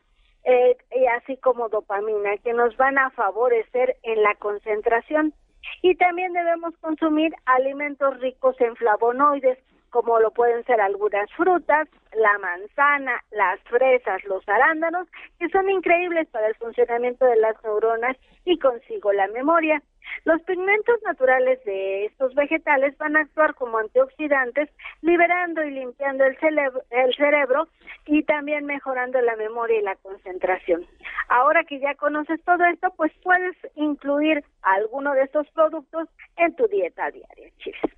eh, 0.46 0.76
y 0.94 1.06
así 1.06 1.36
como 1.38 1.68
dopamina, 1.68 2.36
que 2.38 2.52
nos 2.52 2.76
van 2.76 2.98
a 2.98 3.10
favorecer 3.10 3.96
en 4.04 4.22
la 4.22 4.34
concentración. 4.36 5.34
Y 5.82 5.96
también 5.96 6.32
debemos 6.32 6.76
consumir 6.80 7.34
alimentos 7.44 8.18
ricos 8.20 8.54
en 8.60 8.76
flavonoides, 8.76 9.58
como 10.02 10.20
lo 10.20 10.30
pueden 10.30 10.62
ser 10.64 10.78
algunas 10.78 11.30
frutas, 11.32 11.88
la 12.14 12.38
manzana, 12.38 13.24
las 13.30 13.58
fresas, 13.62 14.22
los 14.24 14.46
arándanos, 14.46 15.08
que 15.38 15.48
son 15.48 15.70
increíbles 15.70 16.28
para 16.28 16.48
el 16.48 16.54
funcionamiento 16.56 17.24
de 17.24 17.36
las 17.36 17.56
neuronas 17.64 18.14
y 18.44 18.58
consigo 18.58 19.10
la 19.14 19.26
memoria. 19.28 19.80
Los 20.24 20.42
pigmentos 20.42 21.00
naturales 21.02 21.64
de 21.64 22.04
estos 22.04 22.34
vegetales 22.34 22.96
van 22.98 23.16
a 23.16 23.20
actuar 23.20 23.54
como 23.54 23.78
antioxidantes, 23.78 24.68
liberando 25.00 25.64
y 25.64 25.70
limpiando 25.70 26.24
el 26.24 26.36
cerebro, 26.38 26.82
el 26.90 27.14
cerebro 27.14 27.68
y 28.04 28.22
también 28.22 28.66
mejorando 28.66 29.18
la 29.22 29.34
memoria 29.36 29.78
y 29.78 29.82
la 29.82 29.96
concentración. 29.96 30.86
Ahora 31.28 31.64
que 31.64 31.80
ya 31.80 31.94
conoces 31.94 32.42
todo 32.44 32.64
esto, 32.66 32.92
pues 32.96 33.12
puedes 33.22 33.56
incluir 33.76 34.44
alguno 34.60 35.14
de 35.14 35.22
estos 35.22 35.48
productos 35.52 36.08
en 36.36 36.54
tu 36.54 36.68
dieta 36.68 37.10
diaria, 37.10 37.50
chicos. 37.58 37.90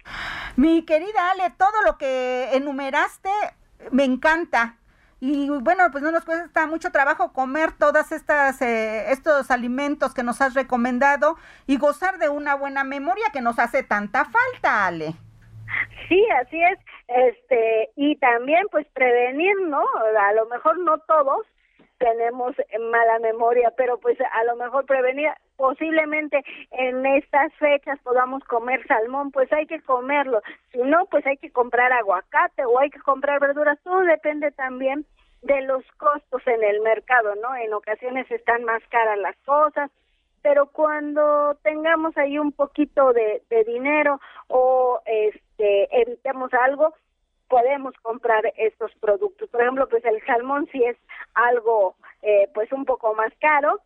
Mi 0.57 0.85
querida 0.85 1.31
Ale, 1.31 1.51
todo 1.57 1.83
lo 1.85 1.99
que 1.99 2.51
enumeraste 2.55 3.31
me 3.91 4.05
encanta. 4.05 4.77
Y 5.21 5.49
bueno, 5.49 5.85
pues 5.91 6.05
no 6.05 6.13
nos 6.13 6.25
cuesta 6.25 6.67
mucho 6.67 6.93
trabajo 6.93 7.33
comer 7.33 7.73
todas 7.73 8.13
estas 8.13 8.63
eh, 8.63 9.11
estos 9.11 9.51
alimentos 9.51 10.15
que 10.15 10.23
nos 10.23 10.41
has 10.41 10.55
recomendado 10.55 11.37
y 11.67 11.77
gozar 11.77 12.19
de 12.19 12.29
una 12.29 12.55
buena 12.55 12.85
memoria 12.85 13.27
que 13.33 13.41
nos 13.41 13.59
hace 13.59 13.83
tanta 13.83 14.25
falta, 14.25 14.87
Ale. 14.87 15.15
Sí, 16.09 16.25
así 16.41 16.63
es. 16.63 16.79
Este, 17.09 17.91
y 17.97 18.17
también 18.17 18.67
pues 18.71 18.87
prevenir, 18.95 19.55
¿no? 19.67 19.83
A 20.21 20.33
lo 20.35 20.47
mejor 20.47 20.79
no 20.79 20.99
todos 20.99 21.47
tenemos 21.99 22.55
mala 22.91 23.19
memoria, 23.19 23.73
pero 23.77 23.99
pues 23.99 24.19
a 24.21 24.45
lo 24.45 24.57
mejor 24.57 24.87
prevenir 24.87 25.31
posiblemente 25.57 26.43
en 26.71 27.05
estas 27.05 27.53
fechas 27.55 27.99
podamos 28.03 28.43
comer 28.45 28.87
salmón, 28.87 29.31
pues 29.31 29.53
hay 29.53 29.67
que 29.67 29.81
comerlo. 29.83 30.41
Si 30.73 30.79
no, 30.79 31.07
pues 31.07 31.27
hay 31.27 31.37
que 31.37 31.51
comprar 31.51 31.93
aguacate 31.93 32.65
o 32.65 32.79
hay 32.79 32.91
que 32.91 33.01
comprar 33.01 33.41
verduras. 33.41 33.79
Todo 33.83 34.01
depende 34.01 34.51
también 34.53 35.05
de 35.43 35.61
los 35.63 35.85
costos 35.99 36.43
en 36.47 36.63
el 36.63 36.81
mercado, 36.81 37.35
¿no? 37.37 37.55
En 37.57 37.73
ocasiones 37.73 38.31
están 38.31 38.65
más 38.65 38.83
caras 38.89 39.19
las 39.19 39.37
cosas, 39.45 39.91
pero 40.43 40.67
cuando 40.67 41.57
tengamos 41.63 42.17
ahí 42.17 42.39
un 42.39 42.53
poquito 42.53 43.13
de, 43.13 43.43
de 43.51 43.65
dinero 43.65 44.21
o 44.49 45.01
este 45.05 45.89
evitemos 46.01 46.53
algo, 46.55 46.95
podemos 47.49 47.95
comprar 48.03 48.53
estos 48.57 48.93
productos. 49.01 49.49
Por 49.49 49.63
ejemplo, 49.63 49.89
pues 49.89 50.05
el 50.05 50.25
salmón 50.27 50.69
sí 50.71 50.83
es 50.85 50.97
algo 51.35 51.97
eh, 52.23 52.49
pues 52.55 52.71
un 52.73 52.85
poco 52.85 53.15
más 53.15 53.33
caro, 53.41 53.81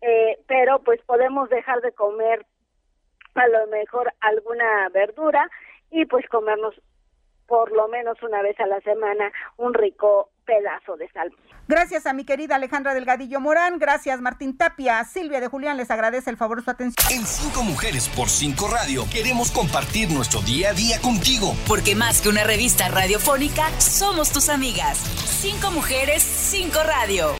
eh, 0.00 0.38
pero 0.46 0.80
pues 0.80 1.00
podemos 1.02 1.48
dejar 1.48 1.80
de 1.80 1.92
comer 1.92 2.44
a 3.34 3.48
lo 3.48 3.66
mejor 3.68 4.12
alguna 4.20 4.88
verdura 4.90 5.50
y 5.90 6.04
pues 6.06 6.26
comernos 6.28 6.74
por 7.46 7.70
lo 7.72 7.88
menos 7.88 8.20
una 8.22 8.42
vez 8.42 8.58
a 8.60 8.66
la 8.66 8.80
semana 8.80 9.30
un 9.56 9.72
rico 9.74 10.30
pedazo 10.46 10.96
de 10.96 11.08
sal. 11.10 11.30
Gracias 11.68 12.06
a 12.06 12.12
mi 12.12 12.24
querida 12.24 12.54
Alejandra 12.54 12.94
Delgadillo 12.94 13.40
Morán, 13.40 13.78
gracias 13.78 14.20
Martín 14.20 14.56
Tapia, 14.56 15.02
Silvia 15.04 15.40
de 15.40 15.48
Julián 15.48 15.76
les 15.76 15.90
agradece 15.90 16.30
el 16.30 16.36
favor 16.36 16.58
de 16.58 16.64
su 16.64 16.70
atención. 16.70 17.06
En 17.10 17.26
Cinco 17.26 17.64
Mujeres 17.64 18.08
por 18.08 18.28
Cinco 18.28 18.68
Radio 18.68 19.04
queremos 19.12 19.50
compartir 19.50 20.10
nuestro 20.10 20.40
día 20.42 20.70
a 20.70 20.72
día 20.72 21.00
contigo. 21.00 21.54
Porque 21.66 21.94
más 21.94 22.22
que 22.22 22.28
una 22.28 22.44
revista 22.44 22.88
radiofónica, 22.88 23.68
somos 23.80 24.32
tus 24.32 24.48
amigas. 24.48 24.98
Cinco 24.98 25.70
mujeres, 25.72 26.22
cinco 26.22 26.78
radio. 26.84 27.32